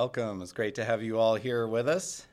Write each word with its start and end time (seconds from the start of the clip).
Welcome. 0.00 0.42
It's 0.42 0.52
great 0.52 0.76
to 0.76 0.84
have 0.84 1.02
you 1.02 1.18
all 1.18 1.34
here 1.34 1.66
with 1.66 1.88
us. 1.88 2.24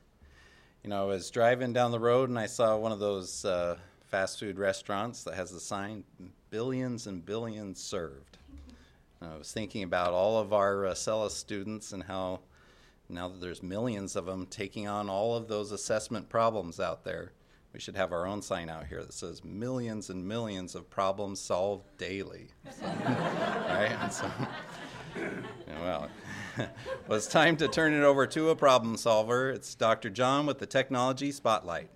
You 0.83 0.91
know, 0.91 1.01
I 1.01 1.05
was 1.07 1.31
driving 1.31 1.73
down 1.73 1.89
the 1.89 1.99
road 1.99 2.29
and 2.29 2.37
I 2.37 2.45
saw 2.45 2.77
one 2.77 2.91
of 2.91 2.99
those 2.99 3.43
uh, 3.43 3.77
fast 4.05 4.39
food 4.39 4.59
restaurants 4.59 5.23
that 5.23 5.33
has 5.33 5.49
the 5.49 5.59
sign 5.59 6.03
billions 6.51 7.07
and 7.07 7.25
billions 7.25 7.81
served. 7.81 8.37
And 9.20 9.31
I 9.31 9.35
was 9.35 9.51
thinking 9.51 9.81
about 9.81 10.13
all 10.13 10.39
of 10.39 10.53
our 10.53 10.85
uh, 10.85 10.93
students 10.93 11.91
and 11.91 12.03
how 12.03 12.41
now 13.09 13.29
that 13.29 13.41
there's 13.41 13.63
millions 13.63 14.15
of 14.15 14.27
them 14.27 14.45
taking 14.45 14.87
on 14.87 15.09
all 15.09 15.35
of 15.35 15.47
those 15.47 15.71
assessment 15.71 16.29
problems 16.29 16.79
out 16.79 17.03
there, 17.03 17.31
we 17.73 17.79
should 17.79 17.95
have 17.95 18.13
our 18.13 18.27
own 18.27 18.43
sign 18.43 18.70
out 18.70 18.85
here 18.85 19.01
that 19.01 19.13
says 19.13 19.43
millions 19.43 20.11
and 20.11 20.23
millions 20.23 20.75
of 20.75 20.87
problems 20.91 21.39
solved 21.39 21.85
daily. 21.97 22.49
So, 22.79 22.85
right? 23.05 23.97
And 24.01 24.13
so, 24.13 24.29
well, 25.81 26.09
well, 27.07 27.17
it's 27.17 27.27
time 27.27 27.57
to 27.57 27.67
turn 27.67 27.93
it 27.93 28.03
over 28.03 28.25
to 28.27 28.49
a 28.49 28.55
problem 28.55 28.95
solver. 28.97 29.49
It's 29.49 29.75
Dr. 29.75 30.09
John 30.09 30.45
with 30.45 30.59
the 30.59 30.65
Technology 30.65 31.31
Spotlight. 31.31 31.89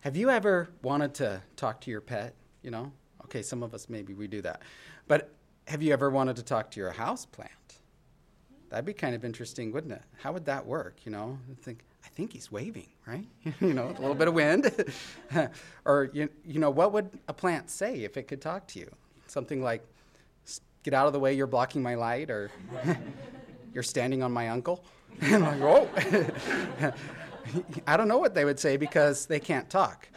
Have 0.00 0.16
you 0.16 0.30
ever 0.30 0.70
wanted 0.82 1.12
to 1.14 1.42
talk 1.56 1.80
to 1.82 1.90
your 1.90 2.00
pet? 2.00 2.34
You 2.62 2.70
know, 2.70 2.92
okay, 3.24 3.42
some 3.42 3.62
of 3.62 3.74
us 3.74 3.88
maybe 3.90 4.14
we 4.14 4.26
do 4.26 4.40
that. 4.42 4.62
But 5.08 5.34
have 5.66 5.82
you 5.82 5.92
ever 5.92 6.08
wanted 6.08 6.36
to 6.36 6.42
talk 6.42 6.70
to 6.70 6.80
your 6.80 6.90
house 6.90 7.26
plant? 7.26 7.50
That'd 8.70 8.86
be 8.86 8.94
kind 8.94 9.14
of 9.14 9.24
interesting, 9.24 9.72
wouldn't 9.72 9.92
it? 9.92 10.02
How 10.22 10.32
would 10.32 10.46
that 10.46 10.64
work? 10.64 11.00
You 11.04 11.12
know, 11.12 11.38
I 11.50 11.62
think 11.62 11.84
I 12.04 12.08
think 12.08 12.32
he's 12.32 12.50
waving, 12.50 12.88
right? 13.06 13.26
you 13.60 13.74
know, 13.74 13.88
a 13.88 14.00
little 14.00 14.14
bit 14.14 14.28
of 14.28 14.34
wind. 14.34 14.70
or 15.84 16.10
you, 16.12 16.28
you 16.44 16.58
know, 16.58 16.70
what 16.70 16.92
would 16.92 17.10
a 17.28 17.32
plant 17.32 17.70
say 17.70 18.04
if 18.04 18.16
it 18.16 18.28
could 18.28 18.40
talk 18.40 18.66
to 18.68 18.78
you? 18.78 18.90
Something 19.26 19.62
like, 19.62 19.86
"Get 20.82 20.94
out 20.94 21.06
of 21.06 21.12
the 21.12 21.20
way! 21.20 21.34
You're 21.34 21.46
blocking 21.46 21.82
my 21.82 21.94
light," 21.94 22.30
or 22.30 22.50
"You're 23.74 23.82
standing 23.82 24.22
on 24.22 24.32
my 24.32 24.48
uncle." 24.48 24.84
and 25.20 25.44
I'm 25.44 25.60
like, 25.60 25.88
whoa. 25.90 26.92
I 27.86 27.96
don't 27.96 28.08
know 28.08 28.18
what 28.18 28.34
they 28.34 28.44
would 28.44 28.58
say 28.58 28.76
because 28.76 29.26
they 29.26 29.40
can't 29.40 29.68
talk. 29.68 30.08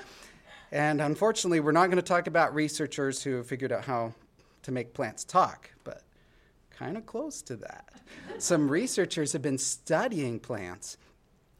And 0.71 1.01
unfortunately, 1.01 1.59
we're 1.59 1.71
not 1.71 1.87
going 1.87 1.97
to 1.97 2.01
talk 2.01 2.27
about 2.27 2.53
researchers 2.55 3.21
who 3.23 3.43
figured 3.43 3.71
out 3.71 3.85
how 3.85 4.13
to 4.63 4.71
make 4.71 4.93
plants 4.93 5.23
talk, 5.23 5.69
but 5.83 6.03
kind 6.71 6.97
of 6.97 7.05
close 7.05 7.41
to 7.43 7.55
that. 7.57 7.89
Some 8.39 8.69
researchers 8.69 9.33
have 9.33 9.41
been 9.41 9.57
studying 9.57 10.39
plants, 10.39 10.97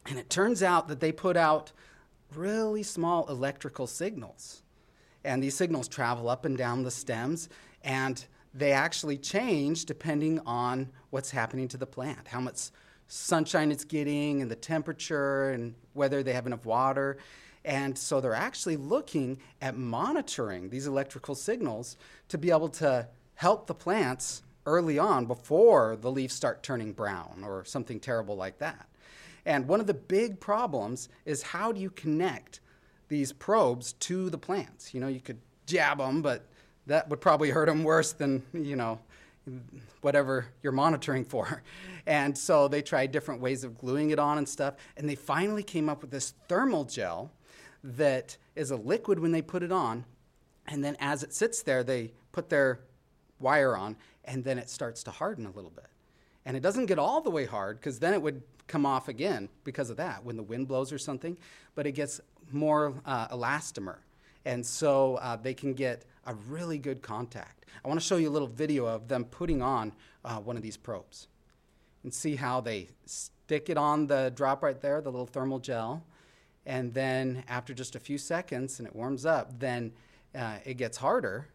and 0.06 0.18
it 0.18 0.30
turns 0.30 0.62
out 0.62 0.88
that 0.88 1.00
they 1.00 1.12
put 1.12 1.36
out 1.36 1.72
really 2.34 2.82
small 2.82 3.26
electrical 3.28 3.86
signals. 3.86 4.62
And 5.24 5.42
these 5.42 5.56
signals 5.56 5.88
travel 5.88 6.28
up 6.28 6.44
and 6.44 6.56
down 6.56 6.82
the 6.82 6.90
stems, 6.90 7.48
and 7.82 8.24
they 8.52 8.72
actually 8.72 9.16
change 9.16 9.84
depending 9.86 10.40
on 10.40 10.90
what's 11.10 11.30
happening 11.30 11.68
to 11.68 11.76
the 11.76 11.86
plant, 11.86 12.28
how 12.28 12.40
much 12.40 12.70
sunshine 13.08 13.72
it's 13.72 13.84
getting, 13.84 14.42
and 14.42 14.50
the 14.50 14.56
temperature, 14.56 15.50
and 15.50 15.74
whether 15.94 16.22
they 16.22 16.32
have 16.32 16.46
enough 16.46 16.64
water. 16.64 17.16
And 17.64 17.96
so 17.96 18.20
they're 18.20 18.34
actually 18.34 18.76
looking 18.76 19.38
at 19.62 19.76
monitoring 19.76 20.68
these 20.68 20.86
electrical 20.86 21.34
signals 21.34 21.96
to 22.28 22.36
be 22.36 22.50
able 22.50 22.68
to 22.70 23.08
help 23.36 23.66
the 23.66 23.74
plants 23.74 24.42
early 24.66 24.98
on 24.98 25.26
before 25.26 25.96
the 26.00 26.10
leaves 26.10 26.34
start 26.34 26.62
turning 26.62 26.92
brown 26.92 27.42
or 27.44 27.64
something 27.64 27.98
terrible 27.98 28.36
like 28.36 28.58
that. 28.58 28.86
And 29.46 29.68
one 29.68 29.80
of 29.80 29.86
the 29.86 29.94
big 29.94 30.40
problems 30.40 31.08
is 31.24 31.42
how 31.42 31.72
do 31.72 31.80
you 31.80 31.90
connect 31.90 32.60
these 33.08 33.32
probes 33.32 33.92
to 33.94 34.30
the 34.30 34.38
plants? 34.38 34.94
You 34.94 35.00
know, 35.00 35.08
you 35.08 35.20
could 35.20 35.38
jab 35.66 35.98
them, 35.98 36.22
but 36.22 36.46
that 36.86 37.08
would 37.08 37.20
probably 37.20 37.50
hurt 37.50 37.66
them 37.66 37.84
worse 37.84 38.12
than, 38.12 38.42
you 38.52 38.76
know, 38.76 38.98
whatever 40.00 40.46
you're 40.62 40.72
monitoring 40.72 41.24
for. 41.24 41.62
And 42.06 42.36
so 42.36 42.68
they 42.68 42.82
tried 42.82 43.12
different 43.12 43.40
ways 43.40 43.64
of 43.64 43.78
gluing 43.78 44.10
it 44.10 44.18
on 44.18 44.38
and 44.38 44.48
stuff, 44.48 44.74
and 44.96 45.08
they 45.08 45.14
finally 45.14 45.62
came 45.62 45.88
up 45.88 46.00
with 46.00 46.10
this 46.10 46.34
thermal 46.48 46.84
gel 46.84 47.30
that 47.82 48.36
is 48.56 48.70
a 48.70 48.76
liquid 48.76 49.18
when 49.18 49.32
they 49.32 49.42
put 49.42 49.62
it 49.62 49.72
on, 49.72 50.04
and 50.66 50.82
then 50.82 50.96
as 51.00 51.22
it 51.22 51.34
sits 51.34 51.62
there, 51.62 51.84
they 51.84 52.12
put 52.32 52.48
their 52.48 52.80
wire 53.38 53.76
on, 53.76 53.96
and 54.24 54.44
then 54.44 54.58
it 54.58 54.70
starts 54.70 55.02
to 55.02 55.10
harden 55.10 55.44
a 55.44 55.50
little 55.50 55.70
bit. 55.70 55.86
And 56.46 56.56
it 56.56 56.60
doesn't 56.60 56.86
get 56.86 56.98
all 56.98 57.20
the 57.20 57.30
way 57.30 57.46
hard 57.46 57.78
because 57.78 57.98
then 57.98 58.12
it 58.12 58.20
would 58.20 58.42
come 58.66 58.86
off 58.86 59.08
again 59.08 59.48
because 59.64 59.90
of 59.90 59.96
that 59.96 60.24
when 60.24 60.36
the 60.36 60.42
wind 60.42 60.68
blows 60.68 60.92
or 60.92 60.98
something, 60.98 61.36
but 61.74 61.86
it 61.86 61.92
gets 61.92 62.20
more 62.52 62.94
uh, 63.04 63.28
elastomer. 63.28 63.98
And 64.44 64.64
so 64.64 65.16
uh, 65.16 65.36
they 65.36 65.54
can 65.54 65.74
get 65.74 66.04
a 66.26 66.34
really 66.34 66.78
good 66.78 67.02
contact. 67.02 67.66
I 67.84 67.88
want 67.88 68.00
to 68.00 68.06
show 68.06 68.16
you 68.16 68.28
a 68.28 68.32
little 68.32 68.48
video 68.48 68.86
of 68.86 69.08
them 69.08 69.24
putting 69.24 69.62
on 69.62 69.92
uh, 70.24 70.36
one 70.36 70.56
of 70.56 70.62
these 70.62 70.76
probes 70.76 71.28
and 72.02 72.12
see 72.12 72.36
how 72.36 72.60
they 72.60 72.88
stick 73.06 73.70
it 73.70 73.76
on 73.76 74.06
the 74.06 74.32
drop 74.34 74.62
right 74.62 74.80
there, 74.80 75.00
the 75.00 75.10
little 75.10 75.26
thermal 75.26 75.58
gel. 75.58 76.04
And 76.66 76.94
then 76.94 77.44
after 77.48 77.74
just 77.74 77.94
a 77.94 78.00
few 78.00 78.16
seconds 78.16 78.78
and 78.78 78.88
it 78.88 78.94
warms 78.94 79.26
up, 79.26 79.58
then 79.58 79.92
uh, 80.34 80.58
it 80.64 80.74
gets 80.74 80.96
harder 80.96 81.48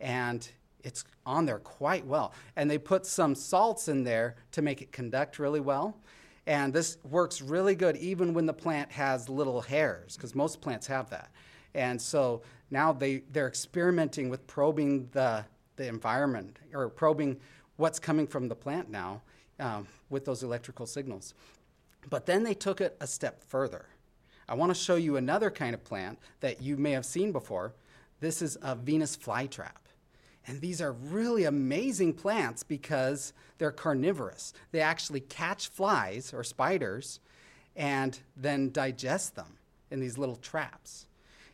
and 0.00 0.48
it's 0.86 1.04
on 1.26 1.46
there 1.46 1.58
quite 1.58 2.06
well. 2.06 2.32
And 2.54 2.70
they 2.70 2.78
put 2.78 3.04
some 3.04 3.34
salts 3.34 3.88
in 3.88 4.04
there 4.04 4.36
to 4.52 4.62
make 4.62 4.80
it 4.80 4.92
conduct 4.92 5.40
really 5.40 5.58
well. 5.58 5.98
And 6.46 6.72
this 6.72 6.96
works 7.02 7.42
really 7.42 7.74
good 7.74 7.96
even 7.96 8.32
when 8.32 8.46
the 8.46 8.52
plant 8.52 8.92
has 8.92 9.28
little 9.28 9.60
hairs, 9.60 10.14
because 10.14 10.36
most 10.36 10.60
plants 10.60 10.86
have 10.86 11.10
that. 11.10 11.32
And 11.74 12.00
so 12.00 12.42
now 12.70 12.92
they, 12.92 13.24
they're 13.32 13.48
experimenting 13.48 14.30
with 14.30 14.46
probing 14.46 15.08
the, 15.10 15.44
the 15.74 15.88
environment 15.88 16.56
or 16.72 16.88
probing 16.88 17.40
what's 17.74 17.98
coming 17.98 18.28
from 18.28 18.46
the 18.46 18.54
plant 18.54 18.88
now 18.88 19.22
um, 19.58 19.88
with 20.08 20.24
those 20.24 20.44
electrical 20.44 20.86
signals. 20.86 21.34
But 22.08 22.26
then 22.26 22.44
they 22.44 22.54
took 22.54 22.80
it 22.80 22.96
a 23.00 23.08
step 23.08 23.42
further. 23.42 23.86
I 24.48 24.54
want 24.54 24.70
to 24.70 24.80
show 24.80 24.94
you 24.94 25.16
another 25.16 25.50
kind 25.50 25.74
of 25.74 25.82
plant 25.82 26.20
that 26.38 26.62
you 26.62 26.76
may 26.76 26.92
have 26.92 27.04
seen 27.04 27.32
before. 27.32 27.74
This 28.20 28.40
is 28.40 28.56
a 28.62 28.76
Venus 28.76 29.16
flytrap. 29.16 29.85
And 30.46 30.60
these 30.60 30.80
are 30.80 30.92
really 30.92 31.44
amazing 31.44 32.14
plants 32.14 32.62
because 32.62 33.32
they're 33.58 33.72
carnivorous. 33.72 34.52
They 34.70 34.80
actually 34.80 35.20
catch 35.20 35.68
flies 35.68 36.32
or 36.32 36.44
spiders 36.44 37.20
and 37.74 38.18
then 38.36 38.70
digest 38.70 39.34
them 39.34 39.58
in 39.90 40.00
these 40.00 40.18
little 40.18 40.36
traps. 40.36 41.06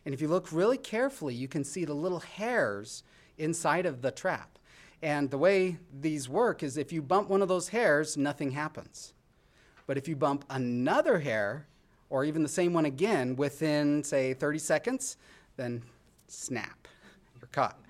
And 0.05 0.13
if 0.13 0.21
you 0.21 0.27
look 0.27 0.51
really 0.51 0.77
carefully, 0.77 1.33
you 1.33 1.47
can 1.47 1.63
see 1.63 1.85
the 1.85 1.93
little 1.93 2.19
hairs 2.19 3.03
inside 3.37 3.85
of 3.85 4.01
the 4.01 4.11
trap. 4.11 4.59
And 5.01 5.29
the 5.29 5.37
way 5.37 5.77
these 5.99 6.29
work 6.29 6.63
is 6.63 6.77
if 6.77 6.93
you 6.93 7.01
bump 7.01 7.29
one 7.29 7.41
of 7.41 7.47
those 7.47 7.69
hairs, 7.69 8.15
nothing 8.15 8.51
happens. 8.51 9.13
But 9.85 9.97
if 9.97 10.07
you 10.07 10.15
bump 10.15 10.45
another 10.49 11.19
hair, 11.19 11.67
or 12.09 12.23
even 12.23 12.43
the 12.43 12.49
same 12.49 12.73
one 12.73 12.85
again 12.85 13.35
within, 13.35 14.03
say, 14.03 14.33
30 14.33 14.59
seconds, 14.59 15.17
then 15.57 15.81
snap, 16.27 16.87
you're 17.41 17.49
caught. 17.51 17.82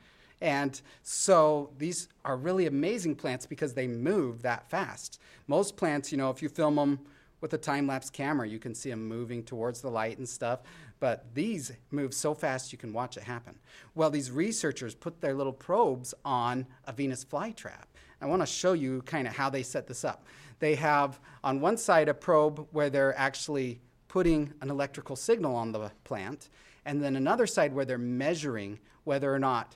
And 0.44 0.80
so 1.04 1.72
these 1.78 2.10
are 2.25 2.36
really 2.36 2.68
amazing 2.68 3.16
plants 3.16 3.45
because 3.45 3.74
they 3.74 3.88
move 3.88 4.42
that 4.42 4.69
fast. 4.69 5.22
Most 5.48 5.78
plants, 5.78 6.12
you 6.12 6.18
know, 6.18 6.30
if 6.30 6.42
you 6.42 6.50
film 6.50 6.75
them 6.75 7.00
with 7.40 7.54
a 7.54 7.57
time 7.57 7.88
lapse 7.88 8.10
camera, 8.10 8.45
you 8.45 8.60
can 8.60 8.75
see 8.75 8.90
them 8.90 9.07
moving 9.07 9.42
towards 9.42 9.80
the 9.80 9.90
light 9.90 10.18
and 10.18 10.28
stuff. 10.28 10.60
But 11.00 11.34
these 11.34 11.72
move 11.92 12.13
so 12.13 12.34
fast 12.34 12.74
you 12.74 12.78
can 12.78 12.92
watch 12.92 13.16
it 13.16 13.24
happen. 13.24 13.56
Well, 13.95 14.10
these 14.10 14.31
researchers 14.31 14.94
put 14.94 15.22
their 15.22 15.34
little 15.34 15.54
probes 15.54 16.13
on 16.25 16.68
a 16.86 16.92
Venus 16.92 17.24
flytrap. 17.24 17.86
I 18.22 18.25
want 18.25 18.42
to 18.42 18.45
show 18.45 18.74
you 18.74 19.01
kind 19.04 19.28
of 19.28 19.34
how 19.34 19.50
they 19.50 19.63
set 19.63 19.88
this 19.88 20.04
up. 20.04 20.25
They 20.60 20.75
have 20.75 21.22
on 21.42 21.62
one 21.62 21.78
side 21.78 22.10
a 22.10 22.13
probe 22.13 22.68
where 22.72 22.90
they're 22.90 23.18
actually 23.18 23.80
putting 24.10 24.54
an 24.60 24.69
electrical 24.69 25.16
signal 25.16 25.56
on 25.56 25.72
the 25.72 25.90
plant, 26.04 26.50
and 26.86 27.01
then 27.01 27.16
another 27.16 27.48
side 27.48 27.74
where 27.74 27.86
they're 27.86 27.98
measuring 27.98 28.80
whether 29.06 29.34
or 29.34 29.40
not 29.40 29.75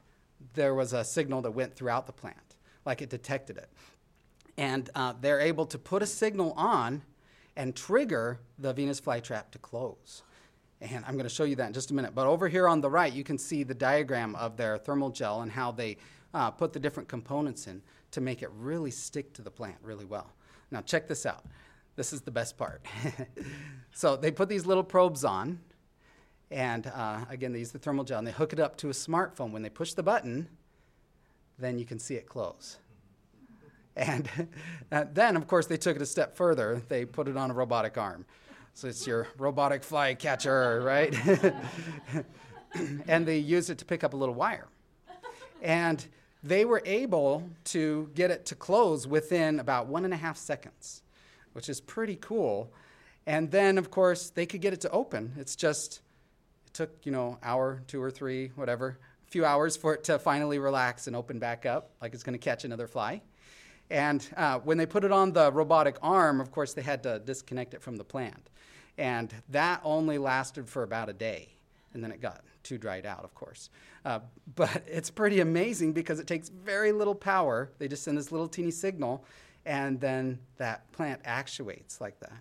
there 0.53 0.73
was 0.73 0.93
a 0.93 1.03
signal 1.03 1.41
that 1.41 1.51
went 1.51 1.75
throughout 1.75 2.05
the 2.05 2.13
plant, 2.13 2.55
like 2.85 3.01
it 3.01 3.09
detected 3.09 3.57
it. 3.57 3.69
And 4.57 4.89
uh, 4.95 5.13
they're 5.19 5.39
able 5.39 5.65
to 5.67 5.77
put 5.77 6.01
a 6.01 6.07
signal 6.07 6.53
on 6.53 7.03
and 7.55 7.75
trigger 7.75 8.39
the 8.57 8.73
Venus 8.73 8.99
flytrap 8.99 9.51
to 9.51 9.59
close. 9.59 10.23
And 10.79 11.03
I'm 11.05 11.13
going 11.13 11.23
to 11.23 11.29
show 11.29 11.43
you 11.43 11.55
that 11.55 11.67
in 11.67 11.73
just 11.73 11.91
a 11.91 11.93
minute. 11.93 12.13
But 12.13 12.27
over 12.27 12.47
here 12.47 12.67
on 12.67 12.81
the 12.81 12.89
right, 12.89 13.11
you 13.11 13.23
can 13.23 13.37
see 13.37 13.63
the 13.63 13.73
diagram 13.73 14.35
of 14.35 14.57
their 14.57 14.77
thermal 14.77 15.09
gel 15.09 15.41
and 15.41 15.51
how 15.51 15.71
they 15.71 15.97
uh, 16.33 16.51
put 16.51 16.73
the 16.73 16.79
different 16.79 17.09
components 17.09 17.65
in 17.67 17.81
to 18.11 18.21
make 18.21 18.41
it 18.43 18.49
really 18.57 18.91
stick 18.91 19.33
to 19.33 19.41
the 19.41 19.49
plant 19.49 19.77
really 19.81 20.05
well. 20.05 20.31
Now, 20.69 20.81
check 20.81 21.07
this 21.07 21.25
out. 21.25 21.45
This 21.95 22.13
is 22.13 22.21
the 22.21 22.31
best 22.31 22.57
part. 22.57 22.85
so 23.91 24.15
they 24.15 24.29
put 24.29 24.49
these 24.49 24.67
little 24.67 24.83
probes 24.83 25.23
on, 25.23 25.59
and 26.49 26.87
uh, 26.87 27.25
again, 27.29 27.51
they 27.51 27.59
use 27.59 27.71
the 27.71 27.79
thermal 27.79 28.03
gel 28.03 28.19
and 28.19 28.27
they 28.27 28.31
hook 28.31 28.53
it 28.53 28.59
up 28.59 28.77
to 28.77 28.89
a 28.89 28.93
smartphone. 28.93 29.51
When 29.51 29.61
they 29.61 29.69
push 29.69 29.93
the 29.93 30.03
button, 30.03 30.47
then 31.59 31.77
you 31.77 31.85
can 31.85 31.99
see 31.99 32.15
it 32.15 32.27
close. 32.27 32.77
And 33.95 34.29
uh, 34.91 35.05
then, 35.11 35.35
of 35.35 35.47
course, 35.47 35.65
they 35.65 35.77
took 35.77 35.95
it 35.95 36.01
a 36.01 36.05
step 36.05 36.35
further. 36.35 36.81
They 36.87 37.05
put 37.05 37.27
it 37.27 37.35
on 37.35 37.51
a 37.51 37.53
robotic 37.53 37.97
arm. 37.97 38.25
So 38.73 38.87
it's 38.87 39.07
your 39.07 39.27
robotic 39.37 39.83
fly 39.83 40.13
catcher, 40.13 40.81
right? 40.81 41.13
and 43.07 43.25
they 43.25 43.39
used 43.39 43.69
it 43.69 43.79
to 43.79 43.85
pick 43.85 44.03
up 44.03 44.13
a 44.13 44.17
little 44.17 44.35
wire. 44.35 44.67
And 45.61 46.05
they 46.43 46.63
were 46.63 46.83
able 46.85 47.49
to 47.65 48.11
get 48.13 48.29
it 48.29 48.45
to 48.45 48.55
close 48.55 49.07
within 49.07 49.59
about 49.59 49.87
one 49.87 50.05
and 50.05 50.13
a 50.13 50.17
half 50.17 50.37
seconds, 50.37 51.01
which 51.53 51.69
is 51.69 51.81
pretty 51.81 52.15
cool. 52.15 52.71
And 53.25 53.49
then, 53.49 53.79
of 53.79 53.89
course, 53.89 54.29
they 54.29 54.45
could 54.45 54.61
get 54.61 54.73
it 54.73 54.81
to 54.81 54.91
open. 54.91 55.33
It's 55.37 55.55
just, 55.55 56.01
took, 56.77 56.91
you 57.05 57.11
know, 57.11 57.37
hour, 57.41 57.81
two 57.87 58.01
or 58.01 58.11
three, 58.11 58.51
whatever, 58.55 58.99
a 59.27 59.31
few 59.31 59.43
hours 59.43 59.75
for 59.75 59.95
it 59.95 60.03
to 60.05 60.19
finally 60.19 60.59
relax 60.59 61.07
and 61.07 61.15
open 61.15 61.39
back 61.39 61.65
up, 61.65 61.89
like 62.01 62.13
it's 62.13 62.23
going 62.23 62.37
to 62.37 62.39
catch 62.39 62.63
another 62.63 62.87
fly. 62.87 63.21
And 63.89 64.25
uh, 64.37 64.59
when 64.59 64.77
they 64.77 64.85
put 64.85 65.03
it 65.03 65.11
on 65.11 65.33
the 65.33 65.51
robotic 65.51 65.97
arm, 66.01 66.39
of 66.39 66.51
course, 66.51 66.73
they 66.73 66.83
had 66.83 67.01
to 67.03 67.19
disconnect 67.19 67.73
it 67.73 67.81
from 67.81 67.95
the 67.95 68.03
plant. 68.03 68.49
And 68.97 69.33
that 69.49 69.81
only 69.83 70.17
lasted 70.17 70.69
for 70.69 70.83
about 70.83 71.09
a 71.09 71.13
day. 71.13 71.49
And 71.93 72.03
then 72.03 72.11
it 72.11 72.21
got 72.21 72.43
too 72.63 72.77
dried 72.77 73.05
out, 73.05 73.23
of 73.23 73.33
course. 73.33 73.69
Uh, 74.05 74.19
but 74.55 74.83
it's 74.87 75.09
pretty 75.09 75.39
amazing 75.39 75.93
because 75.93 76.19
it 76.19 76.27
takes 76.27 76.49
very 76.49 76.91
little 76.91 77.15
power. 77.15 77.71
They 77.79 77.87
just 77.87 78.03
send 78.03 78.17
this 78.17 78.31
little 78.31 78.47
teeny 78.47 78.71
signal, 78.71 79.25
and 79.65 79.99
then 79.99 80.39
that 80.57 80.91
plant 80.91 81.21
actuates 81.25 81.99
like 81.99 82.19
that. 82.19 82.37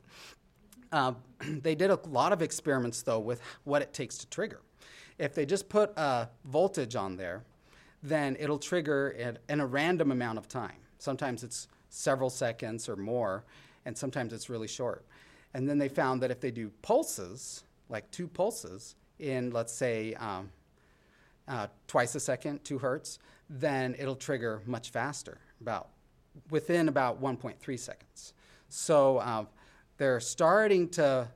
Uh, 0.93 1.13
they 1.41 1.75
did 1.75 1.91
a 1.91 1.99
lot 2.09 2.33
of 2.33 2.43
experiments, 2.43 3.03
though, 3.03 3.19
with 3.19 3.41
what 3.65 3.83
it 3.83 3.93
takes 3.93 4.19
to 4.19 4.27
trigger. 4.29 4.61
If 5.19 5.35
they 5.35 5.47
just 5.47 5.69
put 5.69 5.97
a 5.97 6.29
voltage 6.45 6.95
on 6.95 7.17
there, 7.17 7.43
then 8.03 8.37
it'll 8.39 8.59
trigger 8.59 9.15
it 9.17 9.39
in 9.49 9.61
a 9.61 9.67
random 9.67 10.13
amount 10.13 10.39
of 10.39 10.49
time. 10.49 10.77
Sometimes 10.99 11.43
it's 11.43 11.69
several 11.89 12.31
seconds 12.31 12.89
or 12.89 12.97
more, 12.97 13.45
and 13.85 13.97
sometimes 13.97 14.33
it's 14.33 14.51
really 14.51 14.69
short. 14.69 15.05
And 15.55 15.69
then 15.69 15.79
they 15.79 15.89
found 15.89 16.23
that 16.23 16.31
if 16.31 16.41
they 16.41 16.51
do 16.51 16.71
pulses, 16.83 17.65
like 17.89 18.11
two 18.11 18.29
pulses, 18.29 18.95
in 19.19 19.51
let's 19.51 19.73
say 19.73 20.15
um, 20.15 20.51
uh, 21.49 21.69
twice 21.87 22.15
a 22.15 22.21
second, 22.21 22.65
two 22.65 22.79
hertz, 22.79 23.19
then 23.49 23.95
it'll 23.99 24.17
trigger 24.17 24.61
much 24.67 24.91
faster, 24.91 25.39
about 25.61 25.89
within 26.51 26.89
about 26.89 27.23
1.3 27.23 27.79
seconds. 27.79 28.35
So 28.69 29.19
uh, 29.19 29.45
they're 29.99 30.21
starting 30.21 30.89
to 30.91 31.29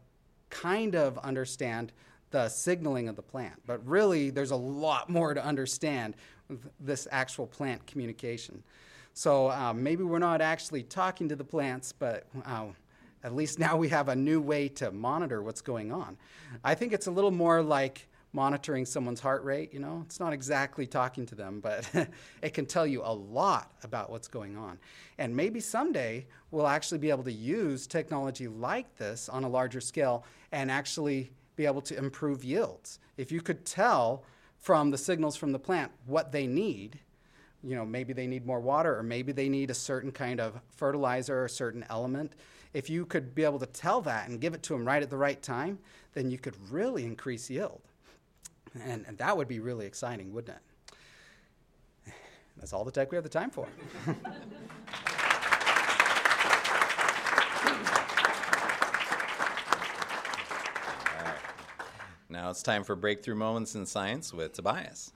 kind 0.50 0.94
of 0.94 1.18
understand 1.18 1.92
the 2.30 2.48
signaling 2.48 3.08
of 3.08 3.16
the 3.16 3.22
plant, 3.22 3.54
but 3.66 3.84
really 3.86 4.30
there's 4.30 4.52
a 4.52 4.56
lot 4.56 5.08
more 5.08 5.34
to 5.34 5.44
understand 5.44 6.14
this 6.78 7.08
actual 7.10 7.46
plant 7.46 7.86
communication. 7.86 8.62
So 9.14 9.50
um, 9.50 9.82
maybe 9.82 10.04
we're 10.04 10.18
not 10.18 10.40
actually 10.40 10.82
talking 10.84 11.28
to 11.28 11.36
the 11.36 11.44
plants, 11.44 11.92
but 11.92 12.26
uh, 12.44 12.66
at 13.24 13.34
least 13.34 13.58
now 13.58 13.76
we 13.76 13.88
have 13.88 14.08
a 14.08 14.16
new 14.16 14.40
way 14.40 14.68
to 14.68 14.90
monitor 14.90 15.42
what's 15.42 15.60
going 15.60 15.92
on. 15.92 16.16
I 16.64 16.74
think 16.74 16.92
it's 16.92 17.06
a 17.06 17.10
little 17.10 17.30
more 17.30 17.62
like 17.62 18.08
monitoring 18.32 18.86
someone's 18.86 19.20
heart 19.20 19.44
rate, 19.44 19.72
you 19.72 19.80
know. 19.80 20.02
It's 20.06 20.20
not 20.20 20.32
exactly 20.32 20.86
talking 20.86 21.26
to 21.26 21.34
them, 21.34 21.60
but 21.60 21.88
it 22.42 22.54
can 22.54 22.66
tell 22.66 22.86
you 22.86 23.02
a 23.04 23.12
lot 23.12 23.72
about 23.82 24.10
what's 24.10 24.28
going 24.28 24.56
on. 24.56 24.78
And 25.18 25.34
maybe 25.34 25.60
someday 25.60 26.26
we'll 26.50 26.68
actually 26.68 26.98
be 26.98 27.10
able 27.10 27.24
to 27.24 27.32
use 27.32 27.86
technology 27.86 28.48
like 28.48 28.96
this 28.96 29.28
on 29.28 29.44
a 29.44 29.48
larger 29.48 29.80
scale 29.80 30.24
and 30.52 30.70
actually 30.70 31.32
be 31.56 31.66
able 31.66 31.82
to 31.82 31.96
improve 31.98 32.44
yields. 32.44 33.00
If 33.16 33.32
you 33.32 33.40
could 33.40 33.64
tell 33.64 34.24
from 34.58 34.90
the 34.90 34.98
signals 34.98 35.36
from 35.36 35.52
the 35.52 35.58
plant 35.58 35.90
what 36.06 36.32
they 36.32 36.46
need, 36.46 37.00
you 37.62 37.74
know, 37.74 37.84
maybe 37.84 38.12
they 38.12 38.26
need 38.26 38.46
more 38.46 38.60
water 38.60 38.96
or 38.96 39.02
maybe 39.02 39.32
they 39.32 39.48
need 39.48 39.70
a 39.70 39.74
certain 39.74 40.12
kind 40.12 40.40
of 40.40 40.60
fertilizer 40.76 41.40
or 41.40 41.44
a 41.46 41.50
certain 41.50 41.84
element. 41.90 42.34
If 42.72 42.88
you 42.88 43.04
could 43.04 43.34
be 43.34 43.44
able 43.44 43.58
to 43.58 43.66
tell 43.66 44.00
that 44.02 44.28
and 44.28 44.40
give 44.40 44.54
it 44.54 44.62
to 44.64 44.72
them 44.74 44.86
right 44.86 45.02
at 45.02 45.10
the 45.10 45.16
right 45.16 45.42
time, 45.42 45.78
then 46.14 46.30
you 46.30 46.38
could 46.38 46.54
really 46.70 47.04
increase 47.04 47.50
yield. 47.50 47.82
And, 48.74 49.04
and 49.06 49.18
that 49.18 49.36
would 49.36 49.48
be 49.48 49.58
really 49.60 49.86
exciting, 49.86 50.32
wouldn't 50.32 50.56
it? 50.56 52.14
That's 52.56 52.72
all 52.72 52.84
the 52.84 52.90
tech 52.90 53.10
we 53.10 53.16
have 53.16 53.24
the 53.24 53.30
time 53.30 53.50
for. 53.50 53.66
Now 62.30 62.48
it's 62.48 62.62
time 62.62 62.84
for 62.84 62.94
Breakthrough 62.94 63.34
Moments 63.34 63.74
in 63.74 63.84
Science 63.84 64.32
with 64.32 64.52
Tobias. 64.52 65.12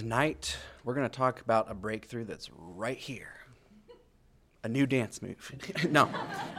Tonight, 0.00 0.56
we're 0.82 0.94
going 0.94 1.06
to 1.06 1.14
talk 1.14 1.42
about 1.42 1.70
a 1.70 1.74
breakthrough 1.74 2.24
that's 2.24 2.48
right 2.56 2.96
here 2.96 3.34
a 4.64 4.68
new 4.70 4.86
dance 4.86 5.20
move. 5.20 5.52
no, 5.90 6.08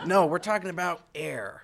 no, 0.06 0.28
we're 0.28 0.38
talking 0.38 0.70
about 0.70 1.02
air. 1.16 1.64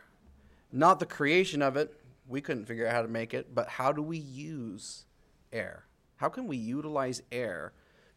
Not 0.71 0.99
the 0.99 1.05
creation 1.05 1.61
of 1.61 1.77
it. 1.77 1.93
We 2.27 2.41
couldn't 2.41 2.65
figure 2.65 2.87
out 2.87 2.93
how 2.93 3.03
to 3.03 3.07
make 3.07 3.35
it, 3.35 3.53
but 3.53 3.69
how 3.69 3.91
do 3.91 4.01
we 4.01 4.17
use 4.17 5.05
air? 5.53 5.85
How 6.15 6.29
can 6.29 6.47
we 6.47 6.57
utilize 6.57 7.21
air 7.31 7.73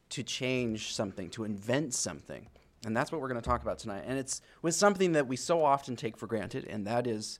to 0.08 0.22
change 0.22 0.94
something, 0.94 1.28
to 1.28 1.44
invent 1.44 1.92
something? 1.92 2.46
And 2.86 2.96
that's 2.96 3.12
what 3.12 3.20
we're 3.20 3.28
going 3.28 3.42
to 3.42 3.46
talk 3.46 3.60
about 3.60 3.78
tonight. 3.78 4.04
And 4.06 4.18
it's 4.18 4.40
with 4.62 4.74
something 4.74 5.12
that 5.12 5.26
we 5.26 5.36
so 5.36 5.62
often 5.62 5.96
take 5.96 6.16
for 6.16 6.26
granted, 6.26 6.64
and 6.64 6.86
that 6.86 7.06
is 7.06 7.38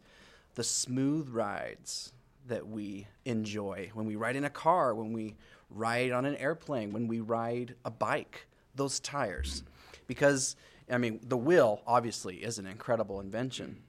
the 0.54 0.64
smooth 0.64 1.30
rides 1.30 2.12
that 2.46 2.66
we 2.66 3.06
enjoy 3.24 3.90
when 3.94 4.04
we 4.04 4.16
ride 4.16 4.36
in 4.36 4.44
a 4.44 4.50
car, 4.50 4.94
when 4.94 5.14
we 5.14 5.36
ride 5.70 6.12
on 6.12 6.24
an 6.24 6.36
airplane, 6.36 6.92
when 6.92 7.08
we 7.08 7.20
ride 7.20 7.74
a 7.84 7.90
bike, 7.90 8.46
those 8.74 9.00
tires. 9.00 9.62
Because, 10.06 10.56
I 10.90 10.98
mean, 10.98 11.20
the 11.22 11.36
wheel 11.36 11.82
obviously 11.86 12.36
is 12.36 12.58
an 12.58 12.66
incredible 12.66 13.20
invention, 13.20 13.82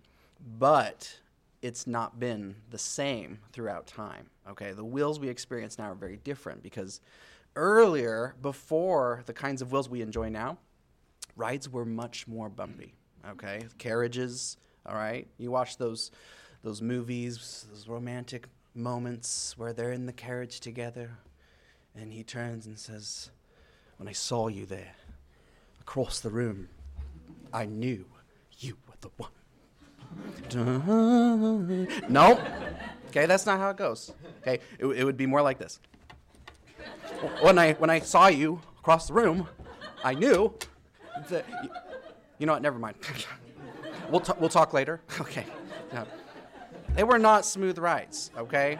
but 0.60 1.20
it's 1.62 1.86
not 1.88 2.20
been 2.20 2.56
the 2.70 2.78
same 2.78 3.40
throughout 3.52 3.88
time. 3.88 4.28
Okay, 4.50 4.72
the 4.72 4.84
wheels 4.84 5.20
we 5.20 5.30
experience 5.30 5.78
now 5.78 5.92
are 5.92 5.96
very 5.96 6.18
different 6.18 6.64
because 6.64 7.02
earlier, 7.56 8.36
before 8.42 9.24
the 9.26 9.34
kinds 9.34 9.62
of 9.62 9.72
wheels 9.72 9.90
we 9.90 10.02
enjoy 10.02 10.30
now, 10.30 10.58
rides 11.36 11.70
were 11.70 11.86
much 11.86 12.28
more 12.28 12.50
bumpy. 12.50 12.94
Okay, 13.30 13.62
carriages. 13.78 14.58
All 14.86 14.96
right, 14.96 15.28
you 15.38 15.52
watch 15.52 15.78
those 15.78 16.12
those 16.64 16.82
movies, 16.82 17.66
those 17.72 17.88
romantic 17.88 18.48
moments 18.76 19.56
where 19.58 19.74
they're 19.74 19.92
in 19.92 20.06
the 20.06 20.14
carriage 20.14 20.60
together, 20.60 21.12
and 21.96 22.12
he 22.14 22.24
turns 22.24 22.66
and 22.66 22.78
says, 22.78 23.32
When 23.98 24.08
I 24.08 24.14
saw 24.14 24.48
you 24.48 24.66
there, 24.66 24.96
across 25.80 26.20
the 26.20 26.30
room, 26.30 26.70
I 27.54 27.66
knew 27.66 28.06
you 28.60 28.78
were 28.88 28.96
the 29.02 29.10
one. 29.18 29.30
no. 32.10 32.40
Okay, 33.10 33.26
that's 33.26 33.46
not 33.46 33.60
how 33.60 33.70
it 33.70 33.78
goes. 33.78 34.14
Okay, 34.42 34.60
it, 34.80 34.86
it 34.86 35.04
would 35.04 35.18
be 35.18 35.26
more 35.26 35.42
like 35.42 35.58
this. 35.58 35.80
When 37.42 37.60
I, 37.60 37.74
when 37.74 37.90
I 37.90 38.00
saw 38.00 38.28
you 38.28 38.62
across 38.80 39.08
the 39.08 39.14
room, 39.14 39.48
I 40.04 40.14
knew 40.14 40.54
that. 41.30 41.46
You, 41.64 41.70
you 42.40 42.48
know 42.48 42.54
what? 42.54 42.62
Never 42.62 42.80
mind. 42.80 42.98
we'll, 44.10 44.22
t- 44.22 44.34
we'll 44.40 44.50
talk 44.50 44.74
later. 44.74 45.02
Okay. 45.22 45.46
No. 45.94 46.06
They 46.96 47.04
were 47.04 47.20
not 47.20 47.46
smooth 47.46 47.78
rides, 47.78 48.32
okay? 48.38 48.80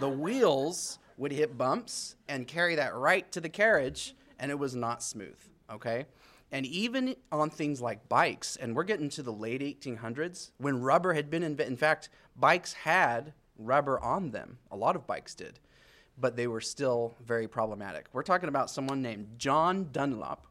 The 0.00 0.08
wheels 0.08 0.98
would 1.22 1.30
hit 1.30 1.56
bumps 1.56 2.16
and 2.28 2.48
carry 2.48 2.74
that 2.74 2.96
right 2.96 3.30
to 3.30 3.40
the 3.40 3.48
carriage, 3.48 4.16
and 4.40 4.50
it 4.50 4.58
was 4.58 4.74
not 4.74 5.04
smooth, 5.04 5.38
okay? 5.70 6.04
And 6.50 6.66
even 6.66 7.14
on 7.30 7.48
things 7.48 7.80
like 7.80 8.08
bikes, 8.08 8.56
and 8.56 8.74
we're 8.74 8.82
getting 8.82 9.08
to 9.10 9.22
the 9.22 9.32
late 9.32 9.60
1800s, 9.60 10.50
when 10.58 10.82
rubber 10.82 11.12
had 11.12 11.30
been 11.30 11.44
invented, 11.44 11.70
in 11.70 11.76
fact, 11.76 12.08
bikes 12.34 12.72
had 12.72 13.34
rubber 13.56 14.00
on 14.00 14.32
them. 14.32 14.58
A 14.72 14.76
lot 14.76 14.96
of 14.96 15.06
bikes 15.06 15.36
did, 15.36 15.60
but 16.18 16.34
they 16.34 16.48
were 16.48 16.60
still 16.60 17.14
very 17.24 17.46
problematic. 17.46 18.06
We're 18.12 18.24
talking 18.24 18.48
about 18.48 18.68
someone 18.68 19.00
named 19.00 19.34
John 19.38 19.90
Dunlop, 19.92 20.48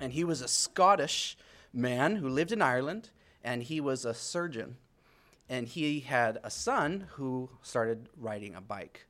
and 0.00 0.12
he 0.12 0.24
was 0.24 0.42
a 0.42 0.48
Scottish 0.48 1.38
man 1.72 2.16
who 2.16 2.28
lived 2.28 2.50
in 2.50 2.60
Ireland, 2.60 3.10
and 3.44 3.62
he 3.62 3.80
was 3.80 4.04
a 4.04 4.12
surgeon. 4.12 4.76
And 5.48 5.68
he 5.68 6.00
had 6.00 6.40
a 6.42 6.50
son 6.50 7.06
who 7.12 7.50
started 7.62 8.08
riding 8.16 8.56
a 8.56 8.60
bike 8.60 9.06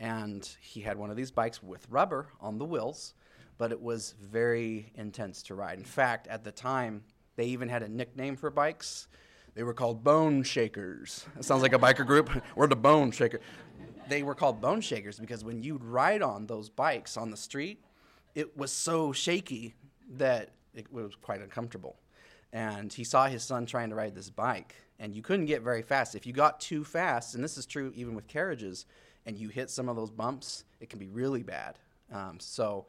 and 0.00 0.48
he 0.60 0.80
had 0.80 0.96
one 0.96 1.10
of 1.10 1.16
these 1.16 1.30
bikes 1.30 1.62
with 1.62 1.86
rubber 1.90 2.26
on 2.40 2.58
the 2.58 2.64
wheels, 2.64 3.12
but 3.58 3.70
it 3.70 3.80
was 3.80 4.14
very 4.20 4.90
intense 4.94 5.42
to 5.44 5.54
ride. 5.54 5.78
In 5.78 5.84
fact, 5.84 6.26
at 6.28 6.42
the 6.42 6.50
time, 6.50 7.04
they 7.36 7.44
even 7.44 7.68
had 7.68 7.82
a 7.82 7.88
nickname 7.88 8.34
for 8.34 8.50
bikes. 8.50 9.08
They 9.54 9.62
were 9.62 9.74
called 9.74 10.02
Bone 10.02 10.42
Shakers. 10.42 11.26
It 11.38 11.44
sounds 11.44 11.60
like 11.60 11.74
a 11.74 11.78
biker 11.78 12.06
group. 12.06 12.30
We're 12.56 12.66
the 12.66 12.76
Bone 12.76 13.10
Shaker. 13.10 13.40
They 14.08 14.22
were 14.22 14.34
called 14.34 14.60
Bone 14.62 14.80
Shakers 14.80 15.20
because 15.20 15.44
when 15.44 15.62
you'd 15.62 15.84
ride 15.84 16.22
on 16.22 16.46
those 16.46 16.70
bikes 16.70 17.18
on 17.18 17.30
the 17.30 17.36
street, 17.36 17.84
it 18.34 18.56
was 18.56 18.72
so 18.72 19.12
shaky 19.12 19.74
that 20.16 20.48
it 20.74 20.90
was 20.90 21.14
quite 21.20 21.42
uncomfortable. 21.42 21.96
And 22.54 22.90
he 22.90 23.04
saw 23.04 23.26
his 23.26 23.44
son 23.44 23.66
trying 23.66 23.90
to 23.90 23.96
ride 23.96 24.14
this 24.14 24.30
bike, 24.30 24.74
and 24.98 25.14
you 25.14 25.20
couldn't 25.20 25.46
get 25.46 25.60
very 25.62 25.82
fast. 25.82 26.14
If 26.14 26.26
you 26.26 26.32
got 26.32 26.58
too 26.58 26.84
fast, 26.84 27.34
and 27.34 27.44
this 27.44 27.58
is 27.58 27.66
true 27.66 27.92
even 27.94 28.14
with 28.14 28.26
carriages, 28.26 28.86
and 29.26 29.38
you 29.38 29.48
hit 29.48 29.70
some 29.70 29.88
of 29.88 29.96
those 29.96 30.10
bumps, 30.10 30.64
it 30.80 30.88
can 30.88 30.98
be 30.98 31.08
really 31.08 31.42
bad. 31.42 31.78
Um, 32.12 32.38
so 32.40 32.86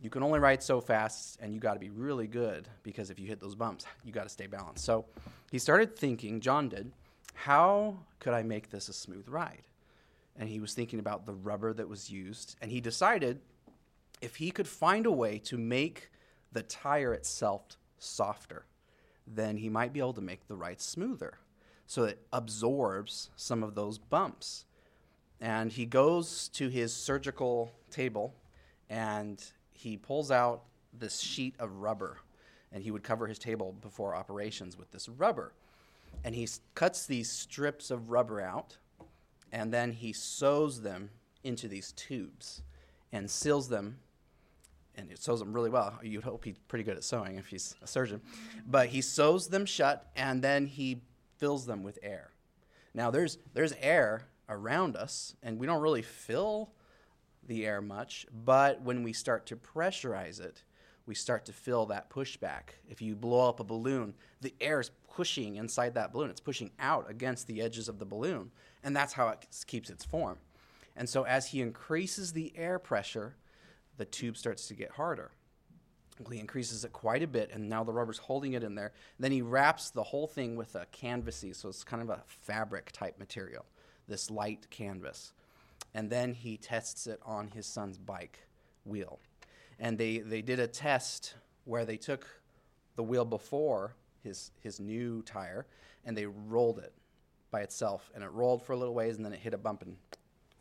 you 0.00 0.10
can 0.10 0.22
only 0.22 0.40
ride 0.40 0.62
so 0.62 0.80
fast 0.80 1.38
and 1.40 1.54
you 1.54 1.60
got 1.60 1.74
to 1.74 1.78
be 1.78 1.90
really 1.90 2.26
good 2.26 2.68
because 2.82 3.10
if 3.10 3.18
you 3.18 3.26
hit 3.26 3.40
those 3.40 3.54
bumps, 3.54 3.86
you 4.04 4.12
got 4.12 4.24
to 4.24 4.28
stay 4.28 4.46
balanced. 4.46 4.84
So 4.84 5.04
he 5.50 5.58
started 5.58 5.96
thinking, 5.96 6.40
John 6.40 6.68
did, 6.68 6.90
how 7.34 7.96
could 8.18 8.34
I 8.34 8.42
make 8.42 8.70
this 8.70 8.88
a 8.88 8.92
smooth 8.92 9.28
ride? 9.28 9.62
And 10.36 10.48
he 10.48 10.60
was 10.60 10.74
thinking 10.74 10.98
about 10.98 11.26
the 11.26 11.34
rubber 11.34 11.72
that 11.74 11.88
was 11.88 12.10
used, 12.10 12.56
and 12.62 12.70
he 12.70 12.80
decided 12.80 13.40
if 14.22 14.36
he 14.36 14.50
could 14.50 14.66
find 14.66 15.04
a 15.04 15.10
way 15.10 15.38
to 15.40 15.58
make 15.58 16.10
the 16.52 16.62
tire 16.62 17.12
itself 17.12 17.76
softer, 17.98 18.64
then 19.26 19.58
he 19.58 19.68
might 19.68 19.92
be 19.92 20.00
able 20.00 20.14
to 20.14 20.20
make 20.20 20.48
the 20.48 20.56
ride 20.56 20.80
smoother 20.80 21.38
so 21.86 22.04
it 22.04 22.26
absorbs 22.32 23.30
some 23.36 23.62
of 23.62 23.74
those 23.74 23.98
bumps. 23.98 24.64
And 25.42 25.72
he 25.72 25.86
goes 25.86 26.48
to 26.50 26.68
his 26.68 26.94
surgical 26.94 27.72
table 27.90 28.32
and 28.88 29.42
he 29.72 29.96
pulls 29.96 30.30
out 30.30 30.62
this 30.96 31.18
sheet 31.18 31.56
of 31.58 31.78
rubber. 31.78 32.18
And 32.70 32.82
he 32.82 32.92
would 32.92 33.02
cover 33.02 33.26
his 33.26 33.40
table 33.40 33.74
before 33.82 34.14
operations 34.14 34.78
with 34.78 34.92
this 34.92 35.08
rubber. 35.08 35.52
And 36.22 36.36
he 36.36 36.48
cuts 36.76 37.06
these 37.06 37.28
strips 37.28 37.90
of 37.90 38.10
rubber 38.10 38.40
out 38.40 38.78
and 39.50 39.74
then 39.74 39.92
he 39.92 40.12
sews 40.12 40.80
them 40.80 41.10
into 41.42 41.66
these 41.66 41.90
tubes 41.92 42.62
and 43.10 43.28
seals 43.28 43.68
them 43.68 43.98
and 44.94 45.10
it 45.10 45.20
sews 45.20 45.40
them 45.40 45.52
really 45.52 45.70
well. 45.70 45.98
You'd 46.04 46.22
hope 46.22 46.44
he's 46.44 46.58
pretty 46.68 46.84
good 46.84 46.96
at 46.96 47.02
sewing 47.02 47.36
if 47.36 47.48
he's 47.48 47.74
a 47.82 47.86
surgeon. 47.88 48.20
But 48.64 48.90
he 48.90 49.00
sews 49.00 49.48
them 49.48 49.66
shut 49.66 50.08
and 50.14 50.40
then 50.40 50.66
he 50.66 51.02
fills 51.38 51.66
them 51.66 51.82
with 51.82 51.98
air. 52.00 52.30
Now 52.94 53.10
there's 53.10 53.38
there's 53.54 53.72
air 53.80 54.28
around 54.48 54.96
us 54.96 55.34
and 55.42 55.58
we 55.58 55.66
don't 55.66 55.82
really 55.82 56.02
fill 56.02 56.70
the 57.46 57.66
air 57.66 57.80
much, 57.80 58.26
but 58.44 58.80
when 58.82 59.02
we 59.02 59.12
start 59.12 59.46
to 59.46 59.56
pressurize 59.56 60.40
it, 60.40 60.62
we 61.06 61.14
start 61.14 61.44
to 61.46 61.52
feel 61.52 61.86
that 61.86 62.10
pushback. 62.10 62.74
If 62.88 63.02
you 63.02 63.16
blow 63.16 63.48
up 63.48 63.60
a 63.60 63.64
balloon, 63.64 64.14
the 64.40 64.54
air 64.60 64.80
is 64.80 64.90
pushing 65.10 65.56
inside 65.56 65.94
that 65.94 66.12
balloon. 66.12 66.30
It's 66.30 66.40
pushing 66.40 66.70
out 66.78 67.10
against 67.10 67.46
the 67.46 67.60
edges 67.60 67.88
of 67.88 67.98
the 67.98 68.04
balloon, 68.04 68.52
and 68.84 68.94
that's 68.94 69.12
how 69.12 69.28
it 69.28 69.46
keeps 69.66 69.90
its 69.90 70.04
form. 70.04 70.38
And 70.96 71.08
so 71.08 71.24
as 71.24 71.48
he 71.48 71.60
increases 71.60 72.32
the 72.32 72.52
air 72.56 72.78
pressure, 72.78 73.36
the 73.96 74.04
tube 74.04 74.36
starts 74.36 74.68
to 74.68 74.74
get 74.74 74.92
harder. 74.92 75.32
He 76.30 76.38
increases 76.38 76.84
it 76.84 76.92
quite 76.92 77.22
a 77.22 77.26
bit, 77.26 77.50
and 77.52 77.68
now 77.68 77.82
the 77.82 77.92
rubber's 77.92 78.18
holding 78.18 78.52
it 78.52 78.62
in 78.62 78.74
there. 78.74 78.92
Then 79.18 79.32
he 79.32 79.42
wraps 79.42 79.90
the 79.90 80.02
whole 80.02 80.26
thing 80.26 80.56
with 80.56 80.74
a 80.74 80.86
canvasy, 80.92 81.56
so 81.56 81.68
it's 81.68 81.82
kind 81.82 82.02
of 82.02 82.10
a 82.10 82.22
fabric 82.26 82.92
type 82.92 83.18
material, 83.18 83.64
this 84.08 84.30
light 84.30 84.66
canvas. 84.70 85.32
And 85.94 86.10
then 86.10 86.34
he 86.34 86.56
tests 86.56 87.06
it 87.06 87.20
on 87.24 87.48
his 87.48 87.66
son's 87.66 87.98
bike 87.98 88.40
wheel. 88.84 89.18
And 89.78 89.98
they, 89.98 90.18
they 90.18 90.42
did 90.42 90.60
a 90.60 90.66
test 90.66 91.34
where 91.64 91.84
they 91.84 91.96
took 91.96 92.26
the 92.96 93.02
wheel 93.02 93.24
before 93.24 93.94
his, 94.22 94.50
his 94.60 94.80
new 94.80 95.22
tire 95.22 95.66
and 96.04 96.16
they 96.16 96.26
rolled 96.26 96.78
it 96.78 96.92
by 97.50 97.60
itself. 97.60 98.10
And 98.14 98.24
it 98.24 98.30
rolled 98.30 98.62
for 98.62 98.72
a 98.72 98.76
little 98.76 98.94
ways 98.94 99.16
and 99.16 99.24
then 99.24 99.32
it 99.32 99.40
hit 99.40 99.54
a 99.54 99.58
bump 99.58 99.82
and 99.82 99.96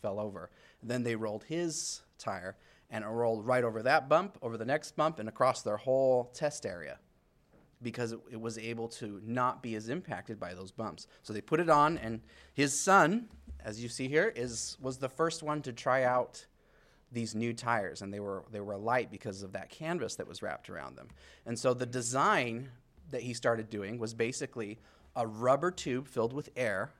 fell 0.02 0.20
over. 0.20 0.50
Then 0.84 1.04
they 1.04 1.16
rolled 1.16 1.44
his 1.44 2.02
tire 2.18 2.56
and 2.90 3.04
it 3.04 3.08
rolled 3.08 3.46
right 3.46 3.64
over 3.64 3.82
that 3.84 4.10
bump, 4.10 4.38
over 4.42 4.58
the 4.58 4.66
next 4.66 4.96
bump, 4.96 5.20
and 5.20 5.30
across 5.30 5.62
their 5.62 5.78
whole 5.78 6.30
test 6.34 6.66
area 6.66 6.98
because 7.82 8.12
it, 8.12 8.20
it 8.32 8.40
was 8.40 8.58
able 8.58 8.88
to 8.88 9.22
not 9.26 9.62
be 9.62 9.76
as 9.76 9.90
impacted 9.90 10.40
by 10.40 10.54
those 10.54 10.72
bumps. 10.72 11.08
So 11.24 11.34
they 11.34 11.42
put 11.42 11.60
it 11.60 11.70
on, 11.70 11.98
and 11.98 12.22
his 12.54 12.80
son, 12.80 13.30
as 13.64 13.82
you 13.82 13.90
see 13.90 14.08
here, 14.08 14.34
is 14.36 14.78
was 14.82 14.98
the 14.98 15.10
first 15.10 15.44
one 15.44 15.62
to 15.64 15.74
try 15.74 16.04
out 16.04 16.46
these 17.12 17.36
new 17.36 17.54
tires, 17.54 18.02
and 18.02 18.14
they 18.14 18.20
were 18.20 18.46
they 18.52 18.62
were 18.62 18.78
light 18.78 19.12
because 19.12 19.44
of 19.44 19.52
that 19.54 19.70
canvas 19.70 20.16
that 20.16 20.28
was 20.28 20.42
wrapped 20.42 20.70
around 20.70 20.96
them. 20.96 21.10
And 21.46 21.58
so 21.58 21.74
the 21.74 21.86
design 21.86 22.70
that 23.10 23.22
he 23.22 23.34
started 23.34 23.70
doing 23.70 24.00
was 24.00 24.14
basically 24.14 24.80
a 25.16 25.28
rubber 25.28 25.72
tube 25.72 26.08
filled 26.08 26.34
with 26.34 26.50
air, 26.56 26.92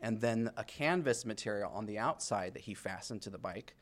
and 0.00 0.20
then 0.20 0.50
a 0.56 0.64
canvas 0.64 1.26
material 1.26 1.70
on 1.74 1.86
the 1.86 1.98
outside 1.98 2.54
that 2.54 2.62
he 2.62 2.74
fastened 2.74 3.22
to 3.22 3.30
the 3.30 3.38
bike 3.38 3.74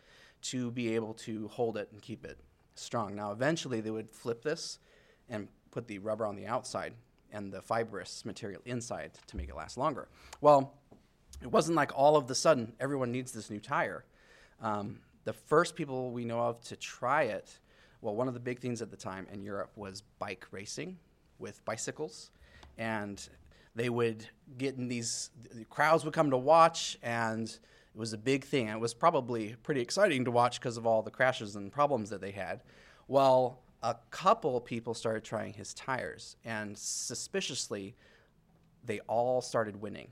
to 0.43 0.71
be 0.71 0.95
able 0.95 1.15
to 1.15 1.49
hold 1.49 1.77
it 1.77 1.89
and 1.93 2.03
keep 2.03 2.25
it 2.25 2.39
strong. 2.75 3.15
Now, 3.15 3.33
eventually, 3.33 3.81
they 3.81 3.91
would 3.91 4.11
flip 4.11 4.43
this 4.43 4.79
and 5.29 5.49
put 5.71 5.87
the 5.87 5.99
rubber 5.99 6.27
on 6.27 6.37
the 6.37 6.47
outside 6.47 6.95
and 7.33 7.53
the 7.53 7.61
fibrous 7.61 8.25
material 8.25 8.63
inside 8.65 9.13
to 9.27 9.37
make 9.37 9.49
it 9.49 9.57
last 9.57 9.77
longer. 9.77 10.09
Well, 10.41 10.75
it 11.43 11.49
wasn't 11.49 11.77
like 11.77 11.93
all 11.95 12.17
of 12.17 12.27
the 12.27 12.35
sudden 12.35 12.73
everyone 12.81 13.13
needs 13.13 13.33
this 13.33 13.51
new 13.51 13.61
tire. 13.61 14.05
Um, 14.63 15.01
the 15.25 15.33
first 15.33 15.75
people 15.75 16.13
we 16.13 16.25
know 16.25 16.41
of 16.41 16.63
to 16.65 16.77
try 16.77 17.25
it, 17.25 17.59
well, 18.01 18.15
one 18.15 18.29
of 18.29 18.35
the 18.35 18.41
big 18.41 18.61
things 18.61 18.81
at 18.81 18.91
the 18.91 18.97
time 18.97 19.27
in 19.33 19.43
Europe 19.43 19.73
was 19.77 20.03
bike 20.19 20.47
racing 20.51 20.97
with 21.39 21.65
bicycles. 21.65 22.31
And 22.79 23.27
they 23.75 23.91
would 23.91 24.27
get 24.57 24.77
in 24.77 24.89
these, 24.89 25.31
the 25.53 25.65
crowds 25.65 26.05
would 26.05 26.15
come 26.15 26.31
to 26.31 26.37
watch, 26.39 26.99
and 27.03 27.49
it 27.49 27.99
was 27.99 28.13
a 28.13 28.19
big 28.19 28.45
thing. 28.45 28.69
It 28.69 28.81
was 28.81 28.95
probably 28.95 29.57
pretty 29.63 29.81
exciting 29.81 30.25
to 30.25 30.31
watch 30.31 30.61
because 30.61 30.77
of 30.77 30.87
all 30.87 31.03
the 31.03 31.11
crashes 31.11 31.57
and 31.57 31.71
problems 31.71 32.11
that 32.11 32.21
they 32.21 32.31
had. 32.31 32.63
Well, 33.09 33.61
a 33.83 33.97
couple 34.11 34.61
people 34.61 34.95
started 34.95 35.25
trying 35.25 35.53
his 35.53 35.75
tires, 35.75 36.37
and 36.45 36.77
suspiciously, 36.77 37.95
they 38.85 39.01
all 39.01 39.41
started 39.41 39.81
winning. 39.81 40.09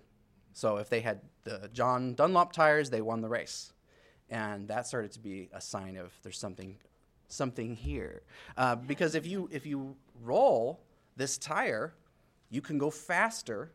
So 0.53 0.77
if 0.77 0.89
they 0.89 1.01
had 1.01 1.21
the 1.45 1.69
John 1.73 2.15
Dunlop 2.15 2.53
tires, 2.53 2.91
they 2.91 3.01
won 3.01 3.21
the 3.21 3.29
race, 3.29 3.73
and 4.31 4.69
that 4.69 4.87
started 4.87 5.13
to 5.13 5.21
be 5.21 5.49
a 5.53 5.61
sign 5.61 5.97
of 5.97 6.13
there's 6.23 6.39
something, 6.39 6.77
something 7.29 7.75
here. 7.75 8.23
Uh, 8.57 8.77
because 8.77 9.15
if 9.15 9.27
you 9.27 9.49
if 9.53 9.67
you 9.67 9.97
roll 10.23 10.81
this 11.17 11.39
tire, 11.39 11.95
you 12.51 12.61
can 12.61 12.79
go 12.79 12.91
faster 12.91 13.73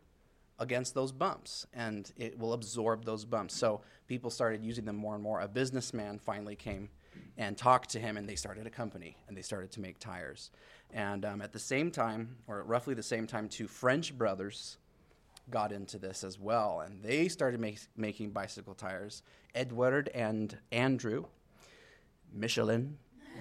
against 0.59 0.93
those 0.93 1.11
bumps 1.11 1.65
and 1.73 2.11
it 2.17 2.37
will 2.37 2.53
absorb 2.53 3.05
those 3.05 3.25
bumps. 3.25 3.55
So 3.55 3.81
people 4.07 4.29
started 4.29 4.63
using 4.63 4.85
them 4.85 4.97
more 4.97 5.15
and 5.15 5.23
more. 5.23 5.39
A 5.39 5.47
businessman 5.47 6.19
finally 6.19 6.55
came 6.55 6.89
and 7.37 7.57
talked 7.57 7.89
to 7.91 7.99
him 7.99 8.17
and 8.17 8.27
they 8.27 8.35
started 8.35 8.67
a 8.67 8.69
company 8.69 9.17
and 9.27 9.37
they 9.37 9.41
started 9.41 9.71
to 9.71 9.79
make 9.81 9.99
tires. 9.99 10.51
And 10.91 11.23
um, 11.25 11.41
at 11.41 11.53
the 11.53 11.59
same 11.59 11.91
time, 11.91 12.37
or 12.47 12.63
roughly 12.63 12.93
the 12.93 13.03
same 13.03 13.27
time, 13.27 13.47
two 13.47 13.67
French 13.67 14.17
brothers 14.17 14.77
got 15.49 15.71
into 15.71 15.97
this 15.97 16.23
as 16.23 16.39
well 16.39 16.81
and 16.81 17.01
they 17.03 17.27
started 17.27 17.59
make, 17.59 17.79
making 17.95 18.31
bicycle 18.31 18.73
tires. 18.73 19.23
Edward 19.55 20.09
and 20.13 20.57
Andrew 20.71 21.25
Michelin. 22.33 22.97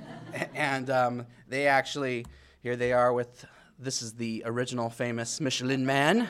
and 0.55 0.91
um, 0.91 1.27
they 1.49 1.67
actually, 1.67 2.27
here 2.63 2.77
they 2.77 2.93
are 2.93 3.13
with, 3.13 3.45
this 3.79 4.03
is 4.03 4.15
the 4.15 4.43
original 4.47 4.91
famous 4.91 5.41
Michelin 5.41 5.85
man. 5.85 6.29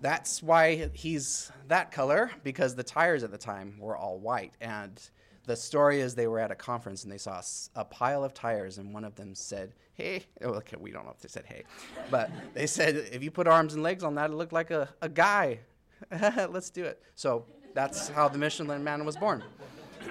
That's 0.00 0.42
why 0.42 0.90
he's 0.92 1.50
that 1.66 1.90
color, 1.90 2.30
because 2.44 2.74
the 2.74 2.84
tires 2.84 3.24
at 3.24 3.30
the 3.30 3.38
time 3.38 3.76
were 3.78 3.96
all 3.96 4.18
white. 4.18 4.52
And 4.60 5.00
the 5.48 5.56
story 5.56 6.00
is 6.00 6.14
they 6.14 6.26
were 6.26 6.38
at 6.38 6.50
a 6.50 6.54
conference 6.54 7.04
and 7.04 7.12
they 7.12 7.18
saw 7.18 7.40
a 7.74 7.84
pile 7.84 8.22
of 8.22 8.34
tires, 8.34 8.76
and 8.76 8.92
one 8.92 9.02
of 9.02 9.14
them 9.14 9.34
said, 9.34 9.72
Hey, 9.94 10.26
oh, 10.42 10.50
okay, 10.50 10.76
we 10.78 10.92
don't 10.92 11.06
know 11.06 11.10
if 11.10 11.20
they 11.20 11.28
said 11.28 11.46
hey, 11.46 11.64
but 12.10 12.30
they 12.52 12.66
said, 12.66 12.96
If 13.10 13.22
you 13.22 13.30
put 13.30 13.48
arms 13.48 13.72
and 13.72 13.82
legs 13.82 14.04
on 14.04 14.14
that, 14.16 14.30
it 14.30 14.34
looked 14.34 14.52
like 14.52 14.70
a, 14.70 14.90
a 15.00 15.08
guy. 15.08 15.60
Let's 16.10 16.68
do 16.68 16.84
it. 16.84 17.02
So 17.14 17.46
that's 17.74 18.08
how 18.08 18.28
the 18.28 18.36
Michelin 18.36 18.84
man 18.84 19.04
was 19.06 19.16
born. 19.16 19.42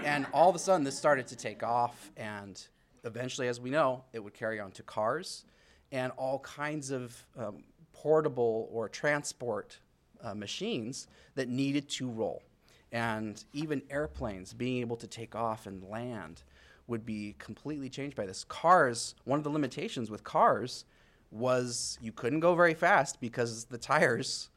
And 0.03 0.25
all 0.33 0.49
of 0.49 0.55
a 0.55 0.59
sudden, 0.59 0.83
this 0.83 0.97
started 0.97 1.27
to 1.27 1.35
take 1.35 1.61
off, 1.61 2.11
and 2.17 2.59
eventually, 3.03 3.47
as 3.47 3.61
we 3.61 3.69
know, 3.69 4.03
it 4.13 4.23
would 4.23 4.33
carry 4.33 4.59
on 4.59 4.71
to 4.71 4.83
cars 4.83 5.45
and 5.91 6.11
all 6.17 6.39
kinds 6.39 6.89
of 6.89 7.15
um, 7.37 7.63
portable 7.93 8.67
or 8.71 8.89
transport 8.89 9.77
uh, 10.23 10.33
machines 10.33 11.07
that 11.35 11.47
needed 11.47 11.87
to 11.89 12.09
roll. 12.09 12.41
And 12.91 13.43
even 13.53 13.81
airplanes 13.89 14.53
being 14.53 14.77
able 14.77 14.95
to 14.97 15.07
take 15.07 15.35
off 15.35 15.67
and 15.67 15.83
land 15.83 16.43
would 16.87 17.05
be 17.05 17.35
completely 17.37 17.89
changed 17.89 18.15
by 18.15 18.25
this. 18.25 18.45
Cars, 18.45 19.13
one 19.25 19.37
of 19.37 19.43
the 19.43 19.49
limitations 19.49 20.09
with 20.09 20.23
cars 20.23 20.85
was 21.31 21.97
you 22.01 22.11
couldn't 22.11 22.39
go 22.39 22.55
very 22.55 22.73
fast 22.73 23.19
because 23.19 23.65
the 23.65 23.77
tires 23.77 24.49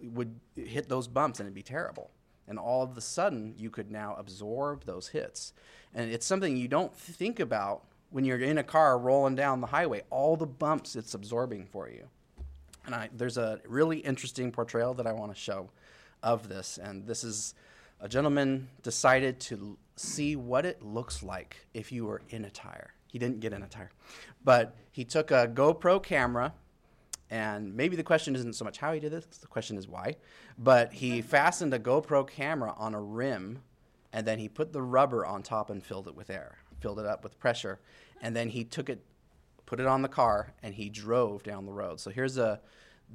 would 0.00 0.34
hit 0.56 0.88
those 0.88 1.06
bumps 1.06 1.38
and 1.38 1.46
it'd 1.46 1.54
be 1.54 1.62
terrible. 1.62 2.10
And 2.48 2.58
all 2.58 2.82
of 2.82 2.96
a 2.96 3.00
sudden, 3.00 3.54
you 3.58 3.70
could 3.70 3.90
now 3.90 4.14
absorb 4.18 4.84
those 4.84 5.08
hits. 5.08 5.52
And 5.94 6.10
it's 6.10 6.26
something 6.26 6.56
you 6.56 6.68
don't 6.68 6.94
think 6.94 7.40
about 7.40 7.84
when 8.10 8.24
you're 8.24 8.38
in 8.38 8.58
a 8.58 8.62
car 8.62 8.98
rolling 8.98 9.34
down 9.34 9.60
the 9.60 9.66
highway, 9.66 10.02
all 10.10 10.36
the 10.36 10.46
bumps 10.46 10.96
it's 10.96 11.14
absorbing 11.14 11.66
for 11.66 11.90
you. 11.90 12.06
And 12.84 12.94
I, 12.94 13.10
there's 13.12 13.36
a 13.36 13.60
really 13.66 13.98
interesting 13.98 14.52
portrayal 14.52 14.94
that 14.94 15.06
I 15.06 15.12
want 15.12 15.34
to 15.34 15.38
show 15.38 15.70
of 16.22 16.48
this. 16.48 16.78
And 16.78 17.06
this 17.06 17.24
is 17.24 17.54
a 18.00 18.08
gentleman 18.08 18.68
decided 18.82 19.40
to 19.40 19.78
see 19.96 20.36
what 20.36 20.66
it 20.66 20.82
looks 20.82 21.22
like 21.22 21.66
if 21.72 21.90
you 21.90 22.04
were 22.04 22.22
in 22.28 22.44
a 22.44 22.50
tire. 22.50 22.92
He 23.06 23.18
didn't 23.18 23.40
get 23.40 23.52
in 23.52 23.62
a 23.62 23.68
tire, 23.68 23.90
but 24.44 24.76
he 24.90 25.04
took 25.04 25.30
a 25.30 25.48
GoPro 25.48 26.02
camera. 26.02 26.52
And 27.28 27.74
maybe 27.74 27.96
the 27.96 28.04
question 28.04 28.36
isn't 28.36 28.54
so 28.54 28.64
much 28.64 28.78
how 28.78 28.92
he 28.92 29.00
did 29.00 29.10
this, 29.10 29.26
the 29.26 29.48
question 29.48 29.76
is 29.76 29.88
why. 29.88 30.16
But 30.58 30.92
he 30.92 31.22
fastened 31.22 31.74
a 31.74 31.78
GoPro 31.78 32.28
camera 32.28 32.74
on 32.76 32.94
a 32.94 33.00
rim, 33.00 33.60
and 34.12 34.26
then 34.26 34.38
he 34.38 34.48
put 34.48 34.72
the 34.72 34.82
rubber 34.82 35.26
on 35.26 35.42
top 35.42 35.70
and 35.70 35.82
filled 35.82 36.06
it 36.06 36.14
with 36.14 36.30
air, 36.30 36.58
filled 36.80 37.00
it 37.00 37.06
up 37.06 37.24
with 37.24 37.38
pressure. 37.38 37.80
and 38.22 38.36
then 38.36 38.48
he 38.50 38.64
took 38.64 38.88
it, 38.88 39.02
put 39.66 39.80
it 39.80 39.86
on 39.86 40.02
the 40.02 40.08
car, 40.08 40.52
and 40.62 40.74
he 40.74 40.88
drove 40.88 41.42
down 41.42 41.66
the 41.66 41.72
road. 41.72 42.00
So 42.00 42.10
here's 42.10 42.38
a 42.38 42.60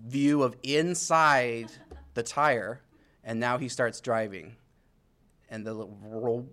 view 0.05 0.43
of 0.43 0.55
inside 0.63 1.71
the 2.13 2.23
tire, 2.23 2.81
and 3.23 3.39
now 3.39 3.57
he 3.57 3.69
starts 3.69 4.01
driving. 4.01 4.55
And 5.51 5.65
the 5.67 6.45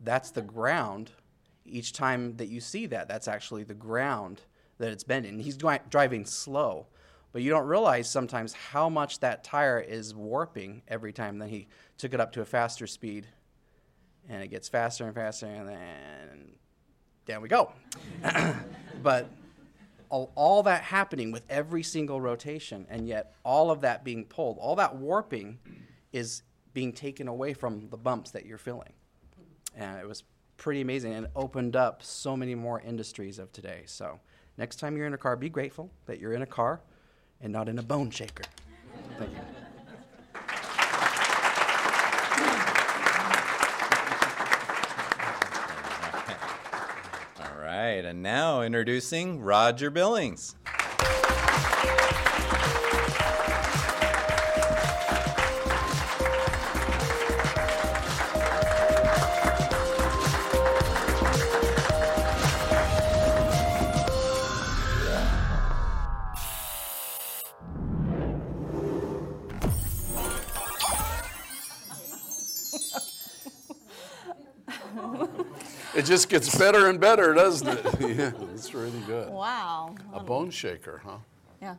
that's 0.00 0.30
the 0.30 0.42
ground. 0.42 1.12
Each 1.64 1.92
time 1.92 2.36
that 2.36 2.48
you 2.48 2.60
see 2.60 2.86
that, 2.86 3.06
that's 3.06 3.28
actually 3.28 3.64
the 3.64 3.74
ground 3.74 4.42
that 4.78 4.90
it's 4.90 5.04
bending. 5.04 5.38
He's 5.38 5.56
dri- 5.56 5.78
driving 5.88 6.24
slow, 6.24 6.86
but 7.32 7.42
you 7.42 7.50
don't 7.50 7.66
realize 7.66 8.10
sometimes 8.10 8.52
how 8.52 8.88
much 8.88 9.20
that 9.20 9.44
tire 9.44 9.78
is 9.78 10.14
warping 10.14 10.82
every 10.88 11.12
time. 11.12 11.38
Then 11.38 11.48
he 11.48 11.68
took 11.96 12.12
it 12.12 12.20
up 12.20 12.32
to 12.32 12.40
a 12.40 12.44
faster 12.44 12.86
speed, 12.86 13.28
and 14.28 14.42
it 14.42 14.48
gets 14.48 14.68
faster 14.68 15.04
and 15.06 15.14
faster, 15.14 15.46
and 15.46 15.68
then 15.68 16.52
down 17.26 17.42
we 17.42 17.48
go. 17.48 17.72
but 19.02 19.30
all, 20.08 20.32
all 20.34 20.62
that 20.64 20.82
happening 20.82 21.30
with 21.30 21.42
every 21.48 21.82
single 21.82 22.20
rotation, 22.20 22.86
and 22.90 23.06
yet 23.06 23.34
all 23.44 23.70
of 23.70 23.82
that 23.82 24.02
being 24.02 24.24
pulled, 24.24 24.58
all 24.58 24.76
that 24.76 24.96
warping 24.96 25.58
is 26.12 26.42
being 26.72 26.92
taken 26.92 27.28
away 27.28 27.54
from 27.54 27.88
the 27.90 27.96
bumps 27.96 28.30
that 28.30 28.46
you're 28.46 28.58
feeling. 28.58 28.92
And 29.76 29.98
it 29.98 30.06
was 30.06 30.24
pretty 30.56 30.80
amazing 30.80 31.14
and 31.14 31.26
opened 31.34 31.74
up 31.74 32.02
so 32.02 32.36
many 32.36 32.54
more 32.54 32.80
industries 32.80 33.38
of 33.38 33.52
today. 33.52 33.82
So 33.86 34.20
next 34.58 34.76
time 34.76 34.96
you're 34.96 35.06
in 35.06 35.14
a 35.14 35.18
car, 35.18 35.36
be 35.36 35.48
grateful 35.48 35.90
that 36.06 36.20
you're 36.20 36.32
in 36.32 36.42
a 36.42 36.46
car 36.46 36.80
and 37.40 37.52
not 37.52 37.68
in 37.68 37.78
a 37.78 37.82
bone 37.82 38.10
shaker. 38.10 38.44
Thank 39.18 39.30
you. 39.30 39.38
All 47.42 47.56
right, 47.62 48.04
and 48.04 48.22
now 48.22 48.60
introducing 48.62 49.40
Roger 49.40 49.90
Billings. 49.90 50.56
Just 76.10 76.28
gets 76.28 76.58
better 76.58 76.88
and 76.88 76.98
better, 76.98 77.32
doesn't 77.32 77.68
it? 77.68 77.84
yeah, 78.00 78.32
it's 78.52 78.74
really 78.74 78.98
good. 79.06 79.30
Wow. 79.30 79.94
A 80.12 80.18
bone 80.18 80.50
shaker, 80.50 81.00
huh? 81.04 81.18
Yeah. 81.62 81.76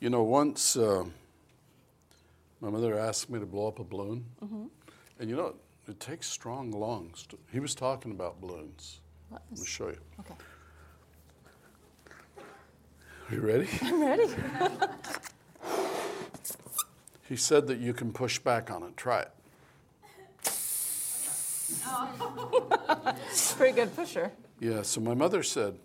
You 0.00 0.10
know, 0.10 0.24
once 0.24 0.76
uh, 0.76 1.04
my 2.60 2.68
mother 2.68 2.98
asked 2.98 3.30
me 3.30 3.38
to 3.38 3.46
blow 3.46 3.68
up 3.68 3.78
a 3.78 3.84
balloon, 3.84 4.26
and 5.20 5.30
you 5.30 5.36
know, 5.36 5.54
it 5.86 6.00
takes 6.00 6.26
strong 6.26 6.72
lungs. 6.72 7.26
To, 7.28 7.38
he 7.52 7.60
was 7.60 7.76
talking 7.76 8.10
about 8.10 8.40
balloons. 8.40 9.00
What 9.28 9.42
Let 9.52 9.60
me 9.60 9.66
show 9.66 9.88
you. 9.88 10.00
Okay. 10.20 10.34
Are 13.30 13.34
you 13.34 13.40
ready? 13.40 13.68
I'm 13.82 14.00
ready. 14.00 14.34
He 17.28 17.36
said 17.36 17.68
that 17.68 17.78
you 17.78 17.92
can 17.92 18.12
push 18.12 18.38
back 18.38 18.70
on 18.70 18.82
it. 18.82 18.96
Try 18.96 19.20
it. 19.20 19.30
Pretty 23.56 23.74
good 23.74 23.94
pusher. 23.94 24.32
Yeah, 24.60 24.82
so 24.82 25.00
my 25.00 25.14
mother 25.14 25.42
said, 25.42 25.78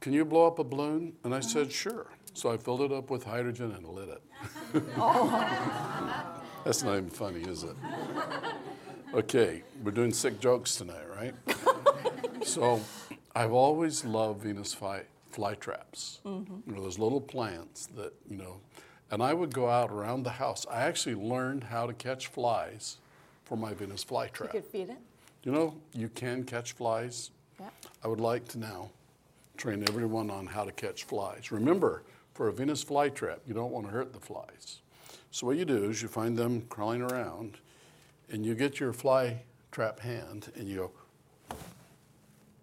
Can 0.00 0.12
you 0.12 0.24
blow 0.24 0.46
up 0.46 0.58
a 0.58 0.64
balloon? 0.64 1.14
And 1.24 1.34
I 1.34 1.40
said, 1.40 1.72
Sure. 1.72 2.06
So 2.34 2.50
I 2.50 2.56
filled 2.56 2.82
it 2.82 2.92
up 2.92 3.10
with 3.10 3.24
hydrogen 3.24 3.72
and 3.72 3.86
lit 3.86 4.08
it. 4.08 4.22
oh. 4.96 6.42
That's 6.64 6.82
not 6.82 6.96
even 6.96 7.10
funny, 7.10 7.40
is 7.42 7.64
it? 7.64 7.76
Okay, 9.14 9.62
we're 9.82 9.90
doing 9.90 10.12
sick 10.12 10.40
jokes 10.40 10.76
tonight, 10.76 11.06
right? 11.16 11.34
so 12.44 12.80
I've 13.34 13.52
always 13.52 14.04
loved 14.04 14.42
Venus 14.42 14.74
fly, 14.74 15.02
flytraps. 15.32 16.20
Mm-hmm. 16.22 16.70
You 16.70 16.76
know, 16.76 16.82
those 16.82 16.98
little 16.98 17.20
plants 17.20 17.86
that, 17.96 18.12
you 18.28 18.36
know, 18.36 18.60
and 19.10 19.22
I 19.22 19.34
would 19.34 19.52
go 19.52 19.68
out 19.68 19.90
around 19.90 20.22
the 20.22 20.30
house. 20.30 20.66
I 20.70 20.82
actually 20.82 21.16
learned 21.16 21.64
how 21.64 21.86
to 21.86 21.92
catch 21.92 22.28
flies 22.28 22.98
for 23.50 23.56
my 23.56 23.74
Venus 23.74 24.04
flytrap. 24.04 24.42
You 24.54 24.60
could 24.60 24.64
feed 24.64 24.90
it. 24.90 24.98
You 25.42 25.50
know, 25.50 25.74
you 25.92 26.08
can 26.08 26.44
catch 26.44 26.70
flies. 26.70 27.32
Yeah. 27.58 27.66
I 28.04 28.06
would 28.06 28.20
like 28.20 28.46
to 28.48 28.60
now 28.60 28.90
train 29.56 29.82
everyone 29.88 30.30
on 30.30 30.46
how 30.46 30.62
to 30.62 30.70
catch 30.70 31.02
flies. 31.02 31.50
Remember, 31.50 32.04
for 32.32 32.46
a 32.46 32.52
Venus 32.52 32.84
flytrap, 32.84 33.38
you 33.48 33.52
don't 33.52 33.72
want 33.72 33.86
to 33.86 33.92
hurt 33.92 34.12
the 34.12 34.20
flies. 34.20 34.82
So 35.32 35.48
what 35.48 35.56
you 35.56 35.64
do 35.64 35.90
is 35.90 36.00
you 36.00 36.06
find 36.06 36.38
them 36.38 36.62
crawling 36.68 37.02
around, 37.02 37.58
and 38.30 38.46
you 38.46 38.54
get 38.54 38.78
your 38.78 38.92
fly 38.92 39.42
trap 39.72 39.98
hand, 39.98 40.52
and 40.54 40.68
you 40.68 40.76
go, 40.76 41.56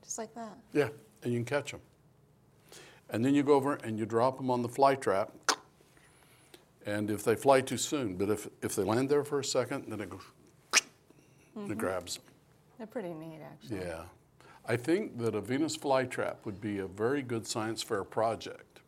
Just 0.01 0.17
like 0.17 0.33
that. 0.35 0.55
yeah, 0.71 0.87
and 1.21 1.33
you 1.33 1.39
can 1.39 1.45
catch 1.45 1.71
them. 1.71 1.81
And 3.09 3.25
then 3.25 3.35
you 3.35 3.43
go 3.43 3.55
over 3.55 3.73
and 3.73 3.99
you 3.99 4.05
drop 4.05 4.37
them 4.37 4.49
on 4.49 4.61
the 4.61 4.69
fly 4.69 4.95
trap, 4.95 5.33
and 6.85 7.11
if 7.11 7.25
they 7.25 7.35
fly 7.35 7.59
too 7.59 7.77
soon, 7.77 8.15
but 8.15 8.29
if, 8.29 8.47
if 8.61 8.73
they 8.73 8.83
land 8.83 9.09
there 9.09 9.25
for 9.25 9.41
a 9.41 9.43
second, 9.43 9.87
then 9.89 9.99
it 9.99 10.09
goes, 10.09 10.21
it 11.65 11.69
mm-hmm. 11.69 11.79
grabs 11.79 12.15
them. 12.15 12.23
They're 12.77 12.87
pretty 12.87 13.13
neat, 13.13 13.39
actually. 13.41 13.79
Yeah. 13.79 14.03
I 14.67 14.75
think 14.75 15.17
that 15.19 15.33
a 15.33 15.41
Venus 15.41 15.77
flytrap 15.77 16.35
would 16.45 16.59
be 16.61 16.79
a 16.79 16.87
very 16.87 17.21
good 17.21 17.47
science 17.47 17.81
fair 17.81 18.03
project. 18.03 18.81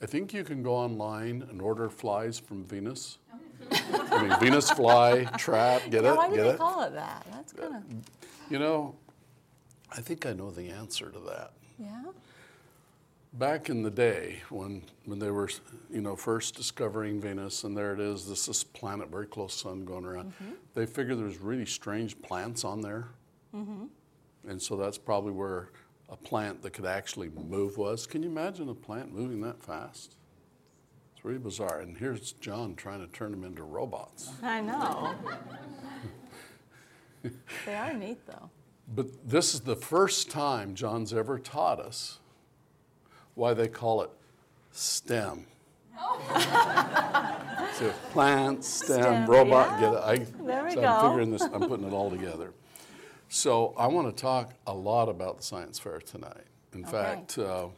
I 0.00 0.06
think 0.06 0.32
you 0.32 0.44
can 0.44 0.62
go 0.62 0.74
online 0.74 1.44
and 1.50 1.60
order 1.60 1.90
flies 1.90 2.38
from 2.38 2.64
Venus. 2.64 3.18
I 3.72 4.22
mean, 4.28 4.38
Venus 4.40 4.70
fly 4.70 5.24
trap, 5.36 5.82
get 5.90 6.04
Yeah, 6.04 6.12
it? 6.12 6.16
why 6.16 6.28
do 6.28 6.36
get 6.36 6.42
they 6.44 6.50
it? 6.50 6.58
call 6.58 6.82
it 6.84 6.94
that? 6.94 7.26
That's 7.32 7.52
uh, 7.54 7.56
kind 7.62 7.74
of, 7.74 7.82
You 8.50 8.58
know, 8.60 8.94
I 9.90 10.00
think 10.00 10.24
I 10.26 10.32
know 10.32 10.50
the 10.50 10.68
answer 10.70 11.10
to 11.10 11.18
that. 11.20 11.52
yeah. 11.78 12.02
Back 13.38 13.70
in 13.70 13.82
the 13.82 13.90
day, 13.90 14.42
when 14.48 14.82
when 15.04 15.20
they 15.20 15.30
were, 15.30 15.48
you 15.90 16.00
know, 16.00 16.16
first 16.16 16.56
discovering 16.56 17.20
Venus, 17.20 17.62
and 17.62 17.76
there 17.76 17.92
it 17.92 18.00
is, 18.00 18.28
this 18.28 18.46
this 18.46 18.64
planet 18.64 19.10
very 19.10 19.26
close 19.26 19.54
sun 19.54 19.84
going 19.84 20.04
around. 20.04 20.32
Mm-hmm. 20.32 20.54
They 20.74 20.86
figured 20.86 21.18
there's 21.18 21.38
really 21.38 21.66
strange 21.66 22.20
plants 22.20 22.64
on 22.64 22.80
there, 22.80 23.08
mm-hmm. 23.54 23.84
and 24.48 24.60
so 24.60 24.76
that's 24.76 24.98
probably 24.98 25.30
where 25.30 25.70
a 26.08 26.16
plant 26.16 26.62
that 26.62 26.72
could 26.72 26.86
actually 26.86 27.28
move 27.28 27.76
was. 27.76 28.06
Can 28.06 28.22
you 28.22 28.28
imagine 28.28 28.68
a 28.68 28.74
plant 28.74 29.14
moving 29.14 29.40
that 29.42 29.62
fast? 29.62 30.16
It's 31.14 31.24
really 31.24 31.38
bizarre. 31.38 31.80
And 31.80 31.96
here's 31.96 32.32
John 32.32 32.74
trying 32.74 33.00
to 33.00 33.12
turn 33.12 33.30
them 33.30 33.44
into 33.44 33.62
robots. 33.62 34.30
I 34.42 34.60
know. 34.60 35.14
they 37.66 37.74
are 37.74 37.92
neat, 37.92 38.24
though. 38.26 38.50
But 38.94 39.28
this 39.28 39.52
is 39.54 39.60
the 39.60 39.76
first 39.76 40.30
time 40.30 40.74
John's 40.74 41.12
ever 41.12 41.38
taught 41.38 41.78
us 41.78 42.20
why 43.38 43.54
they 43.54 43.68
call 43.68 44.02
it 44.02 44.10
STEM. 44.72 45.46
so 47.74 47.90
plant, 48.10 48.64
STEM, 48.64 49.00
STEM, 49.00 49.26
robot, 49.26 49.70
yeah. 49.72 49.80
get 49.80 49.92
it? 49.92 49.98
I, 49.98 50.16
There 50.44 50.64
we 50.64 50.70
so 50.72 50.80
go. 50.80 50.86
I'm 50.88 51.08
figuring 51.08 51.30
this, 51.30 51.42
I'm 51.42 51.60
putting 51.68 51.86
it 51.86 51.92
all 51.92 52.10
together. 52.10 52.52
So 53.28 53.74
I 53.78 53.86
want 53.86 54.14
to 54.14 54.20
talk 54.20 54.54
a 54.66 54.74
lot 54.74 55.08
about 55.08 55.38
the 55.38 55.42
science 55.44 55.78
fair 55.78 56.00
tonight. 56.00 56.44
In 56.74 56.80
Okay. 56.82 56.90
fact, 56.90 57.38
uh, 57.38 57.68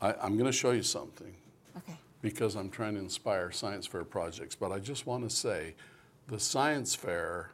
I, 0.00 0.14
I'm 0.22 0.34
going 0.34 0.50
to 0.50 0.52
show 0.56 0.70
you 0.70 0.82
something 0.82 1.34
Okay. 1.76 1.96
because 2.22 2.54
I'm 2.54 2.70
trying 2.70 2.94
to 2.94 3.00
inspire 3.00 3.50
science 3.50 3.86
fair 3.86 4.04
projects. 4.04 4.54
But 4.54 4.70
I 4.72 4.78
just 4.78 5.06
want 5.06 5.28
to 5.28 5.34
say 5.34 5.74
the 6.28 6.38
science 6.38 6.94
fair 6.94 7.50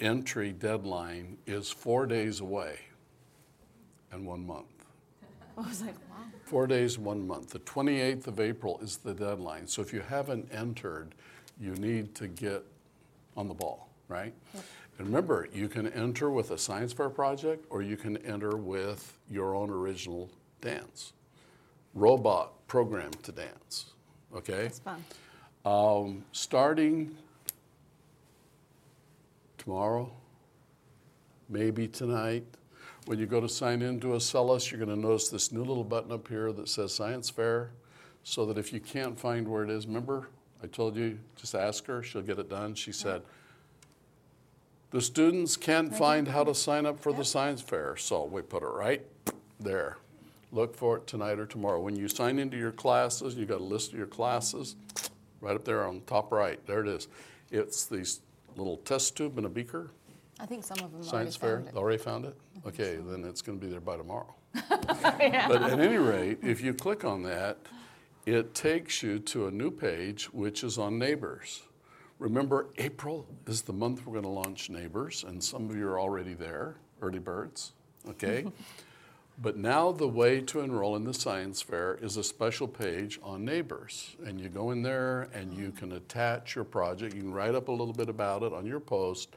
entry 0.00 0.50
deadline 0.52 1.38
is 1.46 1.70
four 1.70 2.06
days 2.06 2.40
away 2.40 2.78
and 4.10 4.26
one 4.26 4.44
month. 4.46 4.66
I 5.58 5.68
was 5.68 5.82
like, 5.82 5.94
wow. 6.10 6.24
Four 6.44 6.66
days, 6.66 6.98
one 6.98 7.26
month. 7.26 7.50
The 7.50 7.60
28th 7.60 8.26
of 8.26 8.40
April 8.40 8.78
is 8.82 8.98
the 8.98 9.14
deadline. 9.14 9.66
So 9.66 9.82
if 9.82 9.92
you 9.92 10.00
haven't 10.00 10.48
entered, 10.52 11.14
you 11.60 11.74
need 11.74 12.14
to 12.16 12.28
get 12.28 12.64
on 13.36 13.48
the 13.48 13.54
ball, 13.54 13.88
right? 14.08 14.34
And 14.98 15.06
remember, 15.06 15.48
you 15.52 15.68
can 15.68 15.88
enter 15.88 16.30
with 16.30 16.50
a 16.50 16.58
science 16.58 16.92
fair 16.92 17.10
project 17.10 17.66
or 17.70 17.82
you 17.82 17.96
can 17.96 18.16
enter 18.18 18.56
with 18.56 19.18
your 19.30 19.54
own 19.54 19.70
original 19.70 20.30
dance. 20.60 21.12
Robot 21.94 22.52
programmed 22.66 23.22
to 23.22 23.32
dance, 23.32 23.86
okay? 24.34 24.66
It's 24.66 24.78
fun. 24.78 25.04
Um, 25.64 26.24
starting 26.32 27.16
tomorrow, 29.58 30.10
maybe 31.48 31.86
tonight, 31.86 32.44
when 33.06 33.18
you 33.18 33.26
go 33.26 33.40
to 33.40 33.48
sign 33.48 33.82
in 33.82 34.00
to 34.00 34.08
Acellus, 34.08 34.70
you're 34.70 34.84
going 34.84 34.94
to 34.94 35.00
notice 35.00 35.28
this 35.28 35.50
new 35.52 35.64
little 35.64 35.84
button 35.84 36.12
up 36.12 36.28
here 36.28 36.52
that 36.52 36.68
says 36.68 36.94
Science 36.94 37.30
Fair, 37.30 37.70
so 38.22 38.46
that 38.46 38.58
if 38.58 38.72
you 38.72 38.80
can't 38.80 39.18
find 39.18 39.48
where 39.48 39.64
it 39.64 39.70
is, 39.70 39.86
remember 39.86 40.28
I 40.62 40.68
told 40.68 40.96
you 40.96 41.18
just 41.36 41.54
ask 41.54 41.86
her, 41.86 42.02
she'll 42.02 42.22
get 42.22 42.38
it 42.38 42.48
done. 42.48 42.74
She 42.74 42.92
said, 42.92 43.22
The 44.90 45.00
students 45.00 45.56
can't 45.56 45.94
find 45.94 46.28
how 46.28 46.44
to 46.44 46.54
sign 46.54 46.86
up 46.86 47.00
for 47.00 47.12
the 47.12 47.24
science 47.24 47.60
fair, 47.60 47.96
so 47.96 48.24
we 48.24 48.42
put 48.42 48.62
it 48.62 48.66
right 48.66 49.04
there. 49.58 49.98
Look 50.52 50.76
for 50.76 50.98
it 50.98 51.06
tonight 51.06 51.40
or 51.40 51.46
tomorrow. 51.46 51.80
When 51.80 51.96
you 51.96 52.06
sign 52.08 52.38
into 52.38 52.56
your 52.56 52.72
classes, 52.72 53.34
you 53.34 53.46
got 53.46 53.60
a 53.60 53.64
list 53.64 53.92
of 53.92 53.98
your 53.98 54.06
classes, 54.06 54.76
right 55.40 55.56
up 55.56 55.64
there 55.64 55.84
on 55.84 55.96
the 55.96 56.00
top 56.02 56.30
right. 56.30 56.64
There 56.66 56.80
it 56.80 56.88
is. 56.88 57.08
It's 57.50 57.86
these 57.86 58.20
little 58.56 58.76
test 58.78 59.16
tube 59.16 59.36
and 59.38 59.46
a 59.46 59.50
beaker. 59.50 59.90
I 60.42 60.46
think 60.46 60.64
some 60.64 60.78
of 60.80 60.90
them 60.90 61.04
Science 61.04 61.36
fair. 61.36 61.58
found 61.58 61.68
it. 61.68 61.76
Already 61.76 61.98
found 62.02 62.24
it? 62.24 62.36
Okay, 62.66 62.96
then 62.96 63.24
it's 63.24 63.40
going 63.40 63.60
to 63.60 63.64
be 63.64 63.70
there 63.70 63.80
by 63.80 63.96
tomorrow. 63.96 64.34
But 64.68 65.62
at 65.62 65.78
any 65.78 65.96
rate, 65.96 66.38
if 66.42 66.60
you 66.60 66.74
click 66.74 67.04
on 67.04 67.22
that, 67.22 67.58
it 68.26 68.54
takes 68.54 69.02
you 69.02 69.20
to 69.20 69.46
a 69.46 69.50
new 69.50 69.70
page, 69.70 70.24
which 70.32 70.64
is 70.64 70.78
on 70.78 70.98
Neighbors. 70.98 71.62
Remember, 72.18 72.66
April 72.78 73.26
is 73.46 73.62
the 73.62 73.72
month 73.72 74.04
we're 74.04 74.12
going 74.12 74.24
to 74.24 74.28
launch 74.28 74.68
Neighbors, 74.68 75.24
and 75.26 75.42
some 75.42 75.70
of 75.70 75.76
you 75.76 75.86
are 75.88 75.98
already 75.98 76.34
there, 76.34 76.76
early 77.00 77.20
birds, 77.20 77.72
okay? 78.08 78.46
But 79.40 79.56
now 79.56 79.92
the 79.92 80.06
way 80.06 80.40
to 80.42 80.60
enroll 80.60 80.94
in 80.94 81.04
the 81.04 81.14
science 81.14 81.62
fair 81.62 81.98
is 82.02 82.18
a 82.18 82.22
special 82.22 82.68
page 82.68 83.18
on 83.22 83.46
Neighbors. 83.46 84.14
And 84.24 84.38
you 84.38 84.50
go 84.50 84.70
in 84.72 84.82
there 84.82 85.30
and 85.34 85.52
you 85.54 85.72
can 85.72 85.92
attach 85.92 86.54
your 86.54 86.64
project. 86.64 87.14
You 87.14 87.22
can 87.22 87.32
write 87.32 87.54
up 87.54 87.68
a 87.68 87.72
little 87.72 87.94
bit 87.94 88.10
about 88.10 88.42
it 88.42 88.52
on 88.52 88.66
your 88.66 88.78
post 88.78 89.30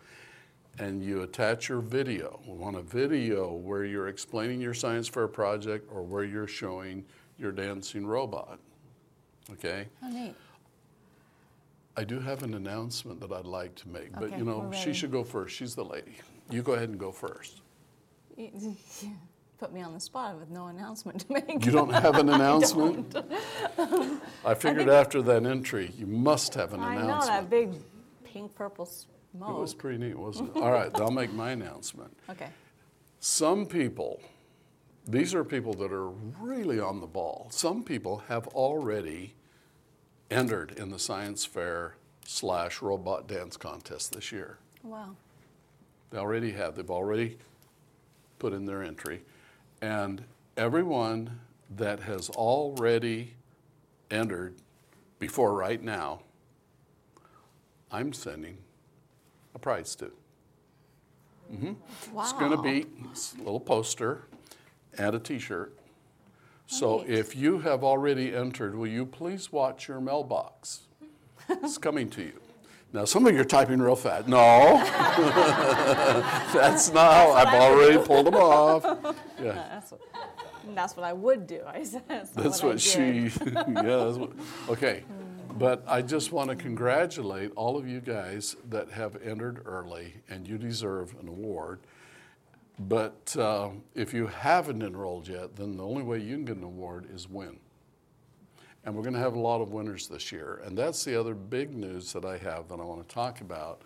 and 0.80 1.04
you 1.04 1.22
attach 1.22 1.70
your 1.70 1.80
video. 1.80 2.40
We 2.46 2.54
want 2.54 2.76
a 2.76 2.82
video 2.82 3.54
where 3.54 3.86
you're 3.86 4.08
explaining 4.08 4.62
your 4.62 4.74
science 4.74 5.08
fair 5.08 5.28
project 5.28 5.90
or 5.92 6.04
where 6.04 6.24
you're 6.24 6.48
showing 6.48 7.06
your 7.38 7.52
dancing 7.52 8.06
robot. 8.06 8.60
Okay? 9.52 9.88
How 10.02 10.10
neat. 10.10 10.36
I 11.98 12.04
do 12.04 12.20
have 12.20 12.44
an 12.44 12.56
announcement 12.56 13.22
that 13.22 13.32
I'd 13.32 13.46
like 13.46 13.74
to 13.76 13.90
make, 13.90 14.12
but 14.14 14.38
you 14.38 14.44
know, 14.44 14.70
she 14.74 14.94
should 14.94 15.12
go 15.12 15.24
first. 15.24 15.56
She's 15.56 15.76
the 15.76 15.86
lady. 15.86 16.18
You 16.50 16.62
go 16.62 16.74
ahead 16.74 16.90
and 16.90 17.00
go 17.00 17.12
first. 17.12 17.62
Put 19.58 19.72
me 19.72 19.82
on 19.82 19.94
the 19.94 20.00
spot 20.02 20.38
with 20.38 20.50
no 20.50 20.68
announcement 20.68 21.22
to 21.22 21.32
make. 21.32 21.66
You 21.66 21.72
don't 21.72 21.94
have 21.94 22.18
an 22.18 22.28
announcement? 22.34 23.16
I 24.46 24.54
figured 24.54 24.90
after 24.90 25.22
that 25.22 25.46
entry, 25.46 25.94
you 25.98 26.06
must 26.06 26.54
have 26.56 26.74
an 26.74 26.82
I 26.82 26.96
know 26.96 27.02
announcement. 27.04 27.42
that 27.42 27.50
big 27.50 27.74
pink 28.26 28.54
purple 28.54 28.86
It 29.42 29.60
was 29.60 29.74
pretty 29.74 29.98
neat, 29.98 30.18
wasn't 30.18 30.56
it? 30.56 30.62
All 30.62 30.72
right, 30.72 30.90
I'll 30.96 31.12
make 31.12 31.34
my 31.34 31.52
announcement. 31.52 32.16
Okay. 32.30 32.50
Some 33.20 33.66
people, 33.66 34.22
these 35.08 35.34
are 35.34 35.44
people 35.44 35.74
that 35.76 35.92
are 35.92 36.10
really 36.40 36.80
on 36.80 37.02
the 37.02 37.08
ball. 37.08 37.48
Some 37.50 37.84
people 37.84 38.24
have 38.28 38.48
already 38.50 39.34
entered 40.30 40.72
in 40.78 40.90
the 40.90 41.00
science 41.00 41.44
fair 41.44 41.96
slash 42.24 42.82
robot 42.82 43.28
dance 43.28 43.58
contest 43.58 44.14
this 44.14 44.32
year. 44.32 44.60
Wow. 44.84 45.16
They 46.12 46.20
already 46.20 46.52
have. 46.52 46.76
They've 46.76 46.90
already 46.90 47.38
put 48.38 48.54
in 48.54 48.66
their 48.66 48.84
entry. 48.84 49.24
And 49.82 50.24
everyone 50.56 51.40
that 51.76 52.02
has 52.02 52.30
already 52.30 53.34
entered 54.12 54.56
before 55.20 55.54
right 55.54 55.82
now, 55.82 56.22
I'm 57.92 58.14
sending 58.14 58.58
a 59.56 59.60
prize 59.60 59.96
to. 59.96 60.12
Mm-hmm. 61.52 61.74
Wow. 62.14 62.24
It's 62.24 62.34
going 62.34 62.52
to 62.52 62.62
be 62.62 62.86
a 63.06 63.38
little 63.40 63.60
poster 63.60 64.28
and 64.98 65.16
a 65.16 65.20
t 65.20 65.40
shirt. 65.40 65.78
So 66.68 67.00
Neat. 67.00 67.10
if 67.10 67.36
you 67.36 67.60
have 67.60 67.84
already 67.84 68.36
entered, 68.36 68.76
will 68.76 68.88
you 68.88 69.06
please 69.06 69.52
watch 69.52 69.88
your 69.88 70.02
mailbox? 70.02 70.82
It's 71.50 71.78
coming 71.78 72.10
to 72.12 72.22
you. 72.22 72.40
Now, 72.92 73.06
some 73.06 73.28
of 73.28 73.36
you 73.36 73.42
are 73.42 73.46
typing 73.46 73.80
real 73.80 73.96
fast. 73.96 74.28
No, 74.28 74.78
that's 76.54 76.94
not 76.94 77.14
how 77.14 77.32
I've 77.34 77.54
already 77.54 77.98
pulled 77.98 78.28
them 78.28 78.36
off. 78.36 79.16
Yeah, 79.38 79.52
That's 79.52 79.92
what, 79.92 80.02
that's 80.74 80.96
what 80.96 81.04
I 81.06 81.12
would 81.12 81.46
do. 81.46 81.60
I 81.68 81.84
said. 81.84 82.04
That's, 82.08 82.30
that's 82.30 82.64
what, 82.64 82.76
what 82.76 82.82
she, 82.82 83.24
yeah, 83.46 83.62
that's 83.68 84.18
what, 84.18 84.32
okay. 84.70 85.04
But 85.58 85.86
I 85.88 86.02
just 86.02 86.34
want 86.34 86.50
to 86.50 86.56
congratulate 86.58 87.54
all 87.56 87.78
of 87.78 87.88
you 87.88 88.02
guys 88.02 88.58
that 88.70 88.92
have 88.92 89.16
entered 89.24 89.62
early, 89.66 90.16
and 90.28 90.46
you 90.46 90.58
deserve 90.58 91.16
an 91.22 91.30
award. 91.30 91.80
But 92.78 93.36
uh, 93.38 93.70
if 93.94 94.14
you 94.14 94.28
haven't 94.28 94.82
enrolled 94.82 95.30
yet, 95.30 95.56
then 95.56 95.78
the 95.78 95.84
only 95.84 96.04
way 96.04 96.20
you 96.20 96.36
can 96.36 96.44
get 96.44 96.58
an 96.58 96.64
award 96.64 97.08
is 97.14 97.30
win. 97.30 97.58
And 98.84 98.94
we're 98.94 99.02
going 99.02 99.14
to 99.14 99.20
have 99.20 99.36
a 99.36 99.40
lot 99.40 99.62
of 99.62 99.72
winners 99.72 100.08
this 100.10 100.30
year. 100.30 100.62
And 100.66 100.78
that's 100.78 101.06
the 101.06 101.18
other 101.18 101.34
big 101.34 101.74
news 101.74 102.12
that 102.12 102.26
I 102.26 102.38
have 102.38 102.68
that 102.68 102.82
I 102.82 102.84
want 102.84 103.08
to 103.08 103.16
talk 103.16 103.40
about. 103.40 103.82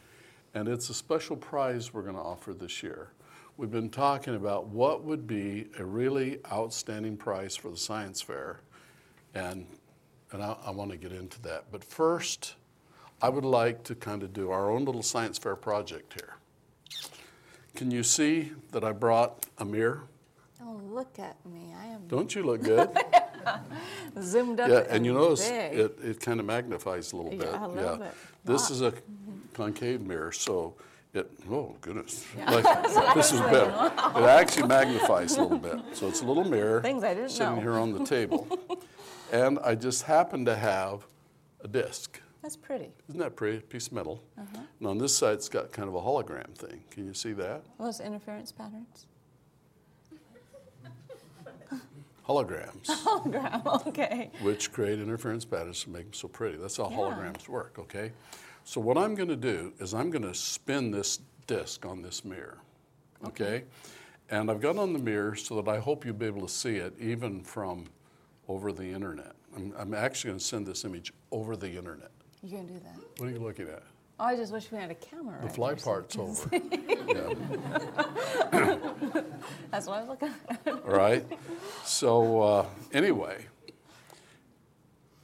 And 0.56 0.68
it's 0.68 0.90
a 0.90 0.94
special 0.96 1.36
prize 1.38 1.94
we're 1.94 2.02
going 2.02 2.16
to 2.16 2.22
offer 2.22 2.52
this 2.54 2.82
year. 2.82 3.12
We've 3.58 3.70
been 3.70 3.92
talking 3.92 4.36
about 4.36 4.68
what 4.68 5.04
would 5.04 5.28
be 5.28 5.68
a 5.78 5.86
really 5.86 6.40
outstanding 6.52 7.16
prize 7.16 7.56
for 7.56 7.70
the 7.70 7.78
science 7.78 8.22
fair. 8.22 8.62
And, 9.36 9.68
and 10.32 10.44
I, 10.44 10.56
I 10.66 10.72
want 10.72 10.92
to 10.92 10.98
get 10.98 11.12
into 11.12 11.42
that. 11.44 11.66
But 11.72 11.84
first, 11.84 12.56
I 13.22 13.30
would 13.30 13.46
like 13.46 13.84
to 13.86 13.96
kind 13.96 14.24
of 14.24 14.34
do 14.34 14.52
our 14.52 14.70
own 14.72 14.86
little 14.86 15.04
science 15.04 15.38
fair 15.38 15.56
project 15.56 16.14
here. 16.14 16.36
Can 17.76 17.92
you 17.92 18.04
see 18.04 18.52
that 18.72 18.84
I 18.84 18.92
brought 18.92 19.46
a 19.58 19.66
mirror? 19.66 20.04
Oh, 20.62 20.80
look 20.90 21.18
at 21.20 21.38
me. 21.46 21.74
I 21.80 21.88
am 21.88 22.02
Don't 22.08 22.34
you 22.36 22.44
look 22.44 22.64
good? 22.64 22.90
zoomed 24.22 24.60
up. 24.60 24.70
Yeah, 24.70 24.84
and 24.94 25.06
you 25.06 25.14
notice 25.14 25.48
big. 25.48 25.74
it, 25.80 25.98
it 26.04 26.20
kind 26.20 26.40
of 26.40 26.46
magnifies 26.46 27.14
a 27.14 27.18
little 27.18 27.32
Yeah, 27.34 27.40
bit. 27.52 27.62
a 27.62 27.68
little 27.68 27.98
bit. 27.98 28.14
This 28.44 28.64
Lot. 28.64 28.72
is 28.72 28.82
a 28.82 28.94
concave 29.54 30.02
mirror, 30.02 30.32
so 30.32 30.76
it, 31.14 31.30
oh 31.50 31.76
goodness. 31.82 32.26
Like, 32.48 33.16
this 33.16 33.32
is 33.32 33.40
better. 33.42 33.72
It 34.20 34.24
actually 34.24 34.68
magnifies 34.68 35.38
a 35.38 35.42
little 35.44 35.58
bit. 35.58 35.80
So 35.94 36.08
it's 36.08 36.22
a 36.22 36.26
little 36.26 36.44
mirror 36.44 36.82
Things 36.82 37.04
I 37.04 37.14
didn't 37.14 37.30
sitting 37.32 37.56
know. 37.56 37.62
here 37.62 37.74
on 37.80 37.94
the 37.94 38.04
table. 38.06 38.48
And 39.32 39.60
I 39.60 39.76
just 39.76 40.04
happen 40.04 40.46
to 40.46 40.56
have 40.56 41.06
a 41.62 41.68
disc. 41.68 42.20
That's 42.42 42.56
pretty. 42.56 42.92
Isn't 43.10 43.20
that 43.20 43.36
pretty? 43.36 43.60
Piece 43.60 43.88
of 43.88 43.94
metal. 43.94 44.24
Uh-huh. 44.38 44.62
And 44.80 44.88
on 44.88 44.98
this 44.98 45.16
side, 45.16 45.34
it's 45.34 45.50
got 45.50 45.72
kind 45.74 45.90
of 45.90 45.96
a 45.96 46.00
hologram 46.00 46.54
thing. 46.56 46.82
Can 46.90 47.06
you 47.06 47.14
see 47.14 47.34
that? 47.34 47.64
Those 47.78 48.00
interference 48.00 48.52
patterns. 48.52 49.08
Holograms. 52.28 52.86
Hologram. 52.86 53.88
Okay. 53.88 54.32
which 54.42 54.72
create 54.72 55.00
interference 55.00 55.46
patterns 55.46 55.84
to 55.84 55.90
make 55.90 56.04
them 56.06 56.14
so 56.14 56.28
pretty. 56.28 56.58
That's 56.58 56.78
how 56.78 56.90
Yeah. 56.90 56.98
holograms 56.98 57.48
work, 57.50 57.78
okay? 57.80 58.12
So 58.64 58.80
what 58.80 58.98
I'm 58.98 59.16
going 59.16 59.30
to 59.30 59.36
do 59.36 59.74
is 59.80 59.94
I'm 59.94 60.10
going 60.10 60.22
to 60.24 60.34
spin 60.34 60.92
this 60.92 61.20
disc 61.48 61.86
on 61.86 62.02
this 62.02 62.24
mirror, 62.24 62.60
okay? 63.26 63.64
And 64.30 64.52
I've 64.52 64.62
got 64.62 64.72
it 64.76 64.80
on 64.80 64.94
the 64.94 65.00
mirror 65.00 65.36
so 65.36 65.60
that 65.60 65.68
I 65.70 65.80
hope 65.80 66.06
you'll 66.06 66.14
be 66.14 66.28
able 66.28 66.42
to 66.46 66.54
see 66.54 66.76
it 66.76 66.94
even 67.00 67.42
from 67.44 67.86
over 68.50 68.74
the 68.74 68.84
internet. 68.84 69.34
I'm, 69.56 69.74
I'm 69.78 69.94
actually 69.94 70.32
going 70.32 70.40
to 70.40 70.46
send 70.46 70.66
this 70.66 70.84
image 70.84 71.14
over 71.32 71.56
the 71.56 71.70
internet. 71.70 72.12
You 72.44 72.58
can 72.58 72.66
do 72.66 72.74
that. 72.74 72.96
What 73.18 73.30
are 73.30 73.32
you 73.32 73.40
looking 73.40 73.70
at? 73.70 73.84
Oh, 74.20 74.26
I 74.26 74.36
just 74.36 74.52
wish 74.52 74.70
we 74.72 74.78
had 74.78 74.92
a 74.92 74.96
camera. 74.96 75.38
The 75.40 75.46
right 75.48 75.56
fly 75.56 75.70
there 75.70 75.80
so- 75.80 75.86
part's 75.86 76.18
over. 76.18 76.50
yeah. 77.08 77.34
That's 79.72 79.88
what 79.88 79.98
I 79.98 80.00
was 80.02 80.10
looking 80.10 80.34
at. 80.50 80.68
All 80.68 80.82
right. 80.92 81.26
So 81.86 82.42
uh, 82.42 82.66
anyway, 82.92 83.46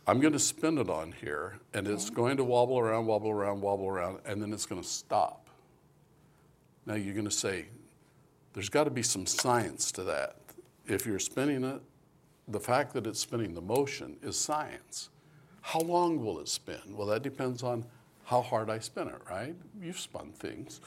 I'm 0.08 0.20
going 0.22 0.34
to 0.34 0.40
spin 0.40 0.78
it 0.78 0.90
on 0.90 1.12
here, 1.14 1.60
and 1.74 1.88
it's 1.88 2.10
going 2.10 2.38
to 2.38 2.44
wobble 2.44 2.80
around, 2.80 3.08
wobble 3.08 3.32
around, 3.32 3.62
wobble 3.62 3.88
around, 3.88 4.20
and 4.26 4.42
then 4.42 4.54
it's 4.54 4.66
going 4.68 4.82
to 4.82 4.88
stop. 4.88 5.50
Now 6.86 6.94
you're 6.94 7.16
going 7.16 7.26
to 7.26 7.32
say, 7.32 7.66
there's 8.54 8.70
got 8.70 8.84
to 8.84 8.92
be 8.92 9.02
some 9.02 9.26
science 9.26 9.92
to 9.94 10.04
that. 10.04 10.38
If 10.86 11.08
you're 11.08 11.20
spinning 11.20 11.64
it, 11.64 11.82
the 12.48 12.60
fact 12.60 12.94
that 12.94 13.08
it's 13.08 13.20
spinning 13.20 13.54
the 13.54 13.62
motion 13.62 14.18
is 14.22 14.38
science. 14.38 15.10
How 15.62 15.80
long 15.80 16.24
will 16.24 16.40
it 16.40 16.48
spin? 16.48 16.82
Well, 16.92 17.08
that 17.08 17.24
depends 17.24 17.64
on 17.64 17.86
how 18.26 18.42
hard 18.42 18.70
I 18.70 18.80
spin 18.80 19.08
it, 19.08 19.22
right? 19.30 19.56
You've 19.82 20.00
spun 20.00 20.32
things. 20.32 20.82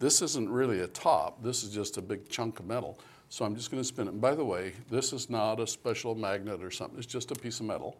This 0.00 0.22
isn't 0.22 0.50
really 0.50 0.80
a 0.80 0.88
top, 0.88 1.42
this 1.42 1.62
is 1.62 1.70
just 1.70 1.96
a 1.98 2.02
big 2.02 2.28
chunk 2.28 2.58
of 2.58 2.66
metal. 2.66 2.98
So 3.28 3.44
I'm 3.44 3.56
just 3.56 3.70
going 3.70 3.82
to 3.82 3.86
spin 3.86 4.06
it. 4.06 4.12
And 4.12 4.20
by 4.20 4.34
the 4.34 4.44
way, 4.44 4.74
this 4.90 5.12
is 5.12 5.30
not 5.30 5.60
a 5.60 5.66
special 5.66 6.14
magnet 6.14 6.62
or 6.62 6.70
something, 6.70 6.98
it's 6.98 7.06
just 7.06 7.30
a 7.30 7.34
piece 7.34 7.60
of 7.60 7.66
metal 7.66 7.96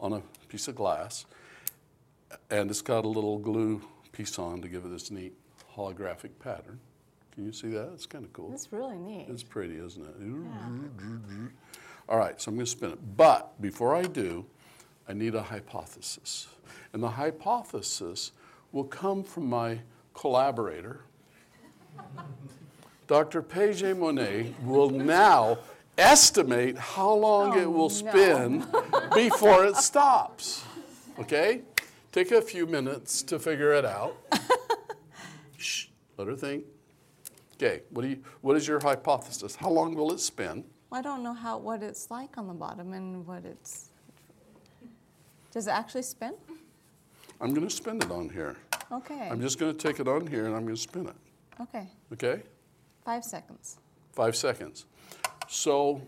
on 0.00 0.12
a 0.12 0.22
piece 0.48 0.68
of 0.68 0.74
glass. 0.74 1.26
And 2.50 2.70
it's 2.70 2.82
got 2.82 3.04
a 3.04 3.08
little 3.08 3.38
glue 3.38 3.80
piece 4.12 4.38
on 4.38 4.60
to 4.62 4.68
give 4.68 4.84
it 4.84 4.88
this 4.88 5.10
neat 5.10 5.34
holographic 5.76 6.30
pattern. 6.40 6.78
Can 7.32 7.46
you 7.46 7.52
see 7.52 7.68
that? 7.68 7.90
It's 7.94 8.06
kind 8.06 8.24
of 8.24 8.32
cool. 8.32 8.52
It's 8.52 8.72
really 8.72 8.98
neat. 8.98 9.26
It's 9.28 9.44
pretty, 9.44 9.76
isn't 9.76 10.04
it? 10.04 11.52
All 12.08 12.18
right, 12.18 12.40
so 12.40 12.50
I'm 12.50 12.56
going 12.56 12.64
to 12.64 12.70
spin 12.70 12.90
it. 12.90 13.16
But 13.16 13.60
before 13.60 13.94
I 13.94 14.02
do, 14.02 14.46
I 15.08 15.12
need 15.12 15.34
a 15.34 15.42
hypothesis. 15.42 16.48
And 16.92 17.02
the 17.02 17.10
hypothesis 17.10 18.32
will 18.72 18.84
come 18.84 19.22
from 19.22 19.48
my 19.48 19.80
collaborator. 20.14 21.00
Dr. 23.06 23.42
Paige 23.42 23.96
Monet 23.96 24.54
will 24.64 24.90
now 24.90 25.58
estimate 25.98 26.78
how 26.78 27.12
long 27.12 27.58
it 27.58 27.70
will 27.70 27.84
oh, 27.84 27.88
no. 27.88 27.88
spin 27.88 28.66
before 29.14 29.66
it 29.66 29.76
stops. 29.76 30.64
Okay? 31.18 31.62
Take 32.12 32.32
a 32.32 32.40
few 32.40 32.66
minutes 32.66 33.22
to 33.24 33.38
figure 33.38 33.72
it 33.72 33.84
out. 33.84 34.16
Shh. 35.58 35.86
Let 36.16 36.28
her 36.28 36.36
think. 36.36 36.64
Okay, 37.54 37.82
what, 37.90 38.02
do 38.02 38.08
you, 38.08 38.22
what 38.40 38.56
is 38.56 38.68
your 38.68 38.80
hypothesis? 38.80 39.56
How 39.56 39.70
long 39.70 39.94
will 39.94 40.12
it 40.12 40.20
spin? 40.20 40.64
I 40.90 41.02
don't 41.02 41.22
know 41.22 41.34
how 41.34 41.58
what 41.58 41.82
it's 41.82 42.10
like 42.10 42.38
on 42.38 42.48
the 42.48 42.54
bottom 42.54 42.92
and 42.94 43.26
what 43.26 43.44
it's. 43.44 43.90
Does 45.52 45.66
it 45.66 45.70
actually 45.70 46.02
spin? 46.02 46.34
I'm 47.40 47.54
going 47.54 47.66
to 47.66 47.74
spin 47.74 47.98
it 47.98 48.10
on 48.10 48.28
here. 48.28 48.56
Okay. 48.90 49.28
I'm 49.30 49.40
just 49.40 49.58
going 49.58 49.76
to 49.76 49.78
take 49.78 50.00
it 50.00 50.08
on 50.08 50.26
here 50.26 50.46
and 50.46 50.54
I'm 50.54 50.62
going 50.62 50.74
to 50.74 50.80
spin 50.80 51.06
it. 51.06 51.14
okay. 51.60 51.88
Okay? 52.12 52.42
Five 53.04 53.24
seconds. 53.24 53.78
Five 54.12 54.34
seconds. 54.34 54.86
So, 55.46 56.02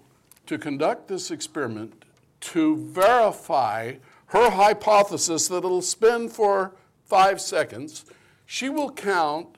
to 0.47 0.59
conduct 0.59 1.09
this 1.09 1.31
experiment, 1.31 2.05
to 2.41 2.77
verify 2.77 3.95
her 4.27 4.51
hypothesis 4.51 5.49
that 5.49 5.59
it'll 5.59 5.83
spin 5.83 6.29
for 6.29 6.75
five 7.05 7.41
seconds, 7.41 8.05
she 8.47 8.69
will 8.69 8.91
count 8.91 9.57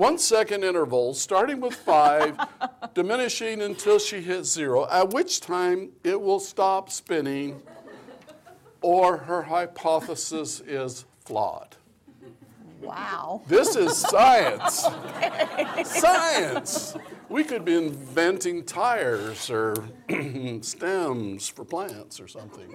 one 0.00 0.16
second 0.16 0.64
intervals, 0.64 1.20
starting 1.20 1.60
with 1.60 1.74
five, 1.74 2.34
diminishing 2.94 3.60
until 3.60 3.98
she 3.98 4.22
hits 4.22 4.50
zero, 4.50 4.88
at 4.90 5.10
which 5.10 5.42
time 5.42 5.90
it 6.02 6.18
will 6.18 6.40
stop 6.40 6.90
spinning 6.90 7.60
or 8.80 9.18
her 9.18 9.42
hypothesis 9.42 10.60
is 10.60 11.04
flawed. 11.26 11.76
Wow. 12.80 13.42
This 13.46 13.76
is 13.76 13.94
science. 13.94 14.86
science. 15.84 16.96
We 17.28 17.44
could 17.44 17.66
be 17.66 17.76
inventing 17.76 18.64
tires 18.64 19.50
or 19.50 19.74
stems 20.62 21.46
for 21.46 21.66
plants 21.66 22.18
or 22.18 22.26
something. 22.26 22.74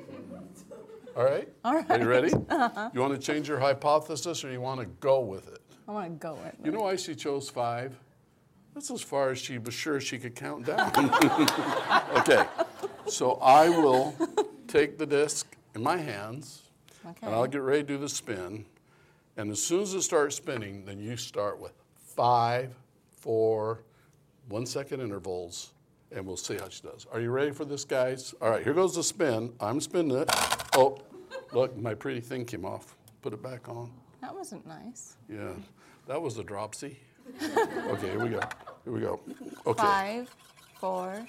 All 1.17 1.23
right? 1.23 1.49
All 1.63 1.73
right. 1.73 1.89
Are 1.89 1.99
you 1.99 2.07
ready? 2.07 2.31
Uh-huh. 2.33 2.91
You 2.93 2.99
want 2.99 3.19
to 3.19 3.19
change 3.19 3.47
your 3.47 3.59
hypothesis 3.59 4.43
or 4.43 4.51
you 4.51 4.61
want 4.61 4.79
to 4.81 4.85
go 4.85 5.21
with 5.21 5.47
it? 5.47 5.59
I 5.87 5.91
want 5.91 6.19
to 6.19 6.27
go 6.27 6.33
with 6.33 6.55
You 6.63 6.71
know 6.71 6.81
why 6.81 6.95
she 6.95 7.15
chose 7.15 7.49
five? 7.49 7.95
That's 8.73 8.91
as 8.91 9.01
far 9.01 9.29
as 9.29 9.39
she 9.39 9.57
was 9.57 9.73
sure 9.73 10.01
she 10.01 10.17
could 10.17 10.35
count 10.35 10.65
down. 10.65 10.91
okay, 12.17 12.45
so 13.07 13.33
I 13.41 13.69
will 13.69 14.13
take 14.67 14.97
the 14.97 15.05
disc 15.05 15.55
in 15.75 15.81
my 15.83 15.97
hands 15.97 16.63
Okay. 17.05 17.27
and 17.27 17.35
I'll 17.35 17.47
get 17.47 17.61
ready 17.61 17.83
to 17.83 17.87
do 17.87 17.97
the 17.97 18.09
spin. 18.09 18.65
And 19.37 19.51
as 19.51 19.61
soon 19.61 19.81
as 19.81 19.93
it 19.93 20.01
starts 20.01 20.35
spinning, 20.35 20.85
then 20.85 20.99
you 20.99 21.15
start 21.17 21.59
with 21.59 21.73
five, 21.97 22.73
four, 23.17 23.83
one 24.49 24.65
second 24.65 25.01
intervals, 25.01 25.71
and 26.11 26.25
we'll 26.25 26.37
see 26.37 26.55
how 26.55 26.67
she 26.69 26.81
does. 26.81 27.05
Are 27.11 27.19
you 27.19 27.29
ready 27.31 27.51
for 27.51 27.65
this, 27.65 27.83
guys? 27.85 28.33
All 28.41 28.49
right, 28.49 28.63
here 28.63 28.73
goes 28.73 28.95
the 28.95 29.03
spin. 29.03 29.53
I'm 29.59 29.79
spinning 29.81 30.17
it. 30.17 30.29
Oh, 30.75 30.99
look, 31.53 31.77
my 31.77 31.93
pretty 31.93 32.21
thing 32.21 32.45
came 32.45 32.65
off. 32.65 32.95
Put 33.21 33.33
it 33.33 33.43
back 33.43 33.67
on. 33.69 33.91
That 34.25 34.33
wasn't 34.33 34.65
nice. 34.65 35.17
Yeah, 35.29 35.51
that 36.07 36.19
was 36.19 36.39
a 36.39 36.43
dropsy. 36.43 36.97
okay, 37.43 38.09
here 38.09 38.23
we 38.23 38.29
go. 38.29 38.39
Here 38.83 38.93
we 38.93 38.99
go. 38.99 39.19
Okay. 39.67 39.83
Five, 39.83 40.35
four, 40.79 41.27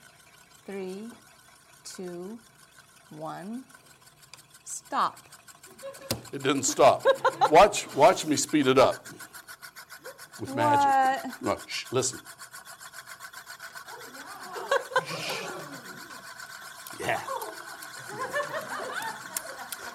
three, 0.64 1.10
two, 1.84 2.38
one. 3.10 3.64
Stop. 4.64 5.18
It 6.32 6.42
didn't 6.42 6.62
stop. 6.62 7.04
Watch, 7.50 7.94
watch 7.94 8.24
me 8.24 8.34
speed 8.34 8.66
it 8.66 8.78
up 8.78 9.06
with 10.40 10.56
magic. 10.56 11.30
What? 11.42 11.42
No, 11.42 11.58
shh, 11.66 11.92
listen. 11.92 12.20
yeah. 17.00 17.20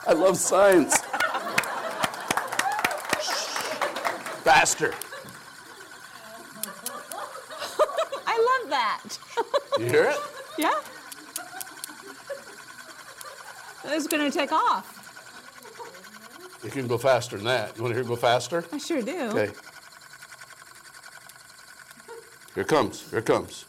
I 0.05 0.13
love 0.13 0.37
science. 0.37 1.00
Faster. 4.43 4.93
I 8.25 8.59
love 8.61 8.69
that. 8.69 9.03
You 9.79 9.85
hear 9.85 10.03
it? 10.05 10.17
yeah. 10.57 10.73
It's 13.85 14.07
going 14.07 14.29
to 14.29 14.35
take 14.35 14.51
off. 14.51 14.97
You 16.63 16.69
can 16.69 16.87
go 16.87 16.97
faster 16.97 17.37
than 17.37 17.45
that. 17.45 17.75
You 17.75 17.83
want 17.83 17.91
to 17.91 17.95
hear 17.95 18.03
it 18.03 18.07
go 18.07 18.15
faster? 18.15 18.63
I 18.71 18.77
sure 18.77 19.01
do. 19.01 19.29
Okay. 19.29 19.51
Here 22.53 22.63
it 22.63 22.67
comes. 22.67 23.09
Here 23.09 23.19
it 23.19 23.25
comes. 23.25 23.65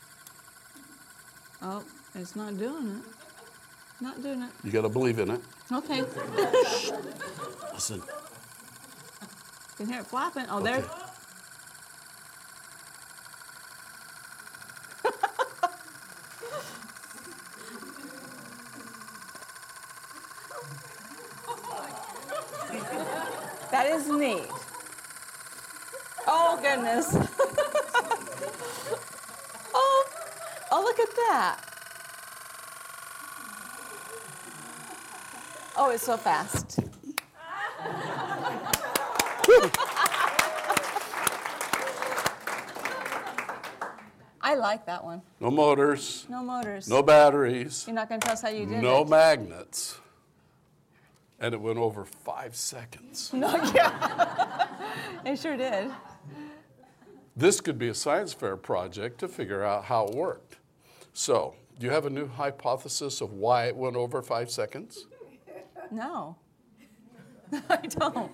Oh, 1.63 1.83
it's 2.15 2.35
not 2.37 2.59
doing 2.59 2.89
it. 2.99 4.03
Not 4.03 4.23
doing 4.23 4.43
it. 4.43 4.51
You 4.65 4.73
got 4.73 4.83
to 4.83 4.89
believe 4.89 5.19
in 5.19 5.31
it. 5.31 5.41
Okay. 5.71 6.03
Listen. 7.73 8.03
You 9.79 9.87
can 9.87 9.93
hear 9.93 10.01
it 10.03 10.07
flapping. 10.07 10.47
Oh, 10.51 10.61
there. 10.61 10.85
That 23.71 23.87
is 23.87 24.07
neat. 24.07 24.49
Oh, 26.27 26.59
goodness. 26.63 27.17
oh, 29.75 30.05
oh, 30.71 30.83
look 30.83 31.01
at 31.01 31.17
that. 31.17 31.59
Oh, 35.75 35.91
it's 35.91 36.05
so 36.05 36.19
fast. 36.19 36.81
Like 44.63 44.87
that 44.87 45.05
one. 45.05 45.21
No 45.41 45.51
motors, 45.51 46.25
No 46.31 46.43
motors. 46.43 46.89
no 46.89 47.03
batteries, 47.03 47.85
You're 47.87 47.95
not 47.95 48.09
going 48.09 48.21
to 48.21 48.25
tell 48.27 48.33
us 48.35 48.41
how 48.43 48.49
you 48.49 48.61
did 48.61 48.71
no 48.71 48.77
it. 48.79 48.83
No 48.83 49.05
magnets. 49.05 49.99
And 51.41 51.53
it 51.53 51.61
went 51.61 51.79
over 51.79 52.05
five 52.05 52.55
seconds. 52.57 53.33
no, 53.33 53.53
yeah. 53.75 54.69
it 55.27 55.39
sure 55.39 55.57
did. 55.57 55.91
This 57.37 57.61
could 57.61 57.79
be 57.79 57.89
a 57.89 57.95
science 57.95 58.33
fair 58.33 58.57
project 58.57 59.19
to 59.21 59.29
figure 59.29 59.65
out 59.65 59.85
how 59.85 60.07
it 60.07 60.15
worked. 60.15 60.57
So, 61.13 61.55
do 61.79 61.87
you 61.87 61.93
have 61.93 62.07
a 62.07 62.11
new 62.11 62.29
hypothesis 62.29 63.21
of 63.21 63.33
why 63.33 63.67
it 63.67 63.77
went 63.77 63.97
over 63.97 64.23
five 64.23 64.51
seconds? 64.51 65.07
No. 65.91 66.37
I 67.69 67.77
don't. 67.79 68.31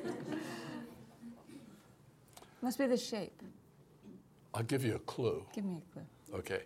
Must 2.60 2.78
be 2.78 2.86
the 2.86 2.96
shape. 2.96 3.40
I'll 4.52 4.62
give 4.64 4.84
you 4.84 4.96
a 4.96 5.00
clue. 5.00 5.44
Give 5.54 5.64
me 5.64 5.76
a 5.78 5.92
clue. 5.92 6.04
Okay. 6.34 6.62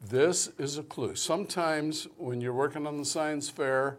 This 0.00 0.50
is 0.58 0.78
a 0.78 0.82
clue. 0.82 1.14
Sometimes 1.14 2.08
when 2.16 2.40
you're 2.40 2.54
working 2.54 2.86
on 2.86 2.96
the 2.96 3.04
science 3.04 3.50
fair, 3.50 3.98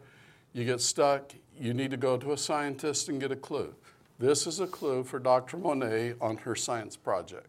you 0.53 0.65
get 0.65 0.81
stuck, 0.81 1.33
you 1.59 1.73
need 1.73 1.91
to 1.91 1.97
go 1.97 2.17
to 2.17 2.31
a 2.31 2.37
scientist 2.37 3.07
and 3.07 3.19
get 3.19 3.31
a 3.31 3.35
clue. 3.35 3.73
This 4.17 4.47
is 4.47 4.59
a 4.59 4.67
clue 4.67 5.03
for 5.03 5.19
Dr. 5.19 5.57
Monet 5.57 6.15
on 6.19 6.37
her 6.37 6.55
science 6.55 6.95
project. 6.97 7.47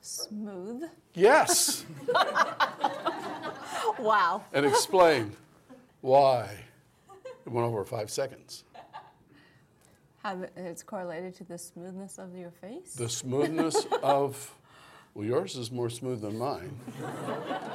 Smooth. 0.00 0.84
Yes, 1.14 1.84
Wow. 3.98 4.44
and 4.52 4.66
explain 4.66 5.32
why 6.02 6.50
it 7.46 7.50
went 7.50 7.66
over 7.66 7.84
five 7.84 8.10
seconds. 8.10 8.64
It's 10.56 10.82
correlated 10.82 11.34
to 11.36 11.44
the 11.44 11.58
smoothness 11.58 12.18
of 12.18 12.34
your 12.34 12.50
face? 12.50 12.94
The 12.94 13.08
smoothness 13.08 13.86
of, 14.02 14.56
well, 15.12 15.26
yours 15.26 15.56
is 15.56 15.70
more 15.70 15.90
smooth 15.90 16.22
than 16.22 16.38
mine. 16.38 16.78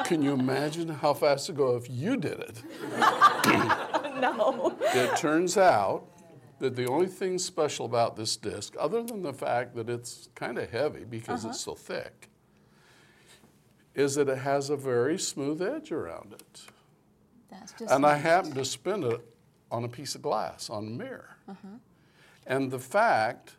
Can 0.05 0.23
you 0.23 0.33
imagine 0.33 0.89
how 0.89 1.13
fast 1.13 1.49
it 1.49 1.55
go 1.57 1.75
if 1.75 1.89
you 1.89 2.17
did 2.17 2.39
it? 2.39 2.63
no. 4.19 4.75
It 4.81 5.15
turns 5.17 5.57
out 5.57 6.07
that 6.57 6.75
the 6.75 6.87
only 6.87 7.07
thing 7.07 7.37
special 7.37 7.85
about 7.85 8.15
this 8.15 8.35
disc, 8.35 8.75
other 8.79 9.03
than 9.03 9.21
the 9.21 9.33
fact 9.33 9.75
that 9.75 9.89
it's 9.89 10.29
kind 10.33 10.57
of 10.57 10.69
heavy 10.69 11.05
because 11.05 11.45
it's 11.45 11.67
uh-huh. 11.67 11.75
so 11.75 11.93
thick, 11.93 12.29
is 13.93 14.15
that 14.15 14.27
it 14.27 14.39
has 14.39 14.69
a 14.69 14.75
very 14.75 15.19
smooth 15.19 15.61
edge 15.61 15.91
around 15.91 16.33
it. 16.33 16.61
That's 17.49 17.73
just. 17.73 17.93
And 17.93 18.05
I 18.05 18.17
happened 18.17 18.55
to 18.55 18.65
spin 18.65 19.03
it 19.03 19.21
on 19.71 19.83
a 19.83 19.87
piece 19.87 20.15
of 20.15 20.21
glass, 20.21 20.69
on 20.69 20.87
a 20.87 20.89
mirror. 20.89 21.37
Uh-huh. 21.47 21.67
And 22.49 22.71
the 22.71 22.79
fact 22.79 23.55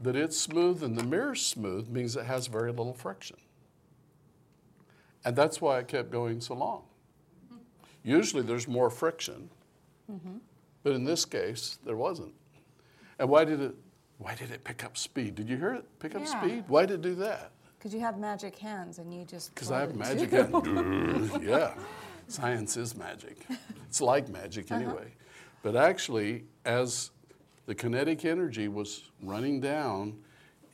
that 0.00 0.16
it's 0.16 0.36
smooth 0.36 0.82
and 0.82 0.96
the 0.96 1.04
mirror's 1.04 1.44
smooth 1.44 1.88
means 1.88 2.16
it 2.16 2.24
has 2.24 2.46
very 2.46 2.70
little 2.70 2.94
friction. 2.94 3.36
And 5.24 5.36
that's 5.36 5.60
why 5.60 5.78
it 5.78 5.88
kept 5.88 6.10
going 6.10 6.40
so 6.40 6.54
long. 6.54 6.84
Usually 8.02 8.42
there's 8.42 8.66
more 8.66 8.88
friction, 8.88 9.50
but 10.82 10.94
in 10.94 11.04
this 11.04 11.26
case, 11.26 11.78
there 11.84 11.96
wasn't. 11.96 12.32
And 13.18 13.28
why 13.28 13.44
did 13.44 13.60
it? 13.60 13.74
Why 14.16 14.34
did 14.34 14.50
it 14.50 14.64
pick 14.64 14.84
up 14.84 14.96
speed? 14.96 15.34
Did 15.34 15.48
you 15.48 15.58
hear 15.58 15.74
it 15.74 15.84
pick 15.98 16.14
up 16.14 16.22
Yeah. 16.22 16.40
speed? 16.40 16.64
Why 16.68 16.86
did 16.86 16.94
it 16.94 17.02
do 17.02 17.14
that? 17.16 17.52
Because 17.78 17.92
you 17.92 18.00
have 18.00 18.18
magic 18.18 18.56
hands 18.58 18.98
and 18.98 19.12
you 19.12 19.26
just. 19.26 19.54
Because 19.54 19.70
I 19.70 19.80
have 19.80 19.94
magic. 19.94 20.30
hands. 20.30 21.30
yeah, 21.42 21.74
science 22.26 22.78
is 22.78 22.96
magic. 22.96 23.36
It's 23.86 24.00
like 24.00 24.30
magic 24.30 24.72
uh-huh. 24.72 24.80
anyway. 24.82 25.12
But 25.62 25.76
actually, 25.76 26.44
as 26.64 27.10
the 27.66 27.74
kinetic 27.74 28.24
energy 28.24 28.68
was 28.68 29.10
running 29.22 29.60
down. 29.60 30.18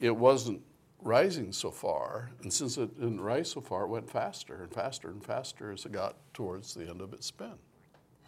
It 0.01 0.15
wasn't 0.17 0.61
rising 1.03 1.53
so 1.53 1.71
far, 1.71 2.31
and 2.43 2.53
since 2.53 2.77
it 2.79 2.95
didn't 2.99 3.21
rise 3.21 3.51
so 3.51 3.61
far, 3.61 3.85
it 3.85 3.89
went 3.89 4.09
faster 4.11 4.63
and 4.63 4.73
faster 4.73 5.09
and 5.09 5.25
faster 5.25 5.71
as 5.73 5.85
it 5.85 5.93
got 5.93 6.17
towards 6.35 6.75
the 6.75 6.89
end 6.89 7.01
of 7.01 7.13
its 7.13 7.27
spin. 7.27 7.53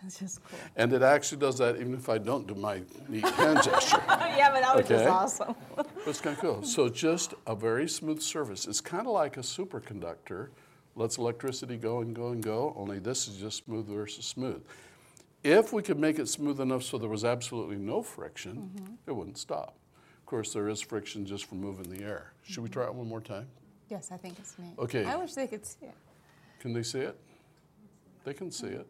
That's 0.02 0.20
just 0.20 0.44
cool. 0.44 0.58
And 0.76 0.92
it 0.92 1.02
actually 1.02 1.38
does 1.38 1.58
that 1.58 1.76
even 1.76 1.92
if 1.94 2.08
I 2.08 2.18
don't 2.18 2.46
do 2.46 2.54
my 2.54 2.82
neat 3.08 3.24
hand 3.30 3.62
gesture. 3.64 4.00
yeah, 4.08 4.50
but 4.52 4.60
that 4.62 4.76
was 4.76 4.84
Okay. 4.84 4.94
just 4.94 5.08
awesome. 5.08 5.54
It's 6.06 6.20
kind 6.20 6.36
of 6.36 6.40
cool. 6.40 6.62
So 6.62 6.88
just 6.88 7.34
a 7.48 7.56
very 7.56 7.88
smooth 7.88 8.22
surface. 8.22 8.66
It's 8.68 8.80
kind 8.80 9.06
of 9.08 9.12
like 9.12 9.38
a 9.38 9.40
superconductor. 9.40 10.48
Lets 10.94 11.18
electricity 11.18 11.76
go 11.76 12.00
and 12.00 12.14
go 12.14 12.28
and 12.28 12.42
go, 12.42 12.74
only 12.76 12.98
this 13.00 13.28
is 13.28 13.36
just 13.38 13.64
smooth 13.64 13.86
versus 13.88 14.24
smooth. 14.24 14.62
If 15.44 15.72
we 15.72 15.82
could 15.82 15.98
make 15.98 16.18
it 16.18 16.28
smooth 16.28 16.60
enough 16.60 16.82
so 16.82 16.98
there 16.98 17.08
was 17.08 17.24
absolutely 17.24 17.76
no 17.76 18.02
friction, 18.02 18.70
it 19.06 19.12
wouldn't 19.12 19.38
stop. 19.38 19.76
Of 20.18 20.26
course, 20.26 20.52
there 20.52 20.68
is 20.68 20.80
friction 20.80 21.24
just 21.24 21.46
from 21.46 21.60
moving 21.60 21.88
the 21.88 22.04
air. 22.04 22.32
Should 22.42 22.62
we 22.62 22.68
try 22.68 22.84
it 22.84 22.94
one 22.94 23.08
more 23.08 23.20
time? 23.20 23.46
yes, 23.88 24.10
I 24.12 24.18
think 24.18 24.38
it's 24.38 24.54
neat. 24.58 24.74
Okay. 24.78 25.04
I 25.04 25.16
wish 25.16 25.32
they 25.32 25.46
could 25.46 25.64
see 25.64 25.86
it. 25.86 25.94
Can 26.60 26.72
they 26.74 26.82
see 26.82 26.98
it? 27.00 27.18
They 28.24 28.34
can 28.34 28.50
see 28.50 28.66
it. 28.66 28.86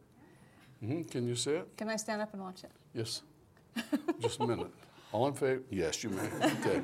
hmm 0.80 1.02
Can 1.02 1.28
you 1.28 1.36
see 1.36 1.52
it? 1.52 1.68
Can 1.76 1.88
I 1.88 1.96
stand 1.96 2.20
up 2.22 2.32
and 2.32 2.42
watch 2.42 2.64
it? 2.64 2.70
Yes. 2.94 3.22
Just 4.20 4.40
a 4.40 4.46
minute. 4.46 4.72
All 5.12 5.28
in 5.28 5.34
favor? 5.34 5.62
Yes, 5.70 6.02
you 6.02 6.10
may. 6.10 6.28
Okay. 6.44 6.82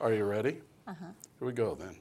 Are 0.00 0.12
you 0.12 0.24
ready? 0.24 0.58
Uh-huh. 0.86 1.06
Here 1.38 1.46
we 1.46 1.52
go 1.52 1.74
then. 1.74 1.96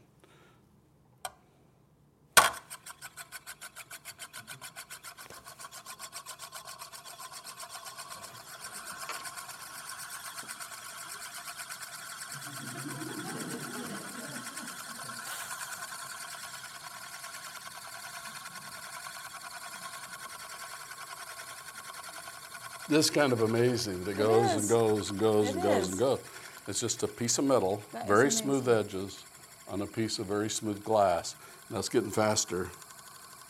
This 22.90 23.12
kind 23.12 23.32
of 23.32 23.42
amazing 23.44 24.04
that 24.06 24.18
goes 24.18 24.52
and 24.52 24.68
goes 24.68 25.12
and 25.12 25.20
goes 25.20 25.50
It 25.50 25.54
and 25.54 25.64
goes 25.64 25.84
is. 25.84 25.90
and 25.92 26.00
goes. 26.00 26.20
It's 26.68 26.80
just 26.80 27.04
a 27.04 27.08
piece 27.08 27.38
of 27.38 27.46
metal, 27.46 27.82
That 27.94 28.08
very 28.08 28.32
smooth 28.32 28.68
edges 28.68 29.24
on 29.68 29.82
a 29.82 29.86
piece 29.86 30.18
of 30.18 30.26
very 30.26 30.50
smooth 30.50 30.84
glass. 30.84 31.36
Now 31.70 31.78
it's 31.78 31.90
getting 31.90 32.10
faster 32.10 32.70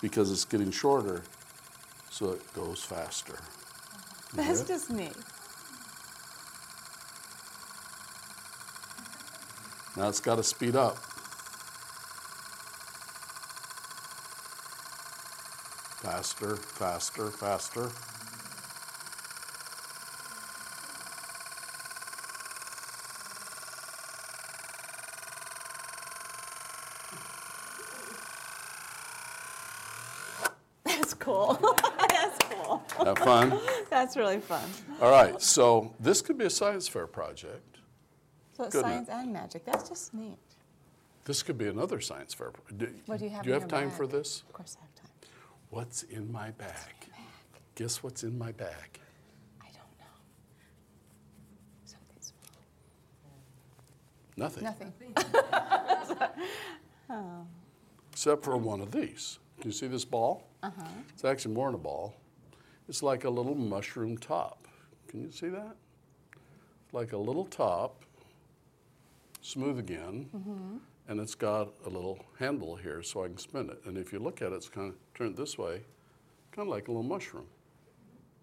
because 0.02 0.30
it's 0.30 0.44
getting 0.44 0.72
shorter, 0.72 1.24
so 2.10 2.32
it 2.32 2.54
goes 2.54 2.84
faster. 2.84 3.40
That's 4.34 4.62
just 4.64 4.90
neat. 4.90 5.16
Now 9.96 10.10
it's 10.10 10.20
got 10.20 10.36
to 10.36 10.44
speed 10.44 10.76
up. 10.76 10.98
Faster, 16.02 16.56
faster, 16.58 17.30
faster. 17.32 17.90
That's 30.86 31.14
cool. 31.14 31.60
That's 32.10 32.38
cool. 32.50 32.84
Have 33.06 33.18
fun. 33.20 33.60
That's 34.10 34.18
really 34.18 34.40
fun. 34.40 34.68
All 35.04 35.12
right, 35.12 35.40
so 35.40 35.94
this 36.00 36.24
could 36.24 36.36
be 36.36 36.46
a 36.46 36.50
science 36.50 36.88
fair 36.88 37.06
project. 37.06 37.78
So 38.54 38.64
it's 38.64 38.74
Good 38.74 38.82
science 38.82 39.08
and 39.08 39.32
magic. 39.32 39.66
That's 39.66 39.88
just 39.88 40.16
neat. 40.16 40.36
This 41.26 41.44
could 41.44 41.60
be 41.60 41.68
another 41.68 42.02
science 42.02 42.34
fair. 42.34 42.50
pro- 42.50 42.76
Do, 42.76 42.92
What 43.06 43.20
do 43.20 43.26
you 43.26 43.30
have 43.30 43.44
do 43.44 43.50
you 43.50 43.56
in 43.56 43.62
have 43.62 43.70
your 43.72 43.80
time 43.82 43.92
for 43.92 44.08
this? 44.08 44.42
Of 44.48 44.54
course 44.54 44.78
I 44.80 44.82
have 44.82 44.96
time. 44.96 45.12
What's 45.70 46.02
in 46.02 46.32
my 46.32 46.50
bag? 46.50 46.72
Guess 47.76 48.02
what's 48.02 48.24
in 48.24 48.36
my 48.36 48.52
bag? 48.52 49.00
I 49.62 49.66
don't 49.66 50.00
know. 50.00 50.16
Something 51.86 52.18
small. 52.20 52.58
Nothing. 54.38 54.64
Nothing. 54.64 54.92
Except 58.12 58.44
for 58.44 58.58
one 58.58 58.82
of 58.82 58.92
these. 58.92 59.38
Can 59.62 59.70
you 59.70 59.78
see 59.78 59.86
this 59.88 60.04
ball? 60.04 60.48
Uh-huh. 60.64 60.84
It's 61.14 61.24
actually 61.24 61.54
more 61.54 61.68
than 61.68 61.76
a 61.76 61.84
ball. 61.84 62.16
It's 62.90 63.04
like 63.04 63.24
a 63.24 63.30
little 63.30 63.54
mushroom 63.54 64.18
top. 64.18 64.68
Can 65.08 65.22
you 65.22 65.32
see 65.32 65.50
that? 65.50 65.76
Like 66.92 67.14
a 67.14 67.18
little 67.18 67.46
top, 67.46 68.04
smooth 69.42 69.78
again, 69.78 70.28
mm-hmm. 70.36 70.78
and 71.08 71.20
it's 71.20 71.36
got 71.36 71.70
a 71.86 71.90
little 71.90 72.26
handle 72.40 72.76
here 72.76 73.04
so 73.04 73.24
I 73.24 73.28
can 73.28 73.38
spin 73.38 73.70
it. 73.70 73.80
And 73.86 73.96
if 73.96 74.12
you 74.12 74.18
look 74.18 74.42
at 74.42 74.54
it, 74.54 74.56
it's 74.56 74.70
kind 74.70 74.90
of 74.90 74.96
turned 75.14 75.38
this 75.38 75.56
way, 75.56 75.82
kind 76.52 76.68
of 76.68 76.74
like 76.74 76.88
a 76.88 76.92
little 76.92 77.04
mushroom. 77.04 77.46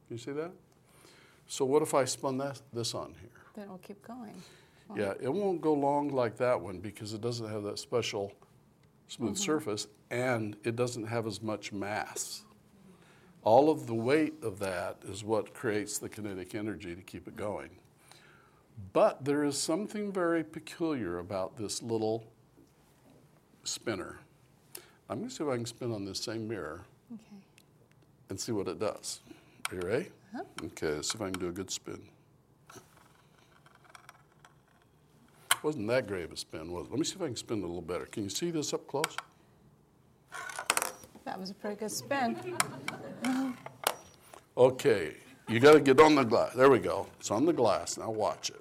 Can 0.07 0.17
you 0.17 0.23
see 0.23 0.33
that? 0.33 0.53
So 1.49 1.65
what 1.65 1.83
if 1.83 1.93
I 1.93 2.05
spun 2.05 2.39
that, 2.39 2.63
this 2.73 2.95
on 2.95 3.17
here? 3.21 3.31
Then 3.57 3.69
we'll 3.69 3.79
keep 3.79 4.01
going. 4.07 4.35
Yeah, 4.95 5.15
it 5.21 5.33
won't 5.33 5.61
go 5.61 5.73
long 5.73 6.11
like 6.11 6.37
that 6.37 6.61
one 6.61 6.79
because 6.79 7.13
it 7.13 7.21
doesn't 7.21 7.49
have 7.49 7.65
that 7.65 7.81
special 7.81 8.33
smooth 9.09 9.31
mm-hmm. 9.31 9.43
surface 9.43 9.89
and 10.13 10.57
it 10.63 10.77
doesn't 10.77 11.09
have 11.09 11.27
as 11.27 11.43
much 11.43 11.73
mass. 11.73 12.45
All 13.47 13.71
of 13.71 13.87
the 13.87 13.95
weight 13.95 14.35
of 14.43 14.59
that 14.59 14.97
is 15.09 15.23
what 15.23 15.55
creates 15.55 15.99
the 15.99 16.09
kinetic 16.09 16.57
energy 16.57 16.97
to 16.97 17.01
keep 17.01 17.29
it 17.29 17.37
going. 17.37 17.71
But 18.93 19.25
there 19.25 19.45
is 19.45 19.57
something 19.57 20.11
very 20.11 20.43
peculiar 20.43 21.21
about 21.21 21.57
this 21.57 21.81
little 21.81 22.25
spinner. 23.63 24.19
I'm 25.09 25.19
going 25.19 25.29
to 25.29 25.35
see 25.35 25.45
if 25.45 25.49
I 25.49 25.55
can 25.55 25.65
spin 25.65 25.93
on 25.93 26.05
this 26.05 26.19
same 26.19 26.49
mirror 26.49 26.81
Okay. 27.15 27.37
and 28.31 28.41
see 28.41 28.51
what 28.51 28.67
it 28.67 28.81
does. 28.81 29.21
Are 29.71 29.77
you 29.77 29.81
ready? 29.83 30.09
Uh-huh. 30.35 30.43
Okay, 30.65 30.95
let's 30.97 31.13
see 31.13 31.17
if 31.17 31.23
I 31.23 31.31
can 31.31 31.39
do 31.39 31.47
a 31.49 31.53
good 31.53 31.71
spin. 31.71 32.03
Wasn't 35.63 35.87
that 35.87 36.09
great 36.09 36.25
of 36.25 36.33
a 36.33 36.37
spin, 36.37 36.73
was 36.73 36.87
it? 36.87 36.91
Let 36.91 36.99
me 36.99 37.05
see 37.05 37.15
if 37.15 37.23
I 37.23 37.27
can 37.27 37.37
spin 37.37 37.59
a 37.63 37.67
little 37.67 37.81
better. 37.81 38.07
Can 38.07 38.25
you 38.25 38.29
see 38.29 38.51
this 38.51 38.75
up 38.75 38.89
close? 38.89 39.17
That 41.25 41.39
was 41.39 41.51
a 41.51 41.55
pretty 41.55 41.77
good 41.77 41.93
spin. 41.93 42.37
Okay, 44.57 45.15
you 45.49 45.61
got 45.61 45.73
to 45.73 45.81
get 45.81 46.01
on 46.01 46.15
the 46.15 46.25
glass. 46.25 46.55
There 46.55 46.71
we 46.71 46.79
go. 46.79 47.07
It's 47.21 47.31
on 47.31 47.45
the 47.45 47.53
glass. 47.53 47.99
Now 47.99 48.11
watch 48.11 48.51
it. 48.51 48.61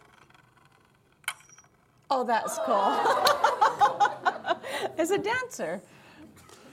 Oh, 2.10 2.24
that's 2.24 2.60
cool. 2.66 2.76
As 4.98 5.12
a 5.12 5.18
dancer. 5.18 5.82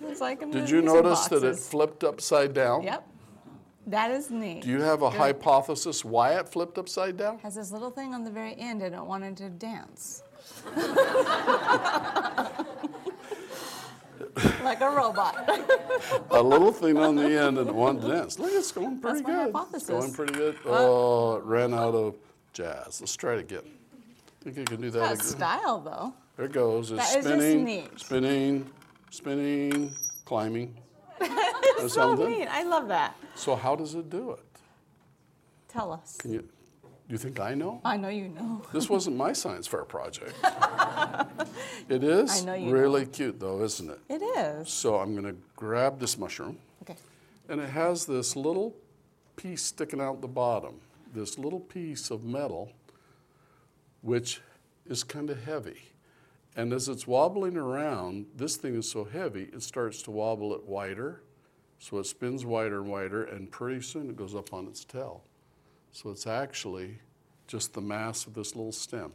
It's 0.04 0.20
like 0.20 0.42
in 0.42 0.50
Did 0.50 0.68
you 0.68 0.82
notice 0.82 1.26
that 1.28 1.44
it 1.44 1.56
flipped 1.56 2.02
upside 2.02 2.52
down? 2.52 2.82
Yep. 2.82 3.06
That 3.87 4.11
is 4.11 4.30
neat. 4.30 4.62
Do 4.62 4.68
you 4.68 4.80
have 4.80 5.02
a 5.02 5.11
Good. 5.11 5.18
hypothesis 5.18 6.04
why 6.04 6.38
it 6.38 6.48
flipped 6.48 6.78
upside 6.78 7.16
down? 7.16 7.38
Has 7.40 7.54
this 7.54 7.72
little 7.72 7.90
thing 7.90 8.14
on 8.14 8.24
the 8.24 8.30
very 8.30 8.56
end 8.58 8.83
and 8.83 8.94
it 8.94 9.04
wanted 9.04 9.37
to 9.38 9.48
dance. 9.48 10.23
like 14.73 14.81
a 14.81 14.90
robot. 14.96 15.48
a 16.31 16.42
little 16.42 16.73
thing 16.73 16.96
on 16.96 17.16
the 17.16 17.29
end 17.40 17.58
and 17.58 17.70
one 17.73 18.00
dance. 18.00 18.38
Look, 18.38 18.50
it's 18.52 18.73
going 18.73 18.98
pretty 19.00 19.18
That's 19.20 19.27
good. 19.27 19.52
hypothesis. 19.54 19.88
It's 19.88 19.90
going 19.90 20.12
pretty 20.14 20.33
good. 20.33 20.58
Oh, 20.64 21.37
it 21.37 21.44
ran 21.44 21.75
out 21.75 21.94
of 21.94 22.14
jazz. 22.52 23.00
Let's 23.00 23.14
try 23.16 23.35
it 23.35 23.40
again. 23.40 23.64
Think 24.40 24.56
you 24.56 24.64
can 24.64 24.81
do 24.81 24.90
that 24.90 24.98
Got 24.98 25.12
again? 25.14 25.27
style 25.27 25.81
though. 25.81 26.14
There 26.37 26.46
it 26.46 26.52
goes. 26.52 26.90
It's 26.90 27.00
That 27.00 27.18
is 27.18 27.25
just 27.25 27.37
spinning, 27.37 27.64
neat. 27.64 28.00
spinning, 28.00 28.70
spinning, 29.10 29.94
climbing. 30.25 30.75
It's 31.85 31.94
so 31.94 32.14
something. 32.16 32.31
neat. 32.31 32.46
I 32.48 32.62
love 32.62 32.87
that. 32.88 33.16
So 33.35 33.56
how 33.56 33.75
does 33.75 33.94
it 33.96 34.08
do 34.08 34.33
it? 34.33 34.38
Tell 35.68 35.90
us. 35.92 36.16
Can 36.18 36.33
you? 36.33 36.48
You 37.13 37.19
think 37.19 37.40
I 37.40 37.52
know? 37.52 37.79
I 37.85 37.98
know 37.98 38.08
you 38.08 38.29
know. 38.29 38.63
This 38.73 38.88
wasn't 38.88 39.17
my 39.17 39.35
science 39.35 39.67
fair 39.67 39.85
project. 39.85 40.33
it 41.90 42.02
is 42.02 42.40
I 42.40 42.46
know 42.46 42.54
you 42.54 42.73
really 42.73 43.04
cute, 43.04 43.38
though, 43.38 43.63
isn't 43.63 43.90
it? 43.90 43.98
It 44.08 44.23
is. 44.23 44.71
So 44.73 44.96
I'm 44.96 45.13
going 45.13 45.27
to 45.27 45.37
grab 45.54 46.00
this 46.00 46.17
mushroom, 46.17 46.56
Okay. 46.81 46.96
and 47.50 47.60
it 47.60 47.69
has 47.69 48.06
this 48.06 48.35
little 48.35 48.75
piece 49.37 49.63
sticking 49.63 50.00
out 50.00 50.23
the 50.23 50.27
bottom. 50.27 50.81
This 51.13 51.38
little 51.38 51.60
piece 51.60 52.10
of 52.10 52.25
metal, 52.25 52.73
which 54.00 54.40
is 54.87 55.04
kind 55.04 55.29
of 55.29 55.44
heavy. 55.44 55.90
And 56.56 56.73
as 56.73 56.88
it's 56.88 57.06
wobbling 57.06 57.58
around, 57.58 58.25
this 58.35 58.56
thing 58.56 58.75
is 58.75 58.90
so 58.90 59.04
heavy, 59.04 59.50
it 59.52 59.63
starts 59.63 60.00
to 60.04 60.10
wobble 60.10 60.54
it 60.54 60.65
wider. 60.65 61.21
So 61.79 61.98
it 61.98 62.06
spins 62.06 62.46
wider 62.46 62.81
and 62.81 62.90
wider, 62.90 63.23
and 63.25 63.50
pretty 63.50 63.83
soon 63.83 64.08
it 64.08 64.17
goes 64.17 64.35
up 64.35 64.54
on 64.54 64.67
its 64.67 64.83
tail. 64.83 65.25
So 65.92 66.10
it's 66.10 66.26
actually 66.26 66.98
just 67.46 67.74
the 67.74 67.80
mass 67.80 68.26
of 68.26 68.34
this 68.34 68.56
little 68.56 68.72
stem. 68.72 69.12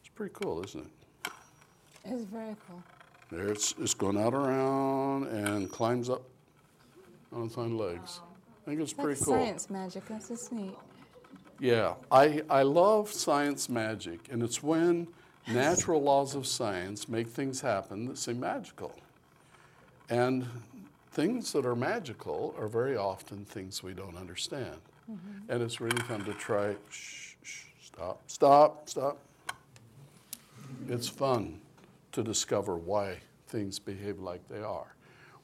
It's 0.00 0.08
pretty 0.14 0.34
cool, 0.34 0.62
isn't 0.64 0.84
it? 0.84 1.32
It's 2.04 2.24
very 2.24 2.56
cool. 2.68 2.82
There 3.30 3.48
it's, 3.48 3.74
it's 3.80 3.94
going 3.94 4.18
out 4.18 4.34
around 4.34 5.28
and 5.28 5.70
climbs 5.70 6.10
up 6.10 6.22
on 7.32 7.46
its 7.46 7.54
hind 7.54 7.78
legs. 7.78 8.20
I 8.62 8.70
think 8.70 8.80
it's 8.80 8.92
That's 8.92 9.04
pretty 9.04 9.24
cool. 9.24 9.34
science 9.34 9.70
magic. 9.70 10.06
That's 10.08 10.28
just 10.28 10.52
neat. 10.52 10.76
Yeah, 11.60 11.94
I, 12.10 12.42
I 12.50 12.62
love 12.62 13.10
science 13.10 13.68
magic, 13.68 14.28
and 14.30 14.42
it's 14.42 14.62
when 14.62 15.08
natural 15.46 16.02
laws 16.10 16.34
of 16.34 16.46
science 16.46 17.08
make 17.08 17.28
things 17.28 17.60
happen 17.60 18.06
that 18.06 18.18
seem 18.18 18.40
magical. 18.40 18.92
And 20.10 20.46
things 21.12 21.52
that 21.52 21.64
are 21.64 21.74
magical 21.76 22.54
are 22.58 22.68
very 22.68 22.96
often 22.96 23.44
things 23.44 23.82
we 23.82 23.94
don't 23.94 24.16
understand. 24.16 24.76
Mm-hmm. 25.10 25.50
And 25.50 25.62
it's 25.62 25.80
really 25.80 26.02
fun 26.02 26.24
to 26.24 26.34
try. 26.34 26.74
Shh, 26.90 27.34
shh, 27.42 27.64
stop, 27.80 28.22
stop, 28.26 28.88
stop. 28.88 29.18
It's 30.88 31.08
fun 31.08 31.60
to 32.12 32.22
discover 32.22 32.76
why 32.76 33.18
things 33.48 33.78
behave 33.78 34.18
like 34.20 34.46
they 34.48 34.62
are. 34.62 34.94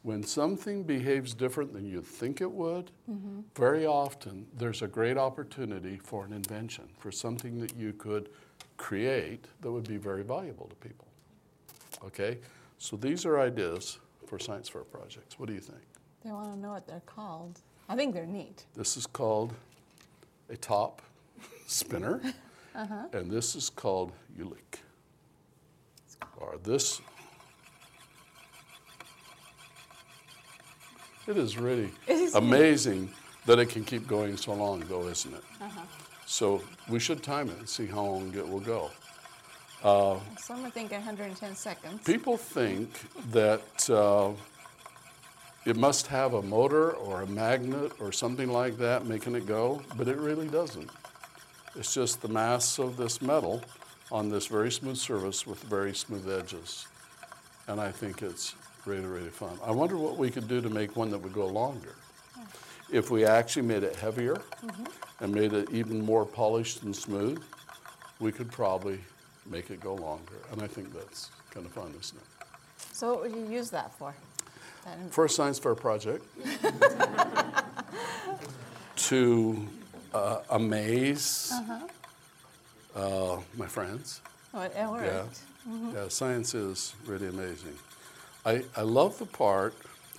When 0.03 0.25
something 0.25 0.83
behaves 0.83 1.33
different 1.33 1.73
than 1.73 1.87
you 1.87 2.03
think 2.03 2.41
it 2.41 2.51
would, 2.51 2.91
mm-hmm. 3.09 3.41
very 3.55 3.87
often 3.87 4.47
there's 4.59 4.83
a 4.83 4.89
great 4.89 5.17
opportunity 5.17 6.01
for 6.03 6.25
an 6.25 6.33
invention, 6.33 6.89
for 6.99 7.13
something 7.13 7.61
that 7.61 7.77
you 7.77 7.93
could 7.93 8.29
create 8.77 9.45
that 9.61 9.71
would 9.71 9.87
be 9.87 9.97
very 9.97 10.25
valuable 10.25 10.67
to 10.67 10.75
people. 10.77 11.07
Okay? 12.05 12.39
So 12.79 12.97
these 12.97 13.25
are 13.25 13.39
ideas 13.39 13.99
for 14.27 14.41
science 14.41 14.69
fair 14.69 14.83
projects. 14.83 15.39
What 15.39 15.49
do 15.49 15.55
you 15.55 15.61
think? 15.61 15.83
They 16.25 16.33
want 16.33 16.53
to 16.53 16.59
know 16.59 16.71
what 16.71 16.89
they're 16.89 17.03
called. 17.07 17.61
I 17.89 17.97
think 17.97 18.15
they're 18.15 18.27
neat. 18.27 18.65
This 18.75 18.97
is 18.97 19.07
called 19.07 19.53
a 20.49 20.57
top 20.57 21.03
spinner, 21.67 22.21
uh-huh. 22.75 23.09
and 23.13 23.31
this 23.31 23.55
is 23.55 23.71
called 23.71 24.13
Ulick. 24.39 24.81
Or 26.37 26.57
this. 26.63 27.01
It 31.27 31.37
is 31.37 31.57
really 31.57 31.91
It 32.09 32.35
amazing 32.35 33.13
that 33.47 33.59
it 33.59 33.67
can 33.67 33.85
keep 33.85 34.09
going 34.09 34.37
so 34.37 34.55
long, 34.55 34.81
though, 34.89 35.07
isn't 35.07 35.35
it? 35.35 35.45
Uh-huh. 35.61 35.81
So 36.27 36.63
we 36.89 36.99
should 36.99 37.23
time 37.23 37.49
it 37.49 37.59
and 37.59 37.69
see 37.69 37.87
how 37.87 38.05
long 38.05 38.35
it 38.35 38.49
will 38.49 38.61
go. 38.61 38.91
Uh, 39.83 40.19
Some 40.39 40.71
think 40.71 40.93
110 40.93 41.57
seconds. 41.57 42.03
People 42.05 42.37
think 42.37 42.89
that 43.33 43.91
uh, 43.91 44.31
it 45.65 45.77
must 45.77 46.09
have 46.09 46.35
a 46.35 46.43
motor 46.43 46.91
or 46.93 47.23
a 47.23 47.27
magnet 47.27 47.93
or 48.01 48.11
something 48.11 48.51
like 48.51 48.79
that 48.79 49.07
making 49.07 49.37
it 49.37 49.47
go, 49.47 49.83
but 49.97 50.09
it 50.09 50.17
really 50.17 50.49
doesn't. 50.49 50.91
It's 51.77 51.95
just 51.95 52.21
the 52.21 52.29
mass 52.29 52.79
of 52.79 52.97
this 52.97 53.23
metal 53.23 53.63
on 54.11 54.29
this 54.29 54.47
very 54.47 54.71
smooth 54.71 54.97
surface 54.97 55.47
with 55.47 55.63
very 55.63 55.95
smooth 55.95 56.29
edges. 56.29 56.87
And 57.69 57.81
I 57.81 57.91
think 57.91 58.23
it's 58.23 58.55
really, 58.85 59.07
really 59.07 59.31
fun. 59.31 59.59
I 59.65 59.71
wonder 59.71 59.97
what 59.97 60.19
we 60.19 60.31
could 60.31 60.49
do 60.49 60.61
to 60.61 60.69
make 60.69 60.97
one 60.97 61.11
that 61.13 61.19
would 61.19 61.33
go 61.33 61.47
longer. 61.47 61.95
Hmm. 62.35 62.43
If 62.91 63.11
we 63.11 63.25
actually 63.25 63.63
made 63.63 63.85
it 63.85 63.95
heavier 63.95 64.35
mm-hmm. 64.35 64.85
and 65.21 65.33
made 65.33 65.53
it 65.53 65.71
even 65.71 66.05
more 66.05 66.27
polished 66.27 66.83
and 66.83 66.95
smooth, 66.95 67.43
we 68.19 68.33
could 68.33 68.51
probably 68.51 68.99
make 69.47 69.71
it 69.71 69.81
go 69.81 69.95
longer. 69.95 70.35
And 70.51 70.61
I 70.61 70.67
think 70.67 70.93
that's 70.93 71.31
kind 71.51 71.65
of 71.65 71.73
fun, 71.73 71.95
isn't 71.99 72.19
it? 72.19 72.47
So 72.93 73.15
what 73.15 73.23
would 73.23 73.35
you 73.35 73.49
use 73.49 73.71
that 73.71 73.95
for? 73.95 74.15
That 74.85 74.99
in- 74.99 75.11
For 75.11 75.25
a 75.27 75.29
science 75.29 75.59
fair 75.59 75.75
project, 75.75 76.25
to 78.97 79.67
uh, 80.15 80.39
amaze 80.51 81.53
uh, 82.95 83.39
my 83.57 83.67
friends. 83.67 84.21
oh, 84.55 84.63
it 84.63 84.73
it 84.77 84.89
worked. 84.89 85.41
Yeah. 85.67 85.93
yeah, 85.95 86.09
science 86.09 86.55
is 86.55 86.95
really 87.07 87.29
amazing. 87.29 87.77
I, 88.45 88.65
I 88.77 88.83
love 88.83 89.19
the 89.19 89.27
part 89.27 89.75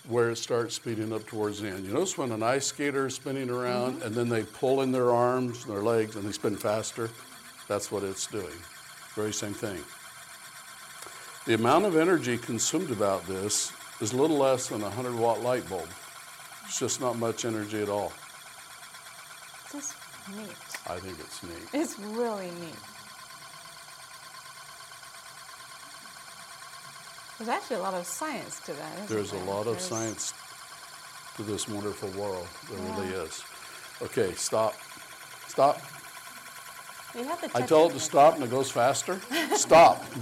where 0.07 0.29
it 0.29 0.37
starts 0.37 0.75
speeding 0.75 1.11
up 1.13 1.25
towards 1.27 1.61
the 1.61 1.69
end. 1.69 1.85
You 1.85 1.93
notice 1.93 2.17
when 2.17 2.31
an 2.31 2.41
ice 2.43 2.67
skater 2.67 3.07
is 3.07 3.15
spinning 3.15 3.49
around 3.49 4.01
and 4.01 4.15
then 4.15 4.29
they 4.29 4.43
pull 4.43 4.81
in 4.81 4.91
their 4.91 5.11
arms 5.11 5.65
and 5.65 5.73
their 5.73 5.81
legs 5.83 6.15
and 6.15 6.25
they 6.25 6.31
spin 6.31 6.55
faster? 6.55 7.09
That's 7.67 7.91
what 7.91 8.03
it's 8.03 8.27
doing. 8.27 8.55
Very 9.15 9.33
same 9.33 9.53
thing. 9.53 9.79
The 11.45 11.55
amount 11.55 11.83
of 11.85 11.97
energy 11.97 12.37
consumed 12.37 12.91
about 12.91 13.25
this 13.27 13.72
is 14.01 14.13
a 14.13 14.17
little 14.17 14.37
less 14.37 14.67
than 14.67 14.81
a 14.81 14.85
100 14.85 15.15
watt 15.15 15.41
light 15.41 15.67
bulb. 15.69 15.87
It's 16.65 16.79
just 16.79 16.99
not 17.01 17.17
much 17.17 17.45
energy 17.45 17.81
at 17.81 17.89
all. 17.89 18.11
This 19.71 19.85
is 19.89 19.95
neat. 20.37 20.55
I 20.87 20.99
think 20.99 21.19
it's 21.19 21.41
neat. 21.43 21.67
It's 21.73 21.97
really 21.99 22.51
neat. 22.59 22.75
There's 27.37 27.49
actually 27.49 27.77
a 27.77 27.79
lot 27.81 27.93
of 27.93 28.05
science 28.05 28.59
to 28.61 28.73
that. 28.73 28.93
isn't 28.95 29.07
There's 29.09 29.33
a 29.33 29.37
lot 29.37 29.61
of 29.67 29.73
There's- 29.73 29.85
science 29.89 30.33
to 31.35 31.43
this 31.43 31.67
wonderful 31.67 32.09
world. 32.09 32.47
There 32.69 32.79
really 32.79 33.07
is. 33.25 33.43
Okay, 34.01 34.33
stop. 34.33 34.75
Stop. 35.47 35.81
You 37.15 37.23
have 37.25 37.41
to 37.41 37.49
I 37.57 37.61
tell 37.65 37.87
it. 37.89 37.93
to 37.93 37.99
stop 37.99 38.35
and 38.35 38.43
it 38.43 38.49
goes 38.51 38.71
faster. 38.71 39.19
Stop. 39.55 40.03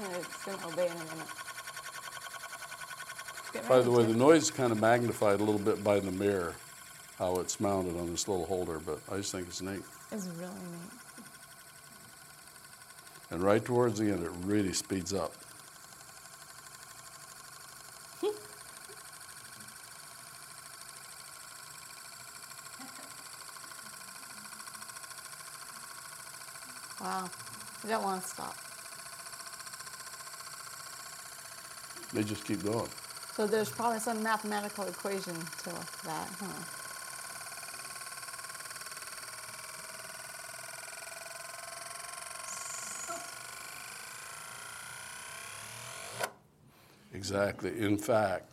It's 0.00 0.08
gonna, 0.08 0.18
it's 0.18 0.44
gonna 0.46 0.72
obey 0.72 0.86
in 0.86 0.92
a 0.92 0.94
minute. 0.94 1.28
By 3.68 3.80
the 3.80 3.90
way, 3.90 4.04
the 4.04 4.14
noise 4.14 4.44
is 4.44 4.50
kind 4.50 4.72
of 4.72 4.80
magnified 4.80 5.40
a 5.40 5.44
little 5.44 5.60
bit 5.60 5.84
by 5.84 6.00
the 6.00 6.10
mirror, 6.10 6.54
how 7.18 7.36
it's 7.40 7.60
mounted 7.60 7.98
on 7.98 8.10
this 8.10 8.26
little 8.26 8.46
holder, 8.46 8.78
but 8.78 9.00
I 9.12 9.16
just 9.18 9.32
think 9.32 9.48
it's 9.48 9.60
neat. 9.60 9.82
It's 10.10 10.26
really 10.26 10.52
neat. 10.72 10.90
And 13.30 13.42
right 13.42 13.62
towards 13.62 13.98
the 13.98 14.10
end, 14.10 14.24
it 14.24 14.30
really 14.44 14.72
speeds 14.72 15.12
up. 15.12 15.34
Wow. 27.00 27.30
You 27.82 27.88
don't 27.88 28.02
want 28.02 28.22
to 28.22 28.28
stop. 28.28 28.54
They 32.20 32.26
just 32.26 32.44
keep 32.44 32.62
going. 32.62 32.86
So 33.34 33.46
there's 33.46 33.70
probably 33.70 33.98
some 33.98 34.22
mathematical 34.22 34.84
equation 34.84 35.32
to 35.32 35.70
that, 36.04 36.28
huh? 36.38 36.46
Exactly. 47.14 47.80
In 47.80 47.96
fact, 47.96 48.50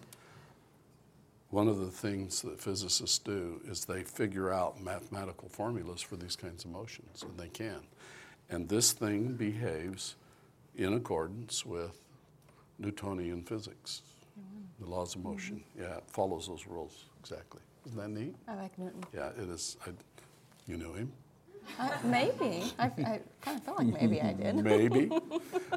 one 1.49 1.67
of 1.67 1.79
the 1.79 1.91
things 1.91 2.41
that 2.43 2.61
physicists 2.61 3.19
do 3.19 3.59
is 3.67 3.83
they 3.83 4.03
figure 4.03 4.53
out 4.53 4.81
mathematical 4.81 5.49
formulas 5.49 6.01
for 6.01 6.15
these 6.15 6.37
kinds 6.37 6.63
of 6.63 6.71
motions, 6.71 7.21
and 7.21 7.37
they 7.37 7.49
can. 7.49 7.81
And 8.49 8.69
this 8.69 8.93
thing 8.93 9.33
behaves 9.33 10.15
in 10.77 10.93
accordance 10.93 11.65
with 11.65 12.06
Newtonian 12.79 13.43
physics, 13.43 14.01
the 14.79 14.85
laws 14.85 15.15
of 15.15 15.23
motion. 15.23 15.63
Yeah, 15.77 15.97
it 15.97 16.03
follows 16.07 16.47
those 16.47 16.67
rules 16.67 17.05
exactly. 17.19 17.61
Isn't 17.85 17.97
that 17.97 18.09
neat? 18.09 18.35
I 18.47 18.55
like 18.55 18.77
Newton. 18.77 19.03
Yeah, 19.13 19.29
it 19.29 19.49
is. 19.49 19.77
I, 19.85 19.91
you 20.67 20.77
know 20.77 20.93
him? 20.93 21.11
Uh, 21.79 21.89
maybe. 22.03 22.73
I, 22.79 22.85
I 22.85 23.19
kind 23.41 23.57
of 23.57 23.63
felt 23.63 23.77
like 23.79 23.87
maybe 23.87 24.21
I 24.21 24.33
did. 24.33 24.55
Maybe. 24.63 25.09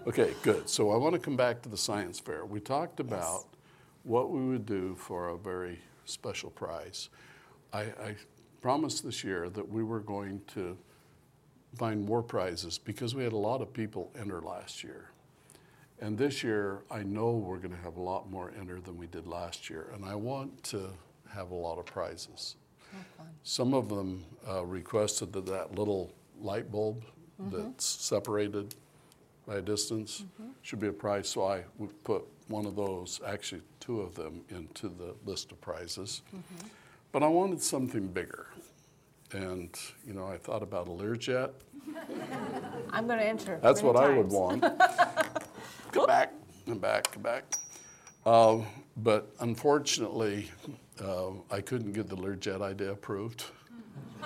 Okay, 0.07 0.32
good. 0.42 0.68
So 0.68 0.90
I 0.90 0.96
want 0.96 1.14
to 1.14 1.18
come 1.18 1.36
back 1.36 1.61
to 1.62 1.68
the 1.68 1.76
science 1.76 2.18
fair. 2.18 2.46
We 2.46 2.59
talked 2.59 3.01
about 3.01 3.44
what 4.05 4.30
we 4.30 4.40
would 4.40 4.64
do 4.64 4.94
for 4.94 5.28
a 5.28 5.36
very 5.36 5.78
special 6.05 6.51
prize. 6.51 7.11
I, 7.72 7.80
I 7.82 8.16
promised 8.61 9.05
this 9.05 9.22
year 9.22 9.51
that 9.51 9.68
we 9.68 9.82
were 9.82 10.01
going 10.01 10.40
to 10.55 10.76
find 11.76 12.05
more 12.05 12.22
prizes 12.22 12.78
because 12.78 13.14
we 13.14 13.22
had 13.22 13.32
a 13.32 13.36
lot 13.36 13.61
of 13.61 13.72
people 13.72 14.11
enter 14.18 14.40
last 14.40 14.82
year. 14.82 15.11
And 16.01 16.16
this 16.16 16.42
year, 16.42 16.82
I 16.90 17.03
know 17.03 17.32
we're 17.32 17.59
going 17.59 17.76
to 17.76 17.82
have 17.82 17.96
a 17.96 18.03
lot 18.03 18.30
more 18.30 18.53
enter 18.59 18.80
than 18.80 18.96
we 18.96 19.07
did 19.07 19.26
last 19.26 19.68
year. 19.68 19.90
And 19.94 20.05
I 20.05 20.14
want 20.14 20.62
to 20.64 20.90
have 21.28 21.51
a 21.51 21.55
lot 21.55 21.78
of 21.78 21.84
prizes. 21.84 22.57
Some 23.42 23.74
of 23.74 23.88
them 23.88 24.24
uh, 24.48 24.64
requested 24.64 25.32
that 25.34 25.46
that 25.46 25.74
little 25.74 26.12
light 26.40 26.70
bulb 26.72 27.05
mm-hmm. 27.40 27.57
that's 27.57 27.84
separated 27.84 28.74
by 29.46 29.57
a 29.57 29.62
distance 29.62 30.22
mm-hmm. 30.22 30.51
should 30.62 30.80
be 30.80 30.88
a 30.88 30.92
prize. 30.92 31.28
So 31.28 31.44
I 31.46 31.64
would 31.78 32.03
put 32.05 32.24
one 32.48 32.66
of 32.66 32.76
those, 32.76 33.20
actually 33.26 33.62
two 33.78 34.01
of 34.01 34.14
them, 34.14 34.42
into 34.48 34.88
the 34.88 35.14
list 35.24 35.53
of 35.53 35.61
prizes. 35.61 36.22
Mm-hmm. 36.28 36.68
But 37.12 37.22
I 37.22 37.28
wanted 37.28 37.62
something 37.62 38.09
bigger. 38.09 38.46
And, 39.32 39.70
you 40.07 40.12
know, 40.12 40.26
I 40.26 40.36
thought 40.36 40.62
about 40.62 40.88
a 40.88 40.90
Learjet. 40.90 41.51
I'm 42.90 43.07
going 43.07 43.18
to 43.18 43.24
enter. 43.24 43.61
That's 43.62 43.82
what 43.82 43.96
I 43.96 44.09
would 44.09 44.28
want. 44.28 44.64
come 45.93 46.07
back, 46.07 46.32
come 46.66 46.78
back, 46.78 47.11
come 47.12 47.22
back. 47.22 47.45
Uh, 48.26 48.59
but 48.97 49.34
unfortunately, 49.41 50.51
uh, 51.03 51.30
I 51.51 51.61
couldn't 51.61 51.93
get 51.93 52.09
the 52.09 52.16
Learjet 52.16 52.61
idea 52.62 52.93
approved 52.93 53.45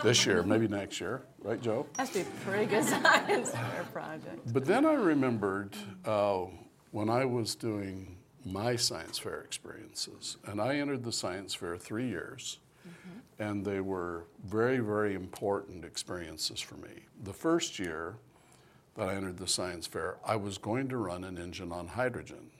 this 0.03 0.27
year, 0.27 0.43
maybe 0.43 0.67
next 0.67 1.01
year, 1.01 1.23
right, 1.43 1.61
Joe? 1.63 1.87
That's 1.97 2.11
be 2.11 2.21
a 2.23 2.25
pretty 2.45 2.67
good 2.67 2.85
science 2.93 3.51
fair 3.53 3.87
project. 3.93 4.53
But 4.53 4.65
then 4.65 4.85
I 4.85 4.95
remembered 4.95 5.75
uh, 6.05 6.47
when 6.91 7.09
I 7.09 7.25
was 7.25 7.55
doing 7.55 8.17
my 8.45 8.77
science 8.77 9.19
fair 9.19 9.41
experiences, 9.41 10.37
and 10.47 10.61
I 10.61 10.77
entered 10.77 11.05
the 11.05 11.13
science 11.13 11.55
fair 11.55 11.77
three 11.77 12.09
years, 12.09 12.59
And 13.39 13.65
they 13.65 13.81
were 13.81 14.27
very, 14.45 14.79
very 14.79 15.15
important 15.15 15.85
experiences 15.85 16.61
for 16.61 16.77
me. 16.77 17.07
The 17.25 17.33
first 17.33 17.79
year 17.79 18.17
that 18.95 19.09
I 19.09 19.15
entered 19.15 19.39
the 19.39 19.49
science 19.49 19.87
fair, 19.87 20.17
I 20.25 20.37
was 20.37 20.59
going 20.59 20.89
to 20.89 20.97
run 20.97 21.25
an 21.25 21.39
engine 21.39 21.73
on 21.73 21.89
hydrogen. 21.89 22.51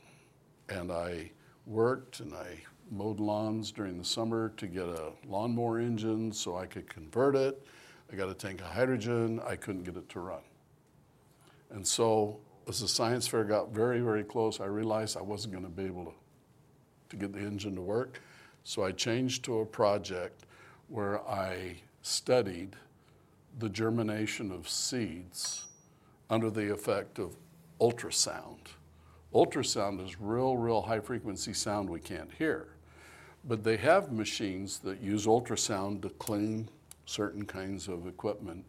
And 0.69 0.91
I 0.91 1.31
worked 1.67 2.21
and 2.21 2.35
I 2.35 2.59
mowed 2.91 3.21
lawns 3.21 3.71
during 3.73 3.99
the 3.99 4.05
summer 4.05 4.51
to 4.57 4.67
get 4.67 4.87
a 4.87 5.13
lawnmower 5.27 5.81
engine 5.81 6.33
so 6.33 6.57
I 6.57 6.67
could 6.67 6.89
convert 6.89 7.37
it. 7.37 7.67
I 8.13 8.17
got 8.17 8.29
a 8.29 8.35
tank 8.35 8.61
of 8.61 8.67
hydrogen, 8.67 9.41
I 9.47 9.57
couldn't 9.57 9.85
get 9.85 9.97
it 9.97 10.09
to 10.11 10.21
run. 10.21 10.43
And 11.71 11.87
so 11.87 12.39
as 12.69 12.81
the 12.81 12.89
science 12.89 13.27
fair 13.27 13.45
got 13.45 13.71
very, 13.71 14.01
very 14.01 14.25
close, 14.25 14.61
I 14.61 14.67
realized 14.67 15.17
I 15.17 15.23
wasn't 15.23 15.53
going 15.53 15.65
to 15.65 15.71
be 15.71 15.85
able 15.85 16.05
to, 16.07 16.13
to 17.11 17.17
get 17.17 17.33
the 17.33 17.41
engine 17.41 17.75
to 17.77 17.83
work. 17.83 18.21
So 18.65 18.85
I 18.85 18.93
changed 18.93 19.45
to 19.45 19.61
a 19.61 19.67
project 19.67 20.45
where 20.89 21.21
I 21.29 21.77
studied 22.03 22.77
the 23.59 23.69
germination 23.69 24.51
of 24.51 24.69
seeds 24.69 25.65
under 26.31 26.51
the 26.51 26.73
effect 26.73 27.19
of 27.19 27.37
ultrasound. 27.81 28.59
Ultrasound 29.35 30.05
is 30.05 30.21
real, 30.21 30.57
real 30.57 30.83
high 30.83 31.01
frequency 31.01 31.53
sound 31.53 31.91
we 31.91 32.01
can't 32.01 32.31
hear. 32.39 32.69
But 33.47 33.65
they 33.65 33.77
have 33.77 34.13
machines 34.13 34.79
that 34.81 35.03
use 35.03 35.27
ultrasound 35.27 36.03
to 36.03 36.09
clean 36.11 36.69
certain 37.07 37.45
kinds 37.45 37.89
of 37.89 38.07
equipment. 38.07 38.65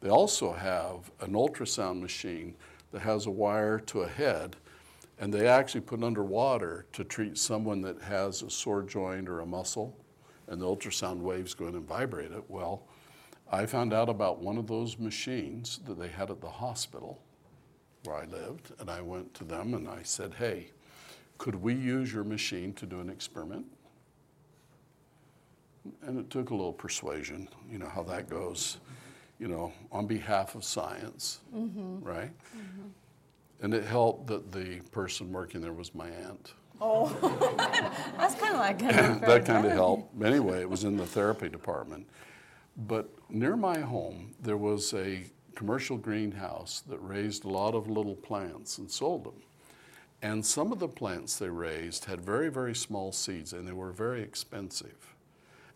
They 0.00 0.08
also 0.08 0.52
have 0.52 1.10
an 1.20 1.32
ultrasound 1.32 2.00
machine 2.00 2.54
that 2.92 3.02
has 3.02 3.26
a 3.26 3.30
wire 3.30 3.78
to 3.80 4.02
a 4.02 4.08
head, 4.08 4.56
and 5.18 5.32
they 5.32 5.48
actually 5.48 5.80
put 5.82 6.02
underwater 6.02 6.86
to 6.92 7.04
treat 7.04 7.36
someone 7.36 7.80
that 7.82 8.00
has 8.02 8.42
a 8.42 8.50
sore 8.50 8.82
joint 8.82 9.28
or 9.28 9.40
a 9.40 9.46
muscle, 9.46 9.96
and 10.46 10.60
the 10.60 10.66
ultrasound 10.66 11.18
waves 11.18 11.54
go 11.54 11.66
in 11.66 11.74
and 11.74 11.86
vibrate 11.86 12.32
it. 12.32 12.44
Well, 12.48 12.82
I 13.54 13.66
found 13.66 13.92
out 13.92 14.08
about 14.08 14.40
one 14.40 14.58
of 14.58 14.66
those 14.66 14.98
machines 14.98 15.78
that 15.86 15.96
they 15.96 16.08
had 16.08 16.28
at 16.28 16.40
the 16.40 16.50
hospital 16.50 17.20
where 18.02 18.16
I 18.16 18.24
lived, 18.24 18.72
and 18.80 18.90
I 18.90 19.00
went 19.00 19.32
to 19.34 19.44
them 19.44 19.74
and 19.74 19.88
I 19.88 20.02
said, 20.02 20.34
Hey, 20.34 20.70
could 21.38 21.54
we 21.54 21.72
use 21.72 22.12
your 22.12 22.24
machine 22.24 22.72
to 22.74 22.84
do 22.84 22.98
an 22.98 23.08
experiment? 23.08 23.66
And 26.02 26.18
it 26.18 26.30
took 26.30 26.50
a 26.50 26.54
little 26.54 26.72
persuasion, 26.72 27.48
you 27.70 27.78
know 27.78 27.88
how 27.88 28.02
that 28.04 28.28
goes, 28.28 28.78
you 29.38 29.46
know, 29.46 29.72
on 29.92 30.06
behalf 30.06 30.56
of 30.56 30.64
science, 30.64 31.40
mm-hmm. 31.54 32.02
right? 32.02 32.32
Mm-hmm. 32.56 32.88
And 33.62 33.72
it 33.72 33.84
helped 33.84 34.26
that 34.28 34.50
the 34.50 34.80
person 34.90 35.32
working 35.32 35.60
there 35.60 35.72
was 35.72 35.94
my 35.94 36.08
aunt. 36.08 36.54
Oh, 36.80 37.06
that's 38.18 38.34
kind 38.34 38.54
of 38.54 38.60
like 38.60 38.78
that 39.20 39.44
kind 39.44 39.64
of 39.64 39.72
helped. 39.72 40.20
Anyway, 40.22 40.60
it 40.60 40.68
was 40.68 40.82
in 40.82 40.96
the 40.96 41.06
therapy 41.06 41.48
department. 41.48 42.08
But 42.76 43.08
near 43.28 43.56
my 43.56 43.80
home, 43.80 44.34
there 44.40 44.56
was 44.56 44.92
a 44.94 45.24
commercial 45.54 45.96
greenhouse 45.96 46.82
that 46.88 46.98
raised 46.98 47.44
a 47.44 47.48
lot 47.48 47.74
of 47.74 47.88
little 47.88 48.16
plants 48.16 48.78
and 48.78 48.90
sold 48.90 49.24
them. 49.24 49.42
And 50.22 50.44
some 50.44 50.72
of 50.72 50.78
the 50.78 50.88
plants 50.88 51.38
they 51.38 51.50
raised 51.50 52.06
had 52.06 52.20
very, 52.20 52.50
very 52.50 52.74
small 52.74 53.12
seeds 53.12 53.52
and 53.52 53.68
they 53.68 53.72
were 53.72 53.92
very 53.92 54.22
expensive. 54.22 55.14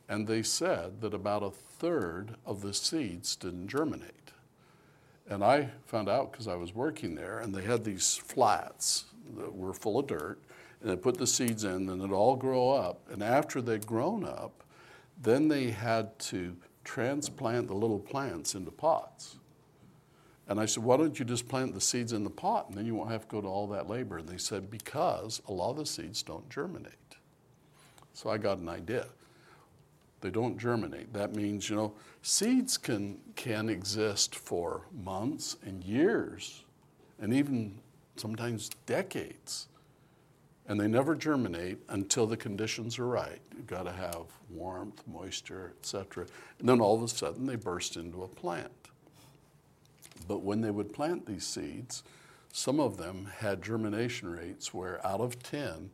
And 0.08 0.26
they 0.26 0.42
said 0.42 1.02
that 1.02 1.12
about 1.14 1.42
a 1.42 1.50
third 1.50 2.36
of 2.46 2.62
the 2.62 2.72
seeds 2.72 3.36
didn't 3.36 3.68
germinate. 3.68 4.32
And 5.28 5.44
I 5.44 5.68
found 5.84 6.08
out 6.08 6.32
because 6.32 6.48
I 6.48 6.54
was 6.54 6.74
working 6.74 7.14
there, 7.14 7.40
and 7.40 7.54
they 7.54 7.62
had 7.62 7.84
these 7.84 8.16
flats 8.16 9.04
that 9.36 9.54
were 9.54 9.74
full 9.74 9.98
of 9.98 10.06
dirt, 10.06 10.38
and 10.80 10.90
they 10.90 10.96
put 10.96 11.18
the 11.18 11.26
seeds 11.26 11.64
in, 11.64 11.90
and 11.90 12.00
it'd 12.00 12.12
all 12.12 12.36
grow 12.36 12.70
up. 12.70 13.02
And 13.12 13.22
after 13.22 13.60
they'd 13.60 13.86
grown 13.86 14.24
up, 14.24 14.64
then 15.20 15.48
they 15.48 15.70
had 15.70 16.18
to 16.20 16.56
transplant 16.88 17.68
the 17.68 17.74
little 17.74 17.98
plants 17.98 18.54
into 18.54 18.70
pots. 18.70 19.36
And 20.48 20.58
I 20.58 20.66
said, 20.66 20.82
Why 20.82 20.96
don't 20.96 21.18
you 21.18 21.24
just 21.24 21.48
plant 21.48 21.74
the 21.74 21.80
seeds 21.80 22.12
in 22.12 22.24
the 22.24 22.30
pot, 22.30 22.68
and 22.68 22.76
then 22.76 22.86
you 22.86 22.94
won't 22.94 23.10
have 23.10 23.22
to 23.22 23.28
go 23.28 23.40
to 23.40 23.46
all 23.46 23.66
that 23.68 23.88
labor? 23.88 24.18
And 24.18 24.28
they 24.28 24.38
said, 24.38 24.70
Because 24.70 25.42
a 25.46 25.52
lot 25.52 25.70
of 25.70 25.76
the 25.76 25.86
seeds 25.86 26.22
don't 26.22 26.48
germinate. 26.48 26.92
So 28.14 28.30
I 28.30 28.38
got 28.38 28.58
an 28.58 28.68
idea 28.68 29.06
they 30.20 30.30
don't 30.30 30.58
germinate. 30.58 31.12
That 31.12 31.34
means, 31.34 31.70
you 31.70 31.76
know, 31.76 31.94
seeds 32.22 32.76
can, 32.76 33.18
can 33.36 33.68
exist 33.68 34.34
for 34.34 34.82
months 34.92 35.56
and 35.64 35.84
years 35.84 36.64
and 37.20 37.32
even 37.32 37.78
sometimes 38.16 38.70
decades. 38.86 39.67
And 40.68 40.78
they 40.78 40.86
never 40.86 41.14
germinate 41.14 41.78
until 41.88 42.26
the 42.26 42.36
conditions 42.36 42.98
are 42.98 43.06
right. 43.06 43.40
You've 43.56 43.66
got 43.66 43.84
to 43.84 43.92
have 43.92 44.26
warmth, 44.50 45.02
moisture, 45.06 45.72
etc. 45.80 46.26
And 46.58 46.68
then 46.68 46.80
all 46.80 46.94
of 46.94 47.02
a 47.02 47.08
sudden 47.08 47.46
they 47.46 47.56
burst 47.56 47.96
into 47.96 48.22
a 48.22 48.28
plant. 48.28 48.70
But 50.28 50.42
when 50.42 50.60
they 50.60 50.70
would 50.70 50.92
plant 50.92 51.24
these 51.26 51.46
seeds, 51.46 52.02
some 52.52 52.80
of 52.80 52.98
them 52.98 53.30
had 53.38 53.62
germination 53.62 54.30
rates 54.30 54.74
where 54.74 55.04
out 55.06 55.20
of 55.20 55.42
10, 55.42 55.90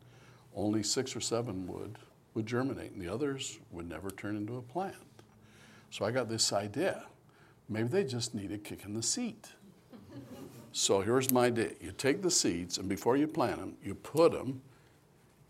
only 0.57 0.83
six 0.83 1.15
or 1.15 1.21
seven 1.21 1.67
would 1.69 1.99
would 2.35 2.47
germinate, 2.47 2.93
and 2.93 3.01
the 3.01 3.13
others 3.13 3.59
would 3.71 3.89
never 3.89 4.11
turn 4.11 4.37
into 4.37 4.57
a 4.57 4.63
plant. 4.63 4.97
So 5.91 6.05
I 6.05 6.11
got 6.11 6.29
this 6.29 6.53
idea. 6.53 7.05
Maybe 7.69 7.89
they 7.89 8.05
just 8.05 8.35
need 8.35 8.51
a 8.53 8.59
kick 8.59 8.85
in 8.85 8.95
the 8.95 9.03
seat. 9.03 9.49
So 10.77 11.01
here's 11.03 11.31
my 11.31 11.47
idea. 11.47 11.71
You 11.81 11.93
take 11.93 12.21
the 12.21 12.33
seeds, 12.33 12.79
and 12.79 12.89
before 12.89 13.17
you 13.17 13.29
plant 13.29 13.61
them, 13.61 13.77
you 13.81 13.95
put 13.95 14.33
them 14.33 14.61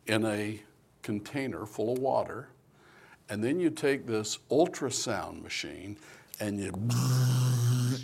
in 0.06 0.26
a 0.26 0.60
container 1.02 1.64
full 1.64 1.94
of 1.94 1.98
water, 1.98 2.48
and 3.30 3.42
then 3.42 3.58
you 3.58 3.70
take 3.70 4.06
this 4.06 4.38
ultrasound 4.50 5.42
machine 5.42 5.96
and 6.40 6.60
you 6.60 6.72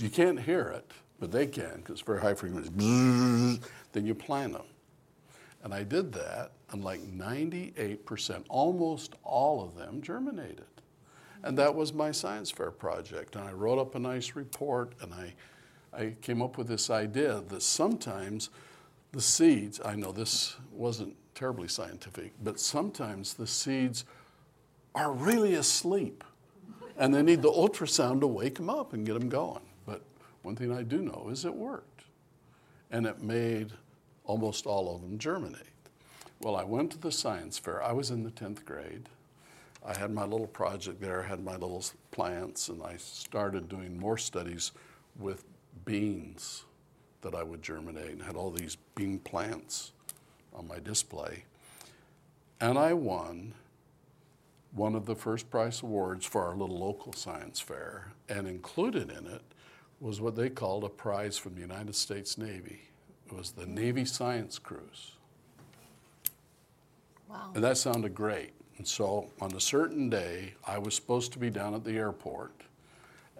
you 0.02 0.08
can't 0.08 0.40
hear 0.40 0.68
it, 0.68 0.90
but 1.18 1.30
they 1.30 1.46
can 1.46 1.76
because 1.76 1.92
it's 1.92 2.00
very 2.00 2.22
high 2.22 2.32
frequency. 2.32 2.70
Then 3.92 4.06
you 4.06 4.14
plant 4.14 4.54
them. 4.54 4.66
And 5.62 5.74
I 5.74 5.82
did 5.82 6.14
that, 6.14 6.52
and 6.70 6.82
like 6.82 7.00
98%, 7.02 8.44
almost 8.48 9.16
all 9.24 9.62
of 9.62 9.76
them 9.76 10.00
germinated. 10.00 10.64
And 11.42 11.58
that 11.58 11.74
was 11.74 11.92
my 11.92 12.12
science 12.12 12.50
fair 12.50 12.70
project. 12.70 13.36
And 13.36 13.44
I 13.44 13.52
wrote 13.52 13.78
up 13.78 13.94
a 13.94 13.98
nice 13.98 14.34
report, 14.36 14.94
and 15.02 15.12
I, 15.12 15.34
I 15.93 16.14
came 16.22 16.41
up 16.41 16.57
with 16.57 16.68
this 16.68 16.91
idea 16.91 17.43
that 17.49 17.62
sometimes 17.62 18.51
the 19.12 19.20
seeds, 19.20 19.80
I 19.84 19.95
know 19.97 20.12
this 20.12 20.57
wasn't 20.72 21.16
terribly 21.34 21.68
scientific, 21.68 22.32
but 22.43 22.61
sometimes 22.61 23.34
the 23.34 23.47
seeds 23.47 24.05
are 24.95 25.12
really 25.12 25.55
asleep. 25.55 26.24
And 26.97 27.14
they 27.14 27.22
need 27.22 27.43
the 27.43 27.51
ultrasound 27.51 28.20
to 28.20 28.26
wake 28.26 28.57
them 28.57 28.68
up 28.68 28.93
and 28.93 29.07
get 29.07 29.14
them 29.14 29.28
going. 29.28 29.62
But 29.86 30.03
one 30.43 30.55
thing 30.55 30.72
I 30.72 30.82
do 30.82 30.99
know 30.99 31.28
is 31.30 31.45
it 31.45 31.55
worked. 31.55 32.05
And 32.91 33.07
it 33.07 33.22
made 33.22 33.72
almost 34.24 34.66
all 34.66 34.95
of 34.95 35.01
them 35.01 35.18
germinate. 35.18 35.62
Well, 36.41 36.57
I 36.57 36.64
went 36.64 36.93
to 36.93 36.99
the 36.99 37.12
science 37.12 37.59
fair. 37.59 37.82
I 37.82 37.93
was 37.93 38.11
in 38.11 38.22
the 38.22 38.30
10th 38.30 38.64
grade. 38.64 39.09
I 39.84 39.97
had 39.97 40.11
my 40.11 40.24
little 40.24 40.47
project 40.47 41.01
there, 41.01 41.22
I 41.22 41.26
had 41.26 41.43
my 41.43 41.53
little 41.53 41.82
plants, 42.11 42.68
and 42.68 42.82
I 42.82 42.97
started 42.99 43.68
doing 43.68 43.99
more 43.99 44.18
studies 44.18 44.72
with 45.18 45.45
beans 45.85 46.64
that 47.22 47.35
I 47.35 47.43
would 47.43 47.62
germinate 47.62 48.12
and 48.12 48.22
had 48.22 48.37
all 48.37 48.51
these 48.51 48.76
bean 48.95 49.18
plants 49.18 49.93
on 50.55 50.66
my 50.66 50.78
display. 50.78 51.45
And 52.61 52.78
I 52.78 52.93
won 52.93 53.55
one 54.72 54.95
of 54.95 55.07
the 55.07 55.14
first 55.14 55.51
prize 55.51 55.83
awards 55.83 56.24
for 56.24 56.45
our 56.45 56.55
little 56.55 56.78
local 56.78 57.12
science 57.12 57.61
fair, 57.61 58.12
and 58.28 58.47
included 58.47 59.11
in 59.11 59.26
it 59.26 59.43
was 60.01 60.20
what 60.20 60.37
they 60.37 60.49
called 60.49 60.85
a 60.85 60.89
prize 60.89 61.37
from 61.37 61.55
the 61.55 61.61
United 61.61 61.95
States 61.95 62.39
Navy. 62.39 62.81
It 63.26 63.37
was 63.37 63.53
the 63.53 63.66
Navy 63.66 64.05
Science 64.05 64.59
Cruise. 64.59 65.12
Wow. 67.28 67.51
And 67.55 67.62
that 67.62 67.76
sounded 67.76 68.14
great. 68.14 68.53
And 68.78 68.87
so 68.87 69.31
on 69.41 69.55
a 69.55 69.61
certain 69.61 70.09
day, 70.09 70.55
I 70.66 70.78
was 70.78 70.95
supposed 70.95 71.33
to 71.33 71.39
be 71.39 71.51
down 71.51 71.74
at 71.74 71.85
the 71.85 71.93
airport, 71.93 72.53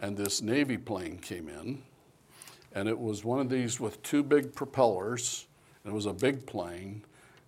and 0.01 0.17
this 0.17 0.43
Navy 0.43 0.77
plane 0.77 1.19
came 1.19 1.49
in, 1.49 1.83
and 2.75 2.89
it 2.89 2.99
was 2.99 3.25
one 3.25 3.41
of 3.41 3.49
these 3.49 3.81
with 3.81 4.03
two 4.03 4.23
big 4.23 4.55
propellers, 4.55 5.47
and 5.85 5.93
it 5.93 5.95
was 5.95 6.07
a 6.07 6.13
big 6.13 6.47
plane. 6.47 7.05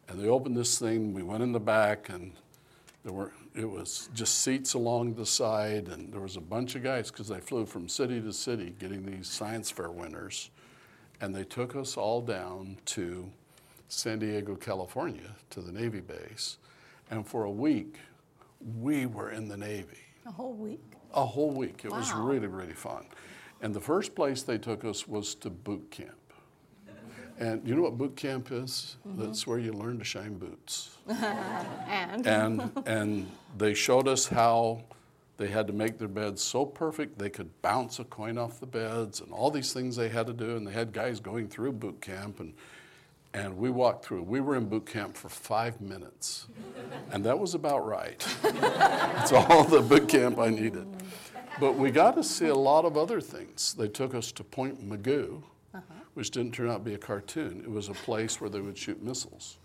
And 0.09 0.21
they 0.21 0.29
opened 0.29 0.57
this 0.57 0.79
thing, 0.79 1.15
we 1.15 1.23
went 1.23 1.43
in 1.43 1.53
the 1.53 1.61
back, 1.61 2.09
and 2.09 2.33
there 3.05 3.13
were 3.13 3.33
it 3.55 3.69
was 3.69 4.09
just 4.15 4.41
seats 4.41 4.75
along 4.75 5.15
the 5.15 5.27
side, 5.27 5.89
and 5.89 6.13
there 6.13 6.21
was 6.21 6.37
a 6.37 6.41
bunch 6.41 6.75
of 6.75 6.83
guys 6.83 7.11
because 7.11 7.29
they 7.29 7.41
flew 7.41 7.67
from 7.67 7.89
city 7.89 8.21
to 8.21 8.33
city 8.33 8.75
getting 8.79 9.05
these 9.05 9.29
science 9.29 9.71
fair 9.71 9.91
winners, 9.91 10.51
and 11.21 11.35
they 11.35 11.45
took 11.45 11.77
us 11.77 11.97
all 11.97 12.23
down 12.23 12.79
to 12.87 13.31
San 13.89 14.19
Diego, 14.19 14.55
California, 14.57 15.37
to 15.51 15.61
the 15.61 15.71
Navy 15.71 16.01
base, 16.01 16.59
and 17.11 17.27
for 17.27 17.45
a 17.45 17.51
week 17.51 17.97
we 18.81 19.07
were 19.07 19.31
in 19.31 19.49
the 19.49 19.57
Navy. 19.57 19.99
A 20.27 20.31
whole 20.31 20.55
week. 20.55 20.81
A 21.15 21.27
whole 21.27 21.51
week. 21.51 21.83
It 21.85 21.91
was 21.91 22.13
really, 22.13 22.47
really 22.47 22.73
fun. 22.73 23.05
And 23.63 23.73
the 23.73 23.81
first 23.81 24.17
place 24.17 24.43
they 24.43 24.59
took 24.59 24.85
us 24.85 25.07
was 25.07 25.37
to 25.37 25.49
boot 25.49 25.91
camp. 25.91 26.17
And 27.39 27.67
you 27.67 27.75
know 27.75 27.83
what 27.83 27.97
boot 27.97 28.17
camp 28.17 28.53
is? 28.53 28.97
Mm-hmm. 29.09 29.23
That's 29.23 29.47
where 29.47 29.59
you 29.59 29.73
learn 29.73 29.99
to 29.99 30.05
shine 30.05 30.35
boots. 30.35 30.99
And? 31.89 32.27
And 32.27 32.73
and 32.87 33.31
they 33.57 33.75
showed 33.75 34.09
us 34.09 34.27
how 34.27 34.83
they 35.39 35.49
had 35.49 35.67
to 35.67 35.73
make 35.73 35.99
their 35.99 36.09
beds 36.09 36.43
so 36.43 36.65
perfect 36.65 37.19
they 37.19 37.31
could 37.31 37.51
bounce 37.63 37.99
a 37.99 38.05
coin 38.05 38.39
off 38.39 38.61
the 38.61 38.67
beds 38.67 39.21
and 39.21 39.33
all 39.33 39.51
these 39.51 39.73
things 39.73 39.97
they 39.97 40.09
had 40.09 40.27
to 40.27 40.33
do. 40.33 40.57
And 40.57 40.67
they 40.67 40.73
had 40.73 40.93
guys 40.93 41.21
going 41.21 41.49
through 41.49 41.73
boot 41.73 42.01
camp 42.01 42.41
and 42.41 42.55
and 43.35 43.57
we 43.57 43.71
walked 43.71 44.05
through. 44.05 44.25
We 44.25 44.41
were 44.41 44.57
in 44.57 44.69
boot 44.69 44.85
camp 44.85 45.17
for 45.17 45.31
five 45.31 45.81
minutes. 45.81 46.49
And 47.13 47.25
that 47.25 47.39
was 47.39 47.55
about 47.55 47.87
right. 47.87 48.19
That's 48.43 49.33
all 49.33 49.65
the 49.65 49.81
boot 49.81 50.09
camp 50.09 50.39
i 50.39 50.51
needed 50.51 50.87
but 51.61 51.77
we 51.77 51.91
got 51.91 52.17
to 52.17 52.25
see 52.25 52.49
a 52.49 52.55
lot 52.55 52.85
of 52.85 52.97
other 52.97 53.21
things 53.21 53.75
they 53.75 53.89
took 53.89 54.15
us 54.15 54.33
to 54.33 54.45
Point 54.45 54.87
Mugu 54.89 55.43
uh-huh. 55.75 55.81
which 56.15 56.31
didn't 56.31 56.53
turn 56.53 56.69
out 56.69 56.79
to 56.79 56.85
be 56.85 56.95
a 56.95 56.99
cartoon 56.99 57.61
it 57.65 57.71
was 57.71 57.89
a 57.89 57.95
place 57.95 58.41
where 58.41 58.51
they 58.51 58.61
would 58.61 58.77
shoot 58.79 59.03
missiles 59.03 59.59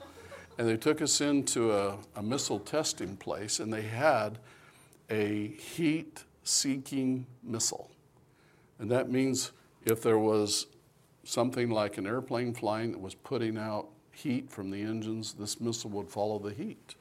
and 0.57 0.67
they 0.67 0.77
took 0.77 1.01
us 1.01 1.21
into 1.21 1.71
a, 1.71 1.97
a 2.15 2.23
missile 2.23 2.59
testing 2.59 3.15
place, 3.15 3.59
and 3.59 3.71
they 3.71 3.83
had 3.83 4.39
a 5.09 5.49
heat 5.49 6.23
seeking 6.43 7.27
missile. 7.43 7.91
And 8.79 8.89
that 8.89 9.09
means 9.09 9.51
if 9.85 10.01
there 10.01 10.17
was 10.17 10.67
something 11.23 11.69
like 11.69 11.97
an 11.97 12.07
airplane 12.07 12.53
flying 12.53 12.91
that 12.91 12.99
was 12.99 13.13
putting 13.13 13.57
out 13.57 13.89
heat 14.11 14.49
from 14.49 14.71
the 14.71 14.81
engines, 14.81 15.33
this 15.33 15.61
missile 15.61 15.91
would 15.91 16.09
follow 16.09 16.39
the 16.39 16.53
heat. 16.53 16.95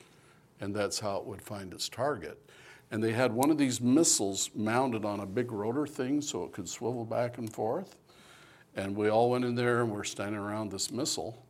And 0.60 0.74
that's 0.74 1.00
how 1.00 1.16
it 1.16 1.24
would 1.24 1.40
find 1.40 1.72
its 1.72 1.88
target. 1.88 2.45
And 2.90 3.02
they 3.02 3.12
had 3.12 3.32
one 3.32 3.50
of 3.50 3.58
these 3.58 3.80
missiles 3.80 4.50
mounted 4.54 5.04
on 5.04 5.20
a 5.20 5.26
big 5.26 5.50
rotor 5.50 5.86
thing 5.86 6.20
so 6.20 6.44
it 6.44 6.52
could 6.52 6.68
swivel 6.68 7.04
back 7.04 7.38
and 7.38 7.52
forth. 7.52 7.96
And 8.76 8.94
we 8.94 9.08
all 9.08 9.30
went 9.30 9.44
in 9.44 9.54
there 9.54 9.80
and 9.82 9.90
we're 9.90 10.04
standing 10.04 10.40
around 10.40 10.70
this 10.70 10.90
missile. 10.90 11.42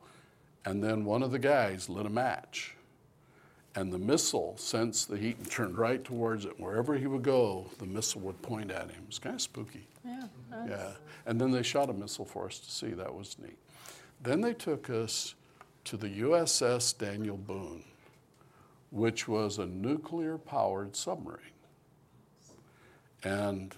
And 0.64 0.82
then 0.82 1.04
one 1.04 1.22
of 1.22 1.30
the 1.30 1.38
guys 1.38 1.88
lit 1.88 2.06
a 2.06 2.10
match. 2.10 2.74
And 3.74 3.92
the 3.92 3.98
missile 3.98 4.54
sensed 4.56 5.10
the 5.10 5.18
heat 5.18 5.36
and 5.36 5.50
turned 5.50 5.76
right 5.76 6.02
towards 6.02 6.46
it. 6.46 6.58
Wherever 6.58 6.96
he 6.96 7.06
would 7.06 7.22
go, 7.22 7.70
the 7.78 7.84
missile 7.84 8.22
would 8.22 8.40
point 8.40 8.70
at 8.70 8.90
him. 8.90 9.04
It's 9.06 9.18
kind 9.18 9.34
of 9.34 9.42
spooky. 9.42 9.86
yeah, 10.50 10.66
Yeah. 10.66 10.92
And 11.26 11.38
then 11.38 11.50
they 11.50 11.62
shot 11.62 11.90
a 11.90 11.92
missile 11.92 12.24
for 12.24 12.46
us 12.46 12.58
to 12.58 12.70
see. 12.70 12.88
That 12.94 13.14
was 13.14 13.36
neat. 13.38 13.58
Then 14.22 14.40
they 14.40 14.54
took 14.54 14.88
us 14.88 15.34
to 15.84 15.96
the 15.98 16.08
USS 16.08 16.96
Daniel 16.96 17.36
Boone, 17.36 17.84
which 18.96 19.28
was 19.28 19.58
a 19.58 19.66
nuclear 19.66 20.38
powered 20.38 20.96
submarine. 20.96 21.42
And 23.22 23.74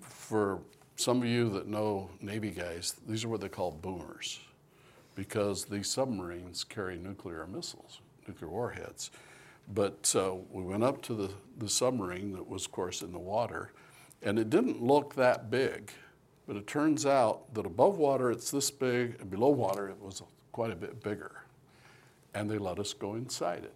for 0.00 0.60
some 0.94 1.22
of 1.22 1.26
you 1.26 1.50
that 1.50 1.66
know 1.66 2.10
Navy 2.20 2.50
guys, 2.50 2.94
these 3.08 3.24
are 3.24 3.28
what 3.28 3.40
they 3.40 3.48
call 3.48 3.72
boomers 3.72 4.38
because 5.16 5.64
these 5.64 5.90
submarines 5.90 6.62
carry 6.62 6.96
nuclear 6.96 7.44
missiles, 7.48 8.00
nuclear 8.28 8.48
warheads. 8.48 9.10
But 9.74 10.14
uh, 10.16 10.34
we 10.52 10.62
went 10.62 10.84
up 10.84 11.02
to 11.02 11.14
the, 11.14 11.30
the 11.58 11.68
submarine 11.68 12.32
that 12.34 12.48
was, 12.48 12.66
of 12.66 12.70
course, 12.70 13.02
in 13.02 13.10
the 13.10 13.18
water, 13.18 13.72
and 14.22 14.38
it 14.38 14.48
didn't 14.48 14.80
look 14.80 15.16
that 15.16 15.50
big. 15.50 15.90
But 16.46 16.54
it 16.54 16.68
turns 16.68 17.04
out 17.04 17.52
that 17.54 17.66
above 17.66 17.98
water 17.98 18.30
it's 18.30 18.52
this 18.52 18.70
big, 18.70 19.16
and 19.20 19.28
below 19.28 19.48
water 19.48 19.88
it 19.88 20.00
was 20.00 20.22
quite 20.52 20.70
a 20.70 20.76
bit 20.76 21.02
bigger. 21.02 21.42
And 22.32 22.48
they 22.48 22.58
let 22.58 22.78
us 22.78 22.92
go 22.92 23.16
inside 23.16 23.64
it. 23.64 23.74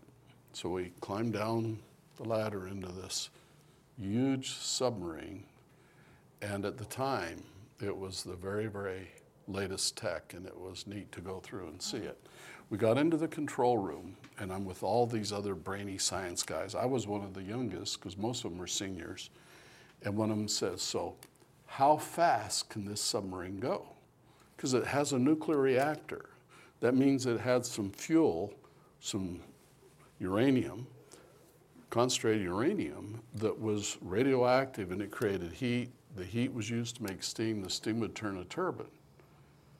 So 0.54 0.68
we 0.68 0.92
climbed 1.00 1.32
down 1.32 1.80
the 2.16 2.22
ladder 2.22 2.68
into 2.68 2.86
this 2.86 3.30
huge 4.00 4.52
submarine. 4.52 5.42
And 6.42 6.64
at 6.64 6.78
the 6.78 6.84
time, 6.84 7.42
it 7.82 7.96
was 7.96 8.22
the 8.22 8.36
very, 8.36 8.68
very 8.68 9.10
latest 9.48 9.96
tech, 9.96 10.32
and 10.32 10.46
it 10.46 10.56
was 10.56 10.86
neat 10.86 11.10
to 11.10 11.20
go 11.20 11.40
through 11.40 11.66
and 11.66 11.82
see 11.82 11.98
it. 11.98 12.18
We 12.70 12.78
got 12.78 12.98
into 12.98 13.16
the 13.16 13.26
control 13.26 13.78
room, 13.78 14.16
and 14.38 14.52
I'm 14.52 14.64
with 14.64 14.84
all 14.84 15.06
these 15.06 15.32
other 15.32 15.56
brainy 15.56 15.98
science 15.98 16.44
guys. 16.44 16.76
I 16.76 16.86
was 16.86 17.08
one 17.08 17.24
of 17.24 17.34
the 17.34 17.42
youngest 17.42 17.98
because 17.98 18.16
most 18.16 18.44
of 18.44 18.52
them 18.52 18.58
were 18.58 18.68
seniors. 18.68 19.30
And 20.04 20.16
one 20.16 20.30
of 20.30 20.36
them 20.36 20.48
says, 20.48 20.82
So, 20.82 21.16
how 21.66 21.96
fast 21.96 22.68
can 22.68 22.84
this 22.84 23.00
submarine 23.00 23.58
go? 23.58 23.86
Because 24.56 24.72
it 24.72 24.86
has 24.86 25.12
a 25.12 25.18
nuclear 25.18 25.58
reactor. 25.58 26.26
That 26.78 26.94
means 26.94 27.26
it 27.26 27.40
had 27.40 27.66
some 27.66 27.90
fuel, 27.90 28.54
some 29.00 29.40
uranium, 30.18 30.86
concentrated 31.90 32.42
uranium, 32.42 33.20
that 33.34 33.58
was 33.58 33.98
radioactive 34.00 34.90
and 34.92 35.00
it 35.00 35.10
created 35.10 35.52
heat. 35.52 35.90
The 36.16 36.24
heat 36.24 36.52
was 36.52 36.70
used 36.70 36.96
to 36.96 37.02
make 37.02 37.22
steam. 37.22 37.62
The 37.62 37.70
steam 37.70 38.00
would 38.00 38.14
turn 38.14 38.38
a 38.38 38.44
turbine. 38.44 38.86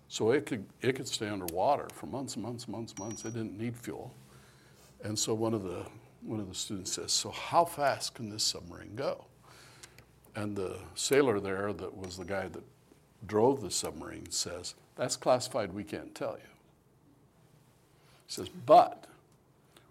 So 0.09 0.31
it 0.31 0.47
could, 0.47 0.65
it 0.81 0.95
could 0.97 1.09
stay 1.09 1.29
underwater 1.29 1.89
for 1.93 2.07
months 2.07 2.35
and 2.35 2.45
months 2.45 2.65
and 2.65 2.73
months 2.75 2.93
and 2.93 3.01
months. 3.01 3.25
It 3.25 3.35
didn't 3.35 3.59
need 3.59 3.77
fuel. 3.77 4.15
And 5.03 5.19
so 5.19 5.35
one 5.35 5.55
of 5.55 5.65
the, 5.65 5.85
one 6.23 6.41
of 6.41 6.49
the 6.49 6.55
students 6.55 6.93
says, 6.93 7.13
So, 7.13 7.31
how 7.31 7.65
fast 7.65 8.15
can 8.15 8.31
this 8.31 8.43
submarine 8.43 8.95
go? 8.95 9.27
And 10.37 10.57
the 10.57 10.79
sailor 10.95 11.41
there, 11.41 11.73
that 11.73 11.97
was 11.97 12.17
the 12.17 12.25
guy 12.25 12.49
that 12.49 12.63
drove 13.27 13.61
the 13.61 13.71
submarine, 13.71 14.31
says, 14.31 14.75
That's 14.97 15.17
classified, 15.17 15.73
we 15.73 15.85
can't 15.85 16.15
tell 16.15 16.33
you. 16.33 16.49
He 18.27 18.33
says, 18.33 18.49
But 18.49 19.07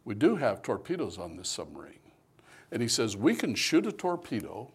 we 0.05 0.15
do 0.15 0.35
have 0.35 0.61
torpedoes 0.61 1.17
on 1.17 1.37
this 1.37 1.49
submarine. 1.49 1.99
And 2.71 2.81
he 2.81 2.87
says, 2.87 3.15
We 3.15 3.35
can 3.35 3.55
shoot 3.55 3.85
a 3.85 3.91
torpedo, 3.91 4.71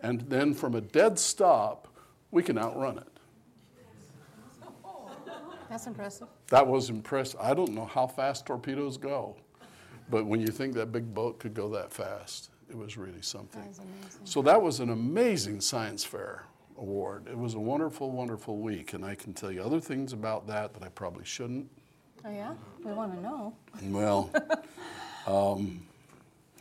and 0.00 0.20
then 0.22 0.54
from 0.54 0.74
a 0.74 0.80
dead 0.80 1.18
stop, 1.18 1.88
we 2.30 2.42
can 2.42 2.58
outrun 2.58 2.98
it. 2.98 3.20
that's 5.68 5.86
impressive. 5.86 6.28
That 6.48 6.66
was 6.66 6.90
impressive. 6.90 7.40
I 7.40 7.54
don't 7.54 7.72
know 7.72 7.86
how 7.86 8.06
fast 8.06 8.46
torpedoes 8.46 8.96
go, 8.96 9.36
but 10.10 10.26
when 10.26 10.40
you 10.40 10.48
think 10.48 10.74
that 10.74 10.92
big 10.92 11.12
boat 11.12 11.40
could 11.40 11.54
go 11.54 11.68
that 11.70 11.92
fast, 11.92 12.50
it 12.68 12.76
was 12.76 12.96
really 12.96 13.22
something. 13.22 13.62
That. 13.62 14.28
So 14.28 14.42
that 14.42 14.60
was 14.60 14.80
an 14.80 14.90
amazing 14.90 15.60
science 15.60 16.04
fair 16.04 16.44
award. 16.76 17.26
It 17.28 17.36
was 17.36 17.54
a 17.54 17.58
wonderful, 17.58 18.10
wonderful 18.10 18.58
week, 18.58 18.92
and 18.92 19.04
I 19.04 19.14
can 19.14 19.32
tell 19.32 19.50
you 19.50 19.62
other 19.62 19.80
things 19.80 20.12
about 20.12 20.46
that 20.46 20.74
that 20.74 20.82
I 20.82 20.88
probably 20.88 21.24
shouldn't. 21.24 21.70
Oh 22.24 22.30
yeah, 22.30 22.54
we 22.84 22.92
want 22.92 23.14
to 23.14 23.20
know. 23.20 23.54
Well, 23.84 24.30
um, 25.26 25.82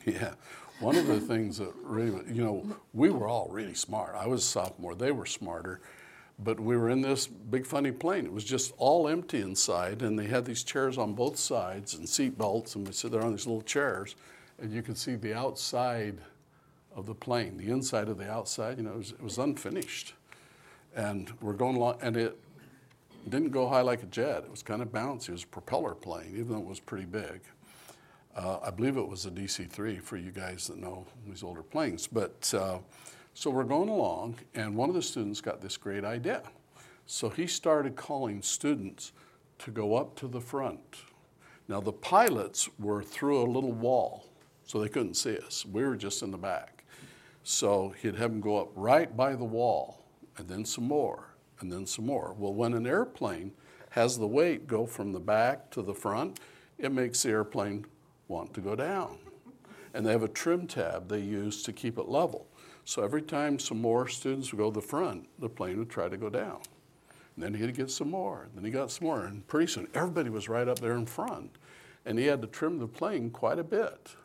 yeah. 0.06 0.34
One 0.80 0.96
of 0.96 1.08
the 1.08 1.20
things 1.20 1.58
that 1.58 1.74
really, 1.82 2.22
you 2.32 2.44
know, 2.44 2.78
we 2.94 3.10
were 3.10 3.28
all 3.28 3.48
really 3.50 3.74
smart. 3.74 4.14
I 4.16 4.28
was 4.28 4.44
a 4.44 4.48
sophomore; 4.48 4.94
they 4.94 5.12
were 5.12 5.26
smarter, 5.26 5.82
but 6.38 6.60
we 6.60 6.78
were 6.78 6.90
in 6.90 7.02
this 7.02 7.26
big 7.26 7.66
funny 7.66 7.92
plane. 7.92 8.26
It 8.26 8.32
was 8.32 8.44
just 8.44 8.74
all 8.78 9.08
empty 9.08 9.42
inside, 9.42 10.04
and 10.04 10.18
they 10.20 10.28
had 10.28 10.46
these 10.46 10.64
chairs 10.64 10.98
on 11.00 11.14
both 11.14 11.38
sides 11.38 11.96
and 11.96 12.08
seat 12.08 12.38
belts, 12.38 12.76
and 12.76 12.86
we 12.86 12.94
sit 12.94 13.12
there 13.12 13.24
on 13.24 13.32
these 13.32 13.48
little 13.48 13.64
chairs, 13.64 14.16
and 14.60 14.72
you 14.72 14.84
could 14.84 14.98
see 14.98 15.16
the 15.16 15.34
outside 15.34 16.20
of 16.96 17.08
the 17.08 17.16
plane, 17.16 17.58
the 17.58 17.72
inside 17.72 18.08
of 18.08 18.20
the 18.20 18.30
outside. 18.30 18.78
You 18.78 18.84
know, 18.84 18.92
it 18.92 18.98
was, 18.98 19.12
it 19.12 19.24
was 19.24 19.38
unfinished, 19.40 20.14
and 20.96 21.32
we're 21.42 21.54
going 21.54 21.76
along, 21.76 21.98
and 22.04 22.16
it 22.16 22.38
didn't 23.30 23.52
go 23.52 23.68
high 23.68 23.82
like 23.82 24.04
a 24.04 24.08
jet. 24.08 24.44
It 24.44 24.52
was 24.52 24.64
kind 24.64 24.82
of 24.82 24.90
bouncy. 24.90 25.30
It 25.30 25.34
was 25.34 25.44
a 25.44 25.48
propeller 25.48 25.96
plane, 25.96 26.34
even 26.34 26.50
though 26.50 26.60
it 26.60 26.66
was 26.66 26.80
pretty 26.80 27.06
big. 27.06 27.42
Uh, 28.36 28.60
I 28.64 28.70
believe 28.70 28.98
it 28.98 29.08
was 29.08 29.26
a 29.26 29.32
DC 29.32 29.70
3 29.70 29.98
for 29.98 30.18
you 30.18 30.32
guys 30.32 30.68
that 30.68 30.78
know 30.78 31.06
these 31.28 31.44
older 31.44 31.64
planes. 31.64 32.08
But 32.08 32.54
uh, 32.56 32.80
so 33.34 33.50
we're 33.50 33.64
going 33.64 33.90
along, 33.90 34.36
and 34.54 34.76
one 34.76 34.90
of 34.90 34.96
the 34.96 35.02
students 35.02 35.42
got 35.42 35.62
this 35.62 35.78
great 35.78 36.04
idea. 36.04 36.44
So 37.06 37.30
he 37.30 37.48
started 37.48 37.96
calling 37.96 38.42
students 38.42 39.12
to 39.60 39.72
go 39.72 39.96
up 39.96 40.16
to 40.18 40.28
the 40.28 40.42
front. 40.42 40.98
Now, 41.68 41.82
the 41.82 41.94
pilots 41.94 42.70
were 42.80 43.04
through 43.04 43.42
a 43.42 43.50
little 43.50 43.72
wall, 43.72 44.26
so 44.66 44.80
they 44.80 44.90
couldn't 44.90 45.16
see 45.16 45.38
us. 45.38 45.66
We 45.66 45.84
were 45.84 45.96
just 45.96 46.22
in 46.22 46.32
the 46.32 46.38
back. 46.38 46.84
So 47.44 47.94
he'd 48.02 48.16
have 48.16 48.32
them 48.32 48.42
go 48.42 48.58
up 48.58 48.70
right 48.76 49.16
by 49.16 49.36
the 49.36 49.44
wall, 49.44 50.04
and 50.38 50.48
then 50.48 50.66
some 50.66 50.86
more, 50.86 51.27
and 51.60 51.72
then 51.72 51.86
some 51.86 52.06
more. 52.06 52.36
Well, 52.38 52.54
when 52.54 52.74
an 52.74 52.88
airplane 52.88 53.52
has 53.92 54.18
the 54.18 54.28
weight 54.28 54.68
go 54.68 54.86
from 54.86 55.12
the 55.12 55.20
back 55.20 55.72
to 55.72 55.82
the 55.82 55.94
front, 55.94 56.40
it 56.78 56.92
makes 56.92 57.24
the 57.24 57.30
airplane 57.30 57.86
want 58.28 58.54
to 58.54 58.62
go 58.62 58.76
down. 58.76 59.18
And 59.94 60.06
they 60.06 60.12
have 60.12 60.24
a 60.24 60.28
trim 60.28 60.68
tab 60.68 61.10
they 61.10 61.20
use 61.20 61.64
to 61.64 61.74
keep 61.74 61.98
it 61.98 62.08
level. 62.08 62.48
So 62.86 63.04
every 63.04 63.22
time 63.22 63.60
some 63.60 63.82
more 63.82 64.08
students 64.08 64.52
would 64.52 64.60
go 64.60 64.70
to 64.70 64.76
the 64.80 64.86
front, 64.86 65.28
the 65.40 65.50
plane 65.50 65.80
would 65.80 65.90
try 65.90 66.08
to 66.08 66.18
go 66.18 66.30
down. 66.30 66.62
And 67.36 67.44
then 67.44 67.54
he'd 67.54 67.76
get 67.76 67.92
some 67.92 68.12
more, 68.12 68.48
then 68.56 68.64
he 68.64 68.72
got 68.72 68.92
some 68.92 69.08
more. 69.08 69.26
And 69.26 69.46
pretty 69.48 69.68
soon, 69.68 69.88
everybody 69.94 70.30
was 70.30 70.50
right 70.50 70.68
up 70.68 70.80
there 70.80 70.96
in 70.96 71.06
front. 71.06 71.58
And 72.06 72.18
he 72.18 72.26
had 72.26 72.42
to 72.42 72.48
trim 72.48 72.80
the 72.80 72.88
plane 72.88 73.30
quite 73.30 73.60
a 73.60 73.64
bit. 73.64 74.16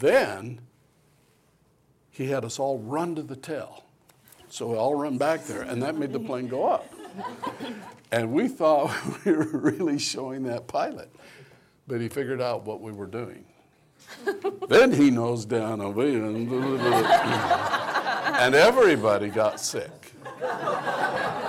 Then 0.00 0.60
he 2.10 2.26
had 2.26 2.44
us 2.44 2.58
all 2.58 2.78
run 2.78 3.14
to 3.16 3.22
the 3.22 3.36
tail. 3.36 3.84
So 4.54 4.68
we 4.68 4.76
all 4.76 4.94
run 4.94 5.18
back 5.18 5.46
there, 5.46 5.62
and 5.62 5.82
that 5.82 5.96
made 5.96 6.12
the 6.12 6.20
plane 6.20 6.46
go 6.46 6.64
up. 6.64 6.86
And 8.12 8.32
we 8.32 8.46
thought 8.46 8.94
we 9.24 9.32
were 9.32 9.48
really 9.48 9.98
showing 9.98 10.44
that 10.44 10.68
pilot, 10.68 11.10
but 11.88 12.00
he 12.00 12.08
figured 12.08 12.40
out 12.40 12.64
what 12.64 12.80
we 12.80 12.92
were 12.92 13.08
doing. 13.08 13.44
then 14.68 14.92
he 14.92 15.10
nosed 15.10 15.48
down 15.48 15.80
over 15.80 16.06
here, 16.06 16.24
and, 16.24 16.48
and 18.38 18.54
everybody 18.54 19.26
got 19.28 19.58
sick. 19.58 20.12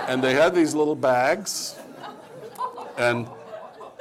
and 0.08 0.20
they 0.20 0.34
had 0.34 0.52
these 0.52 0.74
little 0.74 0.96
bags. 0.96 1.78
And, 2.98 3.28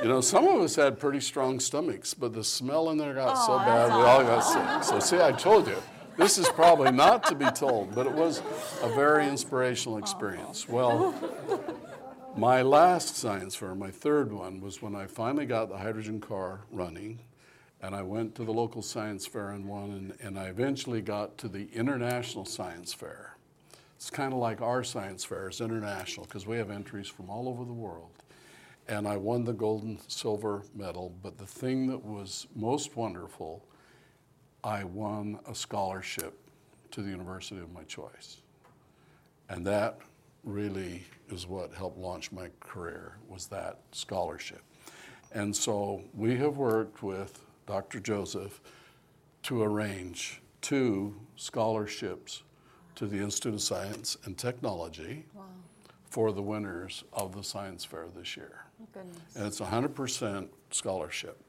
you 0.01 0.07
know, 0.07 0.19
some 0.19 0.47
of 0.47 0.59
us 0.61 0.75
had 0.75 0.99
pretty 0.99 1.21
strong 1.21 1.59
stomachs, 1.59 2.15
but 2.15 2.33
the 2.33 2.43
smell 2.43 2.89
in 2.89 2.97
there 2.97 3.13
got 3.13 3.35
so 3.35 3.59
bad 3.59 3.95
we 3.95 4.01
all 4.01 4.23
got 4.23 4.39
sick. 4.39 4.83
So, 4.83 4.99
see, 4.99 5.21
I 5.21 5.31
told 5.31 5.67
you, 5.67 5.77
this 6.17 6.37
is 6.37 6.47
probably 6.49 6.91
not 6.91 7.23
to 7.25 7.35
be 7.35 7.49
told, 7.51 7.93
but 7.93 8.05
it 8.05 8.13
was 8.13 8.41
a 8.81 8.89
very 8.89 9.27
inspirational 9.27 9.97
experience. 9.97 10.67
Well, 10.67 11.13
my 12.35 12.61
last 12.61 13.15
science 13.15 13.55
fair, 13.55 13.75
my 13.75 13.91
third 13.91 14.31
one, 14.31 14.61
was 14.61 14.81
when 14.81 14.95
I 14.95 15.07
finally 15.07 15.45
got 15.45 15.69
the 15.69 15.77
hydrogen 15.77 16.19
car 16.19 16.61
running. 16.71 17.19
And 17.81 17.93
I 17.93 18.01
went 18.01 18.33
to 18.35 18.43
the 18.43 18.51
local 18.51 18.81
science 18.81 19.27
fair 19.27 19.51
and 19.51 19.67
won, 19.67 19.91
and, 19.91 20.13
and 20.19 20.39
I 20.39 20.45
eventually 20.45 21.01
got 21.01 21.37
to 21.39 21.47
the 21.47 21.69
international 21.71 22.45
science 22.45 22.93
fair. 22.93 23.35
It's 23.95 24.09
kind 24.09 24.33
of 24.33 24.39
like 24.39 24.61
our 24.61 24.83
science 24.83 25.23
fair 25.23 25.49
is 25.49 25.61
international 25.61 26.25
because 26.25 26.47
we 26.47 26.57
have 26.57 26.71
entries 26.71 27.07
from 27.07 27.29
all 27.29 27.47
over 27.47 27.63
the 27.63 27.73
world. 27.73 28.11
And 28.87 29.07
I 29.07 29.17
won 29.17 29.43
the 29.43 29.53
gold 29.53 29.83
and 29.83 29.99
silver 30.07 30.63
medal, 30.73 31.13
but 31.21 31.37
the 31.37 31.45
thing 31.45 31.87
that 31.87 32.03
was 32.03 32.47
most 32.55 32.95
wonderful, 32.95 33.63
I 34.65 34.83
won 34.83 35.37
a 35.47 35.53
scholarship 35.53 36.33
to 36.89 37.03
the 37.03 37.09
university 37.09 37.61
of 37.61 37.71
my 37.71 37.83
choice. 37.83 38.41
And 39.47 39.65
that 39.67 39.99
really 40.43 41.03
is 41.29 41.45
what 41.45 41.71
helped 41.71 41.99
launch 41.99 42.31
my 42.31 42.49
career 42.59 43.17
was 43.29 43.45
that 43.47 43.79
scholarship. 43.91 44.63
And 45.33 45.55
so 45.55 46.01
we 46.15 46.35
have 46.37 46.57
worked 46.57 47.03
with 47.03 47.45
Dr. 47.67 47.99
Joseph 47.99 48.59
to 49.43 49.61
arrange 49.61 50.41
two 50.61 51.15
scholarships 51.35 52.41
to 52.95 53.05
the 53.05 53.17
Institute 53.17 53.53
of 53.53 53.61
Science 53.61 54.17
and 54.25 54.35
Technology 54.35 55.25
Wow, 55.35 55.43
for 56.09 56.31
the 56.31 56.41
winners 56.41 57.03
of 57.13 57.35
the 57.35 57.43
science 57.43 57.85
fair 57.85 58.07
this 58.15 58.35
year. 58.35 58.65
goodness. 58.91 59.35
And 59.35 59.45
it's 59.45 59.59
a 59.59 59.65
100% 59.65 60.47
scholarship 60.71 61.39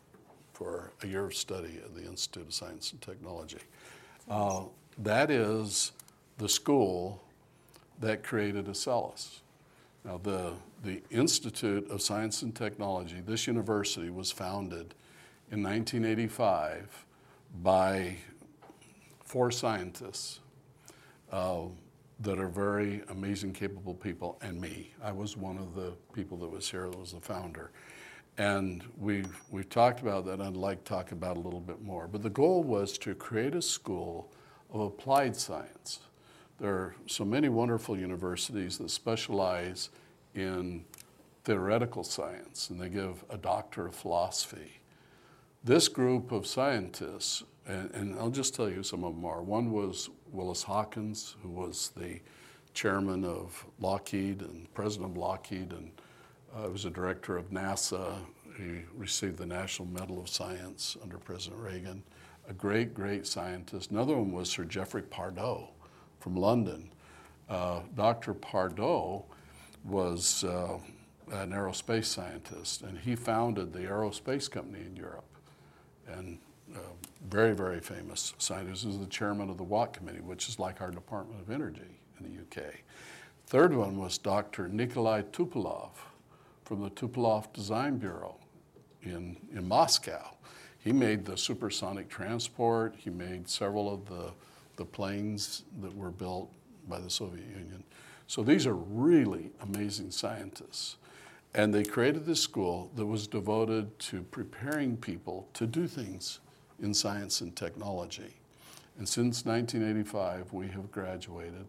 for 0.57 0.91
a 1.03 1.07
year 1.07 1.27
of 1.27 1.35
study 1.35 1.79
at 1.85 1.95
the 1.95 2.03
Institute 2.03 2.47
of 2.47 2.55
Science 2.55 2.91
and 2.93 3.03
Technology. 3.03 3.59
Uh, 4.27 4.63
that 4.97 5.31
is 5.31 5.93
the 6.39 6.49
school 6.49 7.23
that 8.01 8.23
created 8.23 8.65
Acellus. 8.65 9.41
Now, 10.03 10.19
the, 10.23 10.55
the 10.83 11.03
Institute 11.11 11.91
of 11.91 12.01
Science 12.01 12.41
and 12.41 12.57
Technology, 12.57 13.21
this 13.21 13.47
university 13.47 14.09
was 14.09 14.33
founded 14.33 14.95
in 15.53 15.63
1985 15.63 17.05
by 17.63 18.17
four 19.25 19.51
scientists 19.51 20.41
uh, 21.33 21.65
that 22.21 22.39
are 22.39 22.49
very 22.49 23.03
amazing, 23.11 23.53
capable 23.53 23.93
people, 23.93 24.39
and 24.41 24.59
me. 24.59 24.95
I 25.03 25.13
was 25.13 25.37
one 25.37 25.59
of 25.59 25.75
the 25.75 25.93
people 26.15 26.39
that 26.39 26.49
was 26.49 26.71
here 26.71 26.89
that 26.89 26.99
was 26.99 27.13
the 27.13 27.21
founder. 27.21 27.73
And 28.39 28.85
we've, 28.99 29.35
we've 29.51 29.69
talked 29.69 30.01
about 30.03 30.27
that, 30.27 30.41
I'd 30.41 30.57
like 30.57 30.85
to 30.85 30.89
talk 30.91 31.13
about 31.13 31.37
a 31.37 31.41
little 31.41 31.61
bit 31.61 31.81
more. 31.81 32.07
But 32.07 32.23
the 32.23 32.31
goal 32.31 32.63
was 32.63 32.99
to 32.99 33.15
create 33.15 33.55
a 33.55 33.63
school 33.63 34.31
of 34.71 34.81
applied 34.81 35.37
science. 35.37 36.01
There 36.59 36.73
are 36.73 36.97
so 37.07 37.25
many 37.25 37.49
wonderful 37.49 37.99
universities 37.99 38.79
that 38.79 38.91
specialize 38.91 39.91
in 40.35 40.85
theoretical 41.45 42.05
science, 42.05 42.71
and 42.71 42.81
they 42.81 42.89
give 42.89 43.25
a 43.31 43.39
doctor 43.39 43.87
of 43.87 43.95
philosophy. 43.95 44.81
This 45.65 45.89
group 45.89 46.33
of 46.33 46.47
scientists, 46.47 47.43
and, 47.67 47.91
and 47.95 48.19
I'll 48.19 48.31
just 48.31 48.55
tell 48.55 48.69
you 48.69 48.83
some 48.83 49.05
of 49.05 49.15
them 49.15 49.25
are. 49.25 49.43
One 49.43 49.71
was 49.73 50.11
Willis 50.33 50.63
Hawkins, 50.63 51.37
who 51.43 51.49
was 51.49 51.93
the 51.97 52.21
chairman 52.75 53.25
of 53.25 53.65
Lockheed 53.81 54.43
and 54.43 54.73
president 54.75 55.13
of 55.13 55.17
Lockheed, 55.17 55.73
and 55.73 55.91
uh, 56.57 56.69
was 56.69 56.85
a 56.85 56.91
director 56.91 57.37
of 57.37 57.51
NASA. 57.51 58.19
He 58.57 58.83
received 58.97 59.39
the 59.39 59.47
National 59.47 59.89
Medal 59.89 60.21
of 60.21 60.29
Science 60.29 60.97
under 61.03 61.19
President 61.19 61.61
Reagan. 61.61 62.03
A 62.49 62.53
great, 62.53 62.95
great 62.95 63.27
scientist. 63.27 63.91
Another 63.91 64.17
one 64.17 64.33
was 64.33 64.49
Sir 64.49 64.65
Geoffrey 64.65 65.03
Pardoe 65.03 65.69
from 66.21 66.37
London. 66.37 66.91
Uh, 67.49 67.81
Dr. 67.95 68.35
Pardoe 68.35 69.25
was 69.85 70.45
uh, 70.45 70.79
an 71.33 71.51
aerospace 71.51 72.07
scientist, 72.07 72.83
and 72.83 72.99
he 72.99 73.15
founded 73.17 73.73
the 73.73 73.81
aerospace 73.81 74.51
company 74.51 74.85
in 74.85 74.97
Europe. 74.97 75.25
And 76.09 76.39
uh, 76.75 76.79
very, 77.29 77.55
very 77.55 77.81
famous 77.81 78.33
scientist. 78.39 78.87
Was 78.87 78.99
the 78.99 79.07
chairman 79.07 79.51
of 79.51 79.57
the 79.57 79.65
Watt 79.65 79.93
Committee, 79.93 80.21
which 80.21 80.49
is 80.49 80.59
like 80.59 80.81
our 80.81 80.91
Department 80.91 81.41
of 81.41 81.51
Energy 81.51 82.01
in 82.19 82.25
the 82.25 82.41
UK. 82.41 82.75
Third 83.47 83.75
one 83.75 83.99
was 83.99 84.19
Dr. 84.19 84.69
Nikolai 84.69 85.23
Tupolev 85.23 85.91
from 86.67 86.83
the 86.83 86.91
Tupolev 86.91 87.53
Design 87.53 87.97
Bureau 87.97 88.35
in, 89.05 89.37
in 89.55 89.69
Moscow. 89.69 90.35
He 90.81 90.93
made 90.93 91.25
the 91.25 91.37
supersonic 91.37 92.09
transport, 92.09 92.97
he 92.99 93.09
made 93.09 93.49
several 93.49 93.93
of 93.93 94.05
the, 94.07 94.33
the 94.75 94.85
planes 94.85 95.63
that 95.81 95.97
were 95.97 96.11
built 96.11 96.51
by 96.89 96.99
the 96.99 97.09
Soviet 97.09 97.47
Union. 97.47 97.85
So 98.27 98.43
these 98.43 98.67
are 98.67 98.75
really 98.75 99.53
amazing 99.63 100.11
scientists. 100.11 100.97
And 101.55 101.73
they 101.73 101.85
created 101.85 102.27
this 102.27 102.41
school 102.41 102.91
that 102.97 103.07
was 103.07 103.29
devoted 103.29 103.97
to 104.01 104.23
preparing 104.25 104.97
people 104.97 105.49
to 105.55 105.69
do 105.69 105.87
things 105.87 106.41
in 106.83 106.93
science 106.93 107.43
and 107.43 107.55
technology. 107.55 108.35
And 108.99 109.09
since 109.09 109.45
1985, 109.45 110.53
we 110.53 110.67
have 110.69 110.91
graduated 110.91 111.67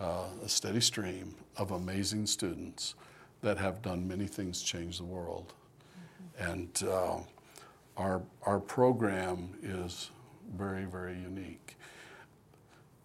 uh, 0.00 0.24
a 0.44 0.48
steady 0.48 0.80
stream 0.80 1.36
of 1.56 1.70
amazing 1.70 2.26
students 2.26 2.96
that 3.42 3.58
have 3.58 3.82
done 3.82 4.06
many 4.06 4.26
things 4.26 4.62
change 4.62 4.98
the 4.98 5.04
world. 5.04 5.52
And 6.38 6.70
uh, 6.88 7.18
our, 7.96 8.22
our 8.42 8.60
program 8.60 9.50
is 9.62 10.10
very, 10.56 10.84
very 10.84 11.18
unique. 11.18 11.76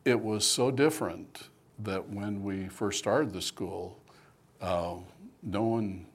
It 0.06 0.20
was 0.20 0.46
so 0.46 0.72
different 0.72 1.50
that 1.80 2.10
when 2.10 2.44
we 2.44 2.68
first 2.68 3.00
started 3.00 3.34
the 3.34 3.42
school, 3.42 4.00
uh, 4.62 4.96
no 5.44 5.64
one 5.64 6.06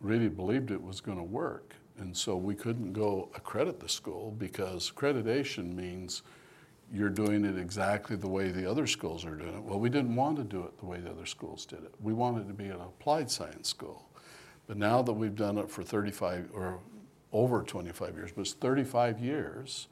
really 0.00 0.28
believed 0.28 0.70
it 0.70 0.82
was 0.82 1.00
going 1.00 1.18
to 1.18 1.24
work. 1.24 1.74
And 1.98 2.16
so 2.16 2.36
we 2.36 2.54
couldn't 2.54 2.92
go 2.92 3.28
accredit 3.34 3.80
the 3.80 3.88
school 3.88 4.34
because 4.38 4.90
accreditation 4.90 5.74
means 5.74 6.22
you're 6.92 7.10
doing 7.10 7.44
it 7.44 7.58
exactly 7.58 8.16
the 8.16 8.28
way 8.28 8.48
the 8.48 8.68
other 8.68 8.86
schools 8.86 9.24
are 9.24 9.34
doing 9.34 9.54
it. 9.54 9.62
Well, 9.62 9.78
we 9.78 9.90
didn't 9.90 10.16
want 10.16 10.36
to 10.38 10.44
do 10.44 10.62
it 10.62 10.78
the 10.78 10.86
way 10.86 10.98
the 10.98 11.10
other 11.10 11.26
schools 11.26 11.66
did 11.66 11.80
it. 11.80 11.94
We 12.00 12.12
wanted 12.12 12.48
to 12.48 12.54
be 12.54 12.66
an 12.66 12.80
applied 12.80 13.30
science 13.30 13.68
school. 13.68 14.08
But 14.66 14.76
now 14.76 15.02
that 15.02 15.12
we've 15.12 15.34
done 15.34 15.58
it 15.58 15.70
for 15.70 15.82
35 15.82 16.50
or 16.52 16.80
over 17.32 17.62
25 17.62 18.14
years, 18.16 18.30
but 18.32 18.42
it's 18.42 18.52
35 18.54 19.18
years, 19.18 19.88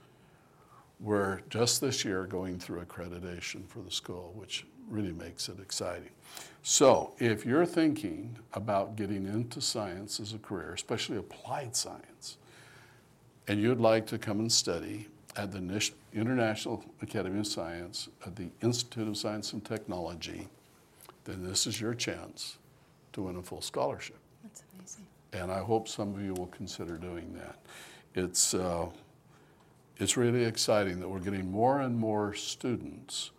we're 1.00 1.40
just 1.50 1.80
this 1.80 2.04
year 2.04 2.24
going 2.24 2.58
through 2.58 2.82
accreditation 2.82 3.68
for 3.68 3.80
the 3.80 3.90
school, 3.90 4.32
which 4.34 4.66
really 4.88 5.12
makes 5.12 5.48
it 5.48 5.60
exciting. 5.60 6.10
So, 6.62 7.14
if 7.18 7.44
you're 7.44 7.66
thinking 7.66 8.38
about 8.54 8.96
getting 8.96 9.26
into 9.26 9.60
science 9.60 10.20
as 10.20 10.32
a 10.32 10.38
career, 10.38 10.72
especially 10.72 11.18
applied 11.18 11.76
science, 11.76 12.38
and 13.46 13.60
you'd 13.60 13.80
like 13.80 14.06
to 14.08 14.18
come 14.18 14.40
and 14.40 14.50
study 14.50 15.08
at 15.36 15.52
the 15.52 15.90
International 16.14 16.82
Academy 17.02 17.40
of 17.40 17.46
Science 17.46 18.08
at 18.26 18.36
the 18.36 18.48
Institute 18.62 19.06
of 19.06 19.16
Science 19.16 19.52
and 19.52 19.64
Technology, 19.64 20.48
then 21.24 21.44
this 21.44 21.66
is 21.66 21.80
your 21.80 21.94
chance 21.94 22.58
to 23.12 23.22
win 23.22 23.36
a 23.36 23.42
full 23.42 23.60
scholarship. 23.60 24.18
That's 24.42 24.62
amazing. 24.74 25.06
And 25.32 25.50
I 25.50 25.60
hope 25.60 25.88
some 25.88 26.14
of 26.14 26.22
you 26.22 26.34
will 26.34 26.46
consider 26.46 26.96
doing 26.96 27.34
that. 27.34 27.58
It's, 28.14 28.54
uh, 28.54 28.86
it's 29.98 30.16
really 30.16 30.44
exciting 30.44 31.00
that 31.00 31.08
we're 31.08 31.20
getting 31.20 31.50
more 31.50 31.80
and 31.80 31.96
more 31.96 32.34
students 32.34 33.30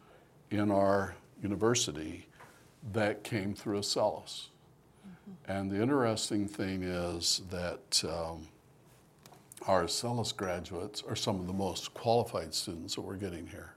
in 0.51 0.69
our 0.71 1.15
university 1.41 2.27
that 2.93 3.23
came 3.23 3.53
through 3.53 3.79
Acellus. 3.79 4.47
And 5.47 5.69
the 5.71 5.81
interesting 5.81 6.47
thing 6.47 6.83
is 6.83 7.41
that 7.49 8.03
um, 8.07 8.47
our 9.67 9.83
Acellus 9.83 10.35
graduates 10.35 11.03
are 11.07 11.15
some 11.15 11.39
of 11.39 11.45
the 11.45 11.53
most 11.53 11.93
qualified 11.93 12.53
students 12.53 12.95
that 12.95 13.01
we're 13.01 13.17
getting 13.17 13.45
here. 13.45 13.73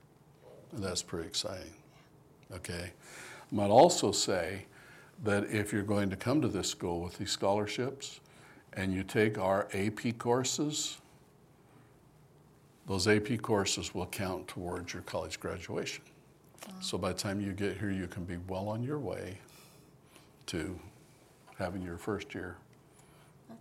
And 0.72 0.82
that's 0.82 1.03
pretty 1.03 1.26
exciting. 1.26 1.74
Okay? 2.55 2.93
I 2.93 3.55
might 3.55 3.70
also 3.70 4.12
say 4.12 4.66
that 5.24 5.45
if 5.51 5.72
you're 5.72 5.82
going 5.82 6.09
to 6.11 6.16
come 6.16 6.41
to 6.43 6.49
this 6.49 6.68
school 6.70 7.01
with 7.01 7.18
these 7.18 7.32
scholarships 7.32 8.20
and 8.74 8.95
you 8.95 9.03
take 9.03 9.36
our 9.36 9.68
AP 9.74 10.16
courses, 10.18 10.99
those 12.86 13.09
AP 13.09 13.43
courses 13.43 13.93
will 13.93 14.07
count 14.07 14.47
towards 14.47 14.93
your 14.93 15.03
college 15.03 15.41
graduation. 15.41 16.05
Oh. 16.68 16.72
So 16.80 16.99
by 16.99 17.09
the 17.12 17.18
time 17.18 17.41
you 17.41 17.53
get 17.53 17.76
here, 17.76 17.91
you 17.91 18.07
can 18.07 18.24
be 18.24 18.36
well 18.49 18.68
on 18.68 18.84
your 18.84 18.99
way 18.99 19.38
to 20.47 20.78
having 21.59 21.82
your 21.82 21.99
first 21.99 22.32
year 22.32 22.57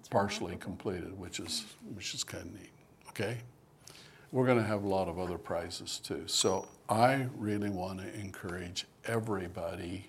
partially 0.09 0.55
completed, 0.57 1.17
which 1.17 1.39
is 1.39 1.65
which 1.93 2.13
is 2.13 2.23
kind 2.23 2.45
of 2.45 2.53
neat. 2.53 2.71
Okay, 3.09 3.37
we're 4.31 4.45
going 4.45 4.57
to 4.57 4.63
have 4.63 4.83
a 4.83 4.87
lot 4.87 5.07
of 5.07 5.19
other 5.19 5.37
prizes 5.37 5.99
too. 5.99 6.23
So 6.27 6.67
I 6.87 7.27
really 7.35 7.69
want 7.69 7.99
to 7.99 8.19
encourage 8.19 8.85
everybody 9.05 10.05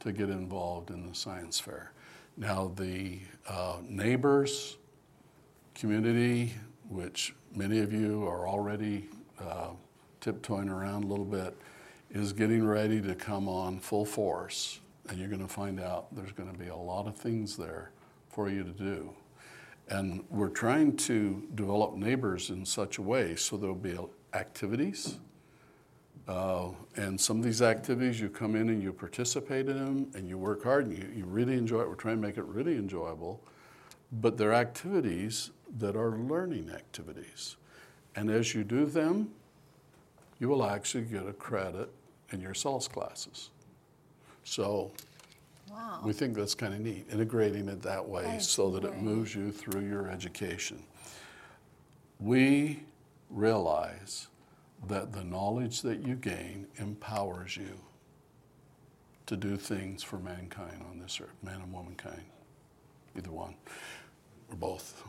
to 0.00 0.12
get 0.12 0.30
involved 0.30 0.90
in 0.90 1.06
the 1.06 1.14
science 1.14 1.58
fair. 1.60 1.92
Now, 2.36 2.72
the 2.76 3.18
uh, 3.48 3.78
neighbors, 3.88 4.76
community, 5.74 6.54
which 6.88 7.34
many 7.54 7.80
of 7.80 7.92
you 7.92 8.26
are 8.26 8.48
already 8.48 9.08
uh, 9.40 9.70
tiptoeing 10.20 10.68
around 10.68 11.04
a 11.04 11.06
little 11.06 11.24
bit, 11.24 11.56
is 12.10 12.32
getting 12.32 12.64
ready 12.64 13.00
to 13.02 13.14
come 13.14 13.48
on 13.48 13.78
full 13.80 14.04
force. 14.04 14.80
And 15.08 15.18
you're 15.18 15.28
going 15.28 15.46
to 15.46 15.52
find 15.52 15.80
out 15.80 16.14
there's 16.14 16.32
going 16.32 16.50
to 16.52 16.58
be 16.58 16.68
a 16.68 16.76
lot 16.76 17.06
of 17.06 17.16
things 17.16 17.56
there 17.56 17.90
for 18.38 18.48
you 18.48 18.62
to 18.62 18.70
do. 18.70 19.10
And 19.88 20.22
we're 20.30 20.48
trying 20.48 20.96
to 20.98 21.42
develop 21.56 21.96
neighbors 21.96 22.50
in 22.50 22.64
such 22.64 22.98
a 22.98 23.02
way 23.02 23.34
so 23.34 23.56
there'll 23.56 23.74
be 23.74 23.98
activities. 24.32 25.18
Uh, 26.28 26.68
and 26.94 27.20
some 27.20 27.38
of 27.38 27.42
these 27.42 27.62
activities, 27.62 28.20
you 28.20 28.28
come 28.28 28.54
in 28.54 28.68
and 28.68 28.80
you 28.80 28.92
participate 28.92 29.68
in 29.68 29.76
them 29.76 30.08
and 30.14 30.28
you 30.28 30.38
work 30.38 30.62
hard 30.62 30.86
and 30.86 30.96
you, 30.96 31.08
you 31.16 31.24
really 31.24 31.54
enjoy 31.54 31.80
it. 31.80 31.88
We're 31.88 31.96
trying 31.96 32.18
to 32.18 32.22
make 32.22 32.38
it 32.38 32.44
really 32.44 32.76
enjoyable. 32.76 33.42
But 34.12 34.38
they're 34.38 34.54
activities 34.54 35.50
that 35.76 35.96
are 35.96 36.12
learning 36.12 36.70
activities. 36.70 37.56
And 38.14 38.30
as 38.30 38.54
you 38.54 38.62
do 38.62 38.86
them, 38.86 39.32
you 40.38 40.48
will 40.48 40.64
actually 40.64 41.06
get 41.06 41.26
a 41.26 41.32
credit 41.32 41.90
in 42.30 42.40
your 42.40 42.52
Acellus 42.52 42.88
classes. 42.88 43.50
So 44.44 44.92
Wow. 45.70 46.00
we 46.04 46.12
think 46.12 46.34
that's 46.34 46.54
kind 46.54 46.74
of 46.74 46.80
neat, 46.80 47.06
integrating 47.12 47.68
it 47.68 47.82
that 47.82 48.08
way 48.08 48.24
That 48.24 48.42
so 48.42 48.70
that 48.70 48.84
it 48.84 48.96
moves 48.98 49.34
you 49.34 49.52
through 49.52 49.86
your 49.86 50.08
education. 50.08 50.82
We 52.20 52.82
realize 53.30 54.28
that 54.86 55.12
the 55.12 55.24
knowledge 55.24 55.82
that 55.82 56.06
you 56.06 56.14
gain 56.14 56.66
empowers 56.76 57.56
you 57.56 57.78
to 59.26 59.36
do 59.36 59.56
things 59.56 60.02
for 60.02 60.18
mankind 60.18 60.82
on 60.90 60.98
this 60.98 61.20
earth, 61.20 61.36
man 61.42 61.60
and 61.60 61.72
womankind, 61.72 62.22
either 63.16 63.30
one 63.30 63.54
or 64.48 64.56
both. 64.56 65.02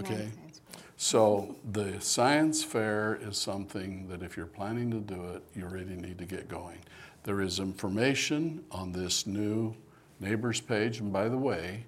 Okay? 0.00 0.14
Nice, 0.14 0.20
nice, 0.20 0.60
great. 0.72 0.82
So 0.96 1.56
the 1.72 2.00
science 2.00 2.64
fair 2.64 3.18
is 3.20 3.36
something 3.36 4.08
that 4.08 4.22
if 4.22 4.36
you're 4.36 4.46
planning 4.46 4.90
to 4.90 4.98
do 4.98 5.24
it, 5.34 5.42
you 5.54 5.66
really 5.66 5.96
need 5.96 6.18
to 6.18 6.24
get 6.24 6.48
going. 6.48 6.78
There 7.24 7.40
is 7.40 7.58
information 7.58 8.62
on 8.70 8.92
this 8.92 9.26
new 9.26 9.74
neighbors 10.20 10.60
page. 10.60 11.00
And 11.00 11.10
by 11.10 11.28
the 11.28 11.38
way, 11.38 11.84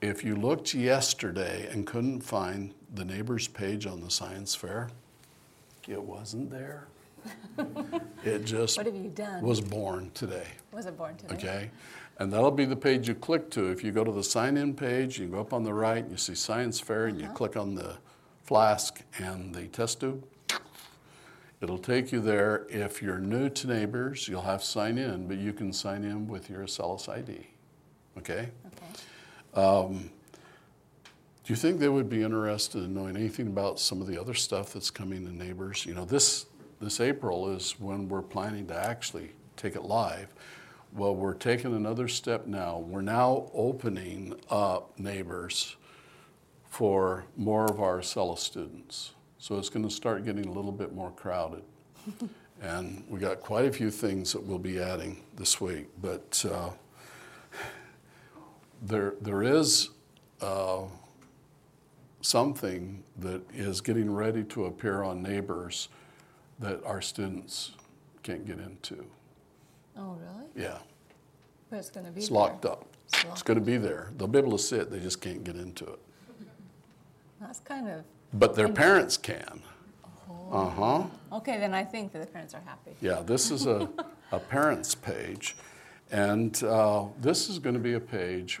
if 0.00 0.24
you 0.24 0.34
looked 0.34 0.74
yesterday 0.74 1.68
and 1.70 1.86
couldn't 1.86 2.20
find 2.20 2.74
the 2.92 3.04
neighbors 3.04 3.46
page 3.46 3.86
on 3.86 4.00
the 4.00 4.10
science 4.10 4.56
fair, 4.56 4.90
it 5.88 6.02
wasn't 6.02 6.50
there. 6.50 6.88
it 8.24 8.44
just 8.44 8.76
What 8.76 8.86
have 8.86 8.96
you 8.96 9.08
done? 9.10 9.40
was 9.40 9.60
born 9.60 10.10
today. 10.14 10.48
Was 10.72 10.86
it 10.86 10.98
born 10.98 11.16
today? 11.16 11.34
Okay? 11.34 11.70
And 12.18 12.32
that'll 12.32 12.50
be 12.50 12.64
the 12.64 12.76
page 12.76 13.06
you 13.06 13.14
click 13.14 13.50
to. 13.50 13.70
If 13.70 13.84
you 13.84 13.92
go 13.92 14.02
to 14.02 14.10
the 14.10 14.24
sign 14.24 14.56
in 14.56 14.74
page, 14.74 15.16
you 15.20 15.28
go 15.28 15.40
up 15.40 15.52
on 15.52 15.62
the 15.62 15.72
right 15.72 16.02
and 16.02 16.10
you 16.10 16.16
see 16.16 16.34
Science 16.34 16.80
Fair 16.80 17.06
and 17.06 17.20
you 17.20 17.26
uh-huh. 17.26 17.34
click 17.34 17.56
on 17.56 17.76
the 17.76 17.98
flask 18.42 19.02
and 19.18 19.54
the 19.54 19.68
test 19.68 20.00
tube. 20.00 20.24
It'll 21.62 21.78
take 21.78 22.10
you 22.10 22.20
there. 22.20 22.66
If 22.68 23.00
you're 23.00 23.20
new 23.20 23.48
to 23.48 23.66
Neighbors, 23.68 24.26
you'll 24.26 24.42
have 24.42 24.62
to 24.62 24.66
sign 24.66 24.98
in, 24.98 25.28
but 25.28 25.38
you 25.38 25.52
can 25.52 25.72
sign 25.72 26.02
in 26.02 26.26
with 26.26 26.50
your 26.50 26.62
Acellus 26.62 27.08
ID. 27.08 27.46
Okay? 28.18 28.48
Okay. 28.66 29.60
Um, 29.62 30.10
do 31.44 31.52
you 31.52 31.56
think 31.56 31.78
they 31.78 31.88
would 31.88 32.08
be 32.08 32.24
interested 32.24 32.82
in 32.82 32.94
knowing 32.94 33.16
anything 33.16 33.46
about 33.46 33.78
some 33.78 34.00
of 34.00 34.08
the 34.08 34.20
other 34.20 34.34
stuff 34.34 34.72
that's 34.72 34.90
coming 34.90 35.24
to 35.24 35.32
Neighbors? 35.32 35.86
You 35.86 35.94
know, 35.94 36.04
this, 36.04 36.46
this 36.80 37.00
April 37.00 37.48
is 37.50 37.78
when 37.78 38.08
we're 38.08 38.22
planning 38.22 38.66
to 38.66 38.76
actually 38.76 39.30
take 39.56 39.76
it 39.76 39.82
live. 39.82 40.28
Well, 40.92 41.14
we're 41.14 41.34
taking 41.34 41.76
another 41.76 42.08
step 42.08 42.46
now. 42.46 42.80
We're 42.80 43.02
now 43.02 43.50
opening 43.54 44.34
up 44.50 44.98
Neighbors 44.98 45.76
for 46.68 47.24
more 47.36 47.66
of 47.66 47.80
our 47.80 48.00
Acellus 48.00 48.38
students. 48.38 49.12
So 49.42 49.58
it's 49.58 49.68
going 49.68 49.84
to 49.84 49.90
start 49.92 50.24
getting 50.24 50.46
a 50.46 50.52
little 50.52 50.70
bit 50.70 50.94
more 50.94 51.10
crowded. 51.10 51.64
and 52.62 53.02
we 53.08 53.18
got 53.18 53.40
quite 53.40 53.64
a 53.64 53.72
few 53.72 53.90
things 53.90 54.32
that 54.34 54.40
we'll 54.40 54.60
be 54.60 54.78
adding 54.78 55.20
this 55.34 55.60
week. 55.60 55.88
But 56.00 56.44
uh, 56.48 56.70
there, 58.82 59.14
there 59.20 59.42
is 59.42 59.90
uh, 60.40 60.82
something 62.20 63.02
that 63.18 63.42
is 63.52 63.80
getting 63.80 64.14
ready 64.14 64.44
to 64.44 64.66
appear 64.66 65.02
on 65.02 65.24
Neighbors 65.24 65.88
that 66.60 66.80
our 66.84 67.02
students 67.02 67.72
can't 68.22 68.46
get 68.46 68.60
into. 68.60 69.04
Oh, 69.98 70.16
really? 70.20 70.46
Yeah, 70.54 70.78
But 71.68 71.80
it's 71.80 71.90
going 71.90 72.06
to 72.06 72.12
be 72.12 72.20
it's 72.20 72.28
there. 72.28 72.38
locked 72.38 72.64
up. 72.64 72.86
It's 73.08 73.24
It's 73.24 73.42
going 73.42 73.58
to 73.58 73.64
be 73.64 73.76
there. 73.76 74.12
They'll 74.16 74.28
be 74.28 74.38
able 74.38 74.52
to 74.52 74.58
sit, 74.62 74.88
they 74.88 75.00
just 75.00 75.20
can't 75.20 75.42
get 75.42 75.56
into 75.56 75.84
it. 75.84 75.98
That's 77.40 77.58
kind 77.58 77.88
of. 77.88 78.04
But 78.32 78.54
their 78.54 78.68
parents 78.68 79.16
can. 79.16 79.62
Uh 80.50 80.68
huh. 80.68 81.02
Okay, 81.32 81.58
then 81.58 81.72
I 81.72 81.82
think 81.82 82.12
that 82.12 82.20
the 82.20 82.26
parents 82.26 82.54
are 82.54 82.62
happy. 82.64 82.92
Yeah, 83.00 83.22
this 83.24 83.50
is 83.50 83.66
a, 83.66 83.88
a 84.32 84.38
parents 84.38 84.94
page. 84.94 85.56
And 86.10 86.62
uh, 86.62 87.06
this 87.20 87.48
is 87.48 87.58
going 87.58 87.74
to 87.74 87.80
be 87.80 87.94
a 87.94 88.00
page 88.00 88.60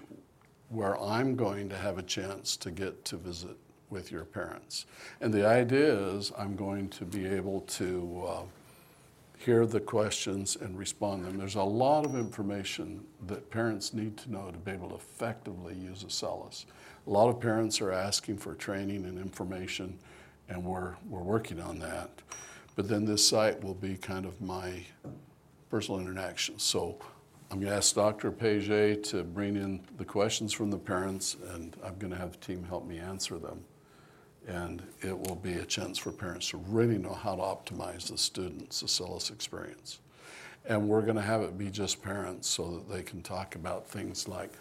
where 0.70 0.98
I'm 0.98 1.36
going 1.36 1.68
to 1.68 1.76
have 1.76 1.98
a 1.98 2.02
chance 2.02 2.56
to 2.58 2.70
get 2.70 3.04
to 3.06 3.18
visit 3.18 3.58
with 3.90 4.10
your 4.10 4.24
parents. 4.24 4.86
And 5.20 5.34
the 5.34 5.46
idea 5.46 5.92
is 5.92 6.32
I'm 6.38 6.56
going 6.56 6.88
to 6.88 7.04
be 7.04 7.26
able 7.26 7.60
to 7.60 8.24
uh, 8.26 8.42
hear 9.36 9.66
the 9.66 9.80
questions 9.80 10.56
and 10.56 10.78
respond 10.78 11.24
to 11.24 11.28
them. 11.28 11.38
There's 11.38 11.56
a 11.56 11.62
lot 11.62 12.06
of 12.06 12.16
information 12.16 13.04
that 13.26 13.50
parents 13.50 13.92
need 13.92 14.16
to 14.18 14.32
know 14.32 14.50
to 14.50 14.56
be 14.56 14.70
able 14.70 14.88
to 14.88 14.94
effectively 14.94 15.74
use 15.74 16.04
Acellus. 16.04 16.64
A 17.06 17.10
lot 17.10 17.28
of 17.28 17.40
parents 17.40 17.80
are 17.80 17.90
asking 17.90 18.38
for 18.38 18.54
training 18.54 19.06
and 19.06 19.18
information, 19.18 19.98
and 20.48 20.64
we're, 20.64 20.94
we're 21.08 21.22
working 21.22 21.60
on 21.60 21.80
that. 21.80 22.10
But 22.76 22.88
then 22.88 23.04
this 23.04 23.26
site 23.26 23.62
will 23.62 23.74
be 23.74 23.96
kind 23.96 24.24
of 24.24 24.40
my 24.40 24.84
personal 25.68 26.00
interaction. 26.00 26.58
So 26.58 26.98
I'm 27.50 27.58
going 27.58 27.70
to 27.70 27.76
ask 27.76 27.94
Dr. 27.94 28.30
Page 28.30 28.68
to 29.08 29.24
bring 29.24 29.56
in 29.56 29.80
the 29.98 30.04
questions 30.04 30.52
from 30.52 30.70
the 30.70 30.78
parents, 30.78 31.36
and 31.52 31.76
I'm 31.84 31.98
going 31.98 32.12
to 32.12 32.18
have 32.18 32.32
the 32.32 32.38
team 32.38 32.62
help 32.62 32.86
me 32.86 32.98
answer 32.98 33.36
them. 33.36 33.64
And 34.46 34.82
it 35.00 35.16
will 35.16 35.36
be 35.36 35.54
a 35.54 35.64
chance 35.64 35.98
for 35.98 36.12
parents 36.12 36.48
to 36.50 36.56
really 36.56 36.98
know 36.98 37.14
how 37.14 37.34
to 37.34 37.42
optimize 37.42 38.10
the 38.10 38.18
students' 38.18 38.82
Acellus 38.82 39.30
experience. 39.30 39.98
And 40.64 40.88
we're 40.88 41.02
going 41.02 41.16
to 41.16 41.22
have 41.22 41.42
it 41.42 41.58
be 41.58 41.68
just 41.68 42.00
parents 42.00 42.48
so 42.48 42.70
that 42.70 42.88
they 42.88 43.02
can 43.02 43.22
talk 43.22 43.56
about 43.56 43.88
things 43.88 44.28
like, 44.28 44.52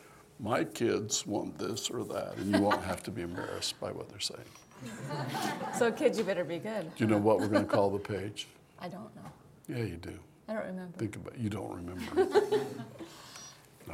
my 0.41 0.63
kids 0.63 1.25
want 1.27 1.57
this 1.57 1.89
or 1.89 2.03
that, 2.05 2.35
and 2.37 2.53
you 2.53 2.61
won't 2.61 2.81
have 2.83 3.03
to 3.03 3.11
be 3.11 3.21
embarrassed 3.21 3.79
by 3.79 3.91
what 3.91 4.09
they're 4.09 4.19
saying. 4.19 4.41
So, 5.77 5.91
kids, 5.91 6.17
you 6.17 6.23
better 6.23 6.43
be 6.43 6.57
good. 6.57 6.93
Do 6.95 7.03
you 7.03 7.07
know 7.09 7.17
what 7.19 7.39
we're 7.39 7.47
going 7.47 7.65
to 7.65 7.69
call 7.71 7.89
the 7.91 7.99
page? 7.99 8.47
I 8.79 8.87
don't 8.87 9.15
know. 9.15 9.31
Yeah, 9.67 9.83
you 9.83 9.97
do. 9.97 10.17
I 10.47 10.53
don't 10.53 10.65
remember. 10.65 10.97
Think 10.97 11.15
about 11.15 11.37
You 11.37 11.49
don't 11.49 11.71
remember. 11.73 12.43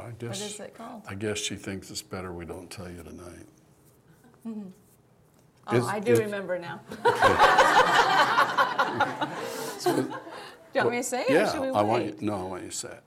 I 0.00 0.10
guess. 0.18 0.40
is 0.40 0.60
it 0.60 0.74
called? 0.74 1.02
I 1.08 1.14
guess 1.14 1.38
she 1.38 1.56
thinks 1.56 1.90
it's 1.90 2.00
better 2.02 2.32
we 2.32 2.44
don't 2.46 2.70
tell 2.70 2.88
you 2.90 3.02
tonight. 3.02 3.46
Mm-hmm. 4.46 4.68
Oh, 5.66 5.76
It's- 5.76 5.90
I 5.92 6.00
do 6.00 6.16
remember 6.16 6.58
now. 6.58 6.80
Do 9.84 9.90
you 10.74 10.80
want 10.84 10.90
me 10.90 10.96
to 10.98 11.02
say 11.02 11.22
it? 11.22 11.30
or 11.30 11.34
Yeah, 11.34 11.52
should 11.52 11.60
we 11.62 11.68
I 11.68 11.82
want 11.82 12.04
you. 12.04 12.16
No, 12.20 12.34
I 12.34 12.42
want 12.42 12.62
you 12.64 12.70
to 12.70 12.76
say 12.76 12.88
it. 12.88 13.02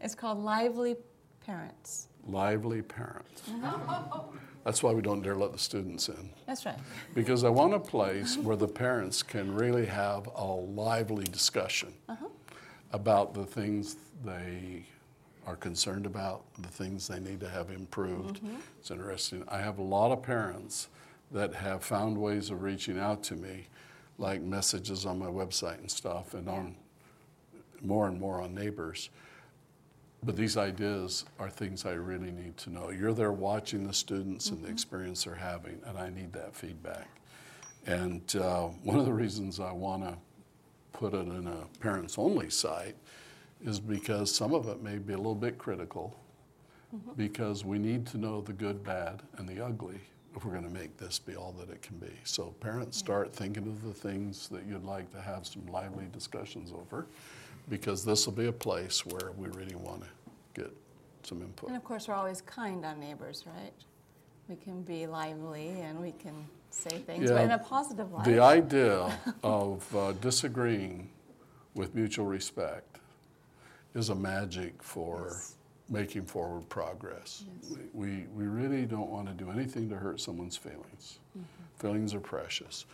It's 0.00 0.14
called 0.14 0.38
Lively 0.38 0.96
Parents. 1.44 2.08
Lively 2.26 2.82
parents. 2.82 3.42
Mm-hmm. 3.50 4.36
That's 4.64 4.80
why 4.82 4.92
we 4.92 5.02
don't 5.02 5.22
dare 5.22 5.34
let 5.34 5.52
the 5.52 5.58
students 5.58 6.08
in. 6.08 6.30
That's 6.46 6.64
right. 6.64 6.78
Because 7.14 7.42
I 7.42 7.48
want 7.48 7.74
a 7.74 7.80
place 7.80 8.36
where 8.38 8.54
the 8.54 8.68
parents 8.68 9.20
can 9.22 9.52
really 9.52 9.86
have 9.86 10.28
a 10.36 10.44
lively 10.44 11.24
discussion 11.24 11.92
Uh-huh. 12.08 12.26
about 12.92 13.34
the 13.34 13.44
things 13.44 13.96
they 14.24 14.84
are 15.48 15.56
concerned 15.56 16.06
about, 16.06 16.42
the 16.60 16.68
things 16.68 17.08
they 17.08 17.18
need 17.18 17.40
to 17.40 17.48
have 17.48 17.70
improved. 17.70 18.36
Mm-hmm. 18.36 18.54
It's 18.78 18.92
interesting. 18.92 19.42
I 19.48 19.58
have 19.58 19.78
a 19.78 19.82
lot 19.82 20.12
of 20.12 20.22
parents 20.22 20.86
that 21.32 21.52
have 21.54 21.82
found 21.82 22.16
ways 22.16 22.50
of 22.50 22.62
reaching 22.62 23.00
out 23.00 23.24
to 23.24 23.34
me, 23.34 23.66
like 24.18 24.42
messages 24.42 25.04
on 25.06 25.18
my 25.18 25.26
website 25.26 25.78
and 25.78 25.90
stuff, 25.90 26.34
and 26.34 26.48
on 26.48 26.76
more 27.80 28.06
and 28.06 28.20
more 28.20 28.40
on 28.40 28.54
neighbors. 28.54 29.10
But 30.24 30.36
these 30.36 30.56
ideas 30.56 31.24
are 31.40 31.50
things 31.50 31.84
I 31.84 31.92
really 31.92 32.30
need 32.30 32.56
to 32.58 32.70
know. 32.70 32.90
You're 32.90 33.12
there 33.12 33.32
watching 33.32 33.86
the 33.86 33.92
students 33.92 34.50
and 34.50 34.64
the 34.64 34.68
experience 34.68 35.24
they're 35.24 35.34
having, 35.34 35.80
and 35.84 35.98
I 35.98 36.10
need 36.10 36.32
that 36.34 36.54
feedback. 36.54 37.08
And 37.86 38.22
uh, 38.36 38.68
one 38.84 39.00
of 39.00 39.04
the 39.04 39.12
reasons 39.12 39.58
I 39.58 39.72
want 39.72 40.04
to 40.04 40.16
put 40.92 41.14
it 41.14 41.26
in 41.26 41.48
a 41.48 41.66
parents 41.80 42.18
only 42.18 42.50
site 42.50 42.94
is 43.64 43.80
because 43.80 44.32
some 44.32 44.54
of 44.54 44.68
it 44.68 44.80
may 44.80 44.98
be 44.98 45.14
a 45.14 45.16
little 45.16 45.34
bit 45.34 45.58
critical 45.58 46.16
because 47.16 47.64
we 47.64 47.78
need 47.78 48.06
to 48.06 48.18
know 48.18 48.42
the 48.42 48.52
good, 48.52 48.84
bad, 48.84 49.22
and 49.38 49.48
the 49.48 49.64
ugly 49.64 50.00
if 50.36 50.44
we're 50.44 50.52
going 50.52 50.64
to 50.64 50.70
make 50.70 50.96
this 50.96 51.18
be 51.18 51.36
all 51.36 51.52
that 51.58 51.68
it 51.70 51.82
can 51.82 51.96
be. 51.98 52.12
So, 52.24 52.54
parents, 52.60 52.96
start 52.96 53.34
thinking 53.34 53.66
of 53.66 53.82
the 53.82 53.92
things 53.92 54.48
that 54.48 54.64
you'd 54.66 54.84
like 54.84 55.10
to 55.12 55.20
have 55.20 55.46
some 55.46 55.66
lively 55.66 56.06
discussions 56.12 56.72
over 56.72 57.06
because 57.68 58.04
this 58.04 58.26
will 58.26 58.34
be 58.34 58.46
a 58.46 58.52
place 58.52 59.04
where 59.06 59.32
we 59.32 59.48
really 59.48 59.74
want 59.74 60.02
to 60.02 60.60
get 60.60 60.72
some 61.22 61.40
input. 61.42 61.68
And 61.68 61.76
of 61.76 61.84
course, 61.84 62.08
we're 62.08 62.14
always 62.14 62.40
kind 62.42 62.84
on 62.84 63.00
neighbors, 63.00 63.44
right? 63.46 63.72
We 64.48 64.56
can 64.56 64.82
be 64.82 65.06
lively 65.06 65.68
and 65.80 66.00
we 66.00 66.12
can 66.12 66.34
say 66.70 66.90
things, 66.90 67.30
but 67.30 67.42
in 67.42 67.50
a 67.52 67.58
positive 67.58 68.12
light. 68.12 68.24
The 68.24 68.40
idea 68.42 69.18
of 69.42 69.96
uh, 69.96 70.12
disagreeing 70.12 71.08
with 71.74 71.94
mutual 71.94 72.26
respect 72.26 72.98
is 73.94 74.08
a 74.08 74.14
magic 74.14 74.82
for 74.82 75.28
Yes. 75.32 75.54
making 75.88 76.24
forward 76.24 76.68
progress. 76.68 77.44
Yes. 77.62 77.78
We, 77.92 78.26
we 78.34 78.44
really 78.44 78.84
don't 78.86 79.10
want 79.10 79.26
to 79.28 79.32
do 79.34 79.50
anything 79.50 79.88
to 79.90 79.96
hurt 79.96 80.20
someone's 80.20 80.56
feelings. 80.56 81.18
Mm-hmm. 81.38 81.46
Feelings 81.78 82.14
are 82.14 82.20
precious. 82.20 82.86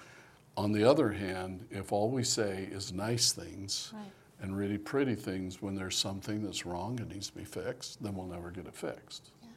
On 0.56 0.72
the 0.72 0.82
other 0.84 1.10
hand, 1.10 1.66
if 1.70 1.92
all 1.92 2.10
we 2.10 2.24
say 2.24 2.68
is 2.70 2.92
nice 2.92 3.32
things 3.32 3.92
Right. 3.94 4.12
And 4.40 4.56
really 4.56 4.78
pretty 4.78 5.14
things 5.16 5.60
when 5.60 5.74
there's 5.74 5.96
something 5.96 6.42
that's 6.44 6.64
wrong 6.64 7.00
and 7.00 7.10
needs 7.10 7.28
to 7.28 7.34
be 7.36 7.44
fixed, 7.44 8.02
then 8.02 8.14
we'll 8.14 8.26
never 8.26 8.50
get 8.50 8.66
it 8.66 8.74
fixed. 8.74 9.30
Yeah. 9.42 9.48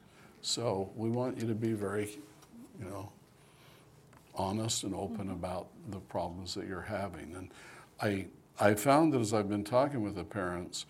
So 0.41 0.91
we 0.95 1.09
want 1.09 1.37
you 1.39 1.47
to 1.47 1.53
be 1.53 1.73
very, 1.73 2.17
you 2.79 2.85
know, 2.85 3.11
honest 4.35 4.83
and 4.83 4.95
open 4.95 5.17
Mm-hmm. 5.27 5.31
about 5.31 5.67
the 5.89 5.99
problems 5.99 6.55
that 6.55 6.67
you're 6.67 6.81
having. 6.81 7.35
And 7.35 7.49
I, 8.01 8.25
I 8.59 8.73
found 8.73 9.13
that 9.13 9.19
as 9.19 9.33
I've 9.33 9.49
been 9.49 9.63
talking 9.63 10.01
with 10.01 10.15
the 10.15 10.23
parents, 10.23 10.85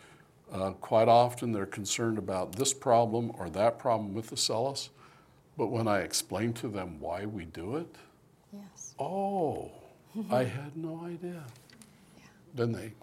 uh, 0.54 0.72
quite 0.72 1.08
often 1.10 1.52
they're 1.52 1.66
concerned 1.66 2.18
about 2.18 2.56
this 2.56 2.74
problem 2.74 3.32
or 3.38 3.50
that 3.50 3.78
problem 3.80 4.14
with 4.14 4.28
the 4.28 4.36
Acellus. 4.36 4.90
But 5.58 5.68
when 5.68 5.88
I 5.88 6.00
explain 6.00 6.54
to 6.54 6.68
them 6.70 7.00
why 7.00 7.26
we 7.26 7.46
do 7.46 7.76
it, 7.76 7.94
Yes. 8.54 8.94
oh, 9.00 9.72
I 10.30 10.44
had 10.60 10.76
no 10.78 11.02
idea. 11.06 11.44
Yeah. 12.18 12.24
Then 12.56 12.72
they 12.74 12.94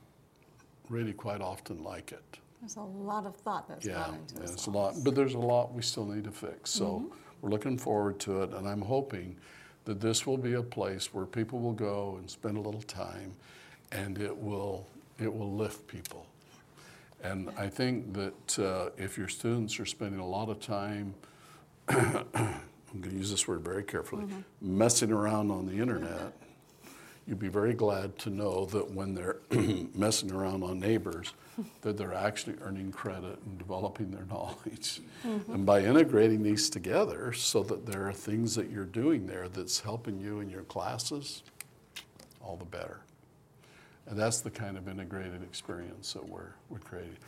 really 0.89 1.13
quite 1.13 1.41
often 1.41 1.83
like 1.83 2.13
it. 2.13 2.39
There's 2.61 2.77
a 2.77 2.81
lot 2.83 3.27
of 3.27 3.37
thought 3.37 3.69
that's 3.69 3.87
Yeah, 3.87 3.95
gone 4.07 4.15
into 4.17 4.35
this. 4.35 4.49
Yeah, 4.51 4.53
it's 4.55 4.67
a 4.67 4.71
lot, 4.71 4.95
but 5.05 5.15
there's 5.15 5.35
a 5.35 5.39
lot 5.39 5.73
we 5.73 5.83
still 5.83 6.07
need 6.07 6.25
to 6.25 6.33
fix. 6.33 6.71
So 6.71 6.85
Mm-hmm. 6.87 7.15
we're 7.43 7.51
looking 7.51 7.79
forward 7.79 8.19
to 8.21 8.43
it, 8.43 8.53
and 8.53 8.67
I'm 8.69 8.83
hoping 8.83 9.37
that 9.85 10.01
this 10.01 10.27
will 10.27 10.37
be 10.39 10.55
a 10.55 10.63
place 10.63 11.15
where 11.15 11.25
people 11.25 11.61
will 11.61 11.73
go 11.73 12.17
and 12.19 12.29
spend 12.29 12.57
a 12.57 12.61
little 12.61 12.83
time, 12.83 13.33
and 13.93 14.19
it 14.19 14.37
will 14.37 14.87
it 15.21 15.33
will 15.33 15.53
lift 15.53 15.87
people. 15.89 16.27
And 17.23 17.51
I 17.59 17.69
think 17.69 18.13
that 18.15 18.59
uh, 18.59 18.91
if 18.97 19.19
your 19.19 19.27
students 19.29 19.81
are 19.81 19.87
spending 19.87 20.21
a 20.21 20.27
lot 20.27 20.49
of 20.49 20.61
time, 20.61 21.15
I'm 21.89 23.01
going 23.01 23.11
to 23.11 23.17
use 23.17 23.31
this 23.31 23.49
word 23.49 23.61
very 23.65 23.83
carefully, 23.83 24.25
messing 24.61 25.11
around 25.13 25.51
on 25.51 25.67
the 25.67 25.73
internet, 25.81 26.33
you'd 27.29 27.39
be 27.39 27.49
very 27.49 27.75
glad 27.75 28.19
to 28.19 28.31
know 28.31 28.65
that 28.65 28.91
when 28.91 29.15
they're 29.15 29.37
messing 29.95 30.33
around 30.33 30.63
on 30.63 30.81
neighbors, 30.81 31.35
that 31.83 31.99
they're 31.99 32.15
actually 32.15 32.57
earning 32.63 32.91
credit 32.91 33.39
and 33.45 33.59
developing 33.59 34.11
their 34.11 34.25
knowledge. 34.31 35.01
Mm-hmm. 35.27 35.53
And 35.53 35.67
by 35.67 35.81
integrating 35.85 36.43
these 36.43 36.71
together 36.71 37.35
so 37.35 37.63
that 37.65 37.85
there 37.85 38.09
are 38.09 38.15
things 38.15 38.55
that 38.55 38.71
you're 38.71 38.87
doing 38.87 39.27
there 39.27 39.49
that's 39.49 39.81
helping 39.81 40.19
you 40.19 40.41
in 40.41 40.49
your 40.49 40.63
classes, 40.63 41.43
all 42.41 42.57
the 42.57 42.65
better. 42.65 43.01
And 44.07 44.19
that's 44.19 44.41
the 44.41 44.51
kind 44.51 44.79
of 44.79 44.89
integrated 44.89 45.43
experience 45.43 46.15
that 46.15 46.27
we're, 46.27 46.55
we're 46.71 46.79
creating. 46.79 47.19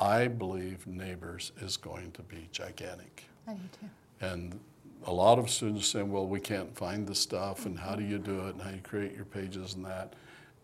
I 0.00 0.26
believe 0.26 0.84
Neighbors 0.84 1.52
is 1.60 1.76
going 1.76 2.10
to 2.12 2.22
be 2.22 2.48
gigantic. 2.50 3.24
I 3.46 3.52
do 3.52 3.60
too. 3.80 3.88
And 4.20 4.58
a 5.04 5.12
lot 5.12 5.38
of 5.38 5.50
students 5.50 5.86
saying, 5.88 6.10
well, 6.10 6.26
we 6.26 6.40
can't 6.40 6.74
find 6.76 7.06
the 7.06 7.14
stuff, 7.14 7.66
and 7.66 7.78
how 7.78 7.94
do 7.94 8.04
you 8.04 8.18
do 8.18 8.46
it, 8.46 8.54
and 8.54 8.62
how 8.62 8.70
you 8.70 8.80
create 8.82 9.14
your 9.14 9.24
pages 9.24 9.74
and 9.74 9.84
that. 9.84 10.14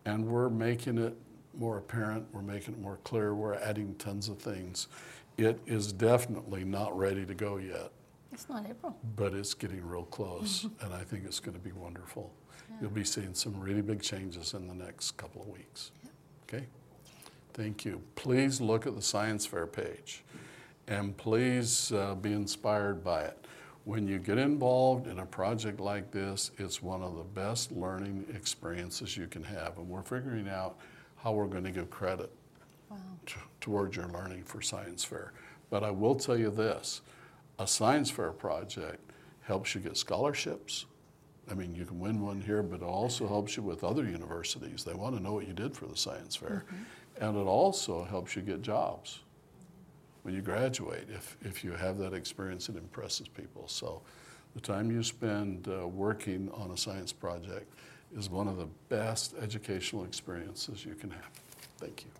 And 0.05 0.27
we're 0.27 0.49
making 0.49 0.97
it 0.97 1.15
more 1.57 1.77
apparent, 1.77 2.25
we're 2.31 2.41
making 2.41 2.73
it 2.75 2.79
more 2.79 2.97
clear, 3.03 3.35
we're 3.35 3.55
adding 3.55 3.95
tons 3.95 4.29
of 4.29 4.39
things. 4.39 4.87
It 5.37 5.59
is 5.65 5.91
definitely 5.91 6.63
not 6.63 6.97
ready 6.97 7.25
to 7.25 7.33
go 7.33 7.57
yet, 7.57 7.91
It's 8.31 8.47
not 8.49 8.65
April. 8.69 8.97
but 9.15 9.33
it's 9.33 9.53
getting 9.53 9.85
real 9.85 10.05
close, 10.05 10.65
and 10.81 10.93
I 10.93 11.03
think 11.03 11.25
it's 11.25 11.39
going 11.39 11.57
to 11.57 11.63
be 11.63 11.71
wonderful. 11.71 12.31
You'll 12.79 12.89
be 12.89 13.03
seeing 13.03 13.33
some 13.33 13.59
really 13.59 13.81
big 13.81 14.01
changes 14.01 14.53
in 14.53 14.67
the 14.67 14.73
next 14.73 15.11
couple 15.17 15.41
of 15.41 15.49
weeks. 15.49 15.91
Okay? 16.43 16.65
Thank 17.53 17.83
you. 17.83 18.01
Please 18.15 18.61
look 18.61 18.87
at 18.87 18.95
the 18.95 19.01
science 19.01 19.45
fair 19.45 19.67
page 19.67 20.23
and 20.87 21.15
please 21.15 21.91
uh, 21.91 22.15
be 22.15 22.31
inspired 22.31 23.03
by 23.03 23.21
it. 23.23 23.45
When 23.85 24.07
you 24.07 24.19
get 24.19 24.37
involved 24.37 25.07
in 25.07 25.19
a 25.19 25.25
project 25.25 25.79
like 25.79 26.11
this, 26.11 26.51
it's 26.57 26.83
one 26.83 27.01
of 27.01 27.15
the 27.15 27.23
best 27.23 27.71
learning 27.71 28.25
experiences 28.33 29.17
you 29.17 29.27
can 29.27 29.43
have. 29.43 29.77
And 29.77 29.89
we're 29.89 30.03
figuring 30.03 30.47
out 30.47 30.77
how 31.17 31.31
we're 31.33 31.47
going 31.47 31.63
to 31.63 31.71
give 31.71 31.89
credit 31.89 32.31
Wow. 32.89 32.97
t- 33.25 33.35
towards 33.61 33.95
your 33.95 34.07
learning 34.09 34.43
for 34.43 34.61
science 34.61 35.03
fair. 35.03 35.31
But 35.69 35.83
I 35.83 35.91
will 35.91 36.15
tell 36.15 36.37
you 36.37 36.51
this 36.51 37.01
a 37.57 37.65
science 37.65 38.09
fair 38.11 38.31
project 38.31 38.99
helps 39.41 39.73
you 39.73 39.81
get 39.81 39.95
scholarships. 39.97 40.85
I 41.49 41.53
mean, 41.53 41.73
you 41.73 41.85
can 41.85 41.99
win 41.99 42.21
one 42.21 42.41
here, 42.41 42.61
but 42.61 42.81
it 42.81 42.85
also 42.85 43.27
helps 43.27 43.55
you 43.55 43.63
with 43.63 43.83
other 43.83 44.03
universities. 44.03 44.83
They 44.83 44.93
want 44.93 45.15
to 45.15 45.23
know 45.23 45.33
what 45.33 45.47
you 45.47 45.53
did 45.53 45.75
for 45.75 45.85
the 45.85 45.95
science 45.95 46.35
fair. 46.35 46.65
Mm-hmm. 46.67 47.23
And 47.23 47.37
it 47.37 47.47
also 47.47 48.03
helps 48.03 48.35
you 48.35 48.41
get 48.41 48.61
jobs 48.61 49.19
when 50.23 50.33
you 50.33 50.41
graduate 50.41 51.07
if, 51.09 51.37
if 51.41 51.63
you 51.63 51.71
have 51.71 51.97
that 51.97 52.13
experience 52.13 52.69
it 52.69 52.75
impresses 52.75 53.27
people. 53.27 53.67
So 53.67 54.01
the 54.55 54.61
time 54.61 54.91
you 54.91 55.03
spend 55.03 55.67
uh, 55.67 55.87
working 55.87 56.49
on 56.53 56.71
a 56.71 56.77
science 56.77 57.13
project 57.13 57.73
is 58.15 58.29
one 58.29 58.47
of 58.47 58.57
the 58.57 58.67
best 58.89 59.33
educational 59.41 60.03
experiences 60.03 60.85
you 60.85 60.95
can 60.95 61.11
have. 61.11 61.29
Thank 61.77 62.05
you 62.05 62.11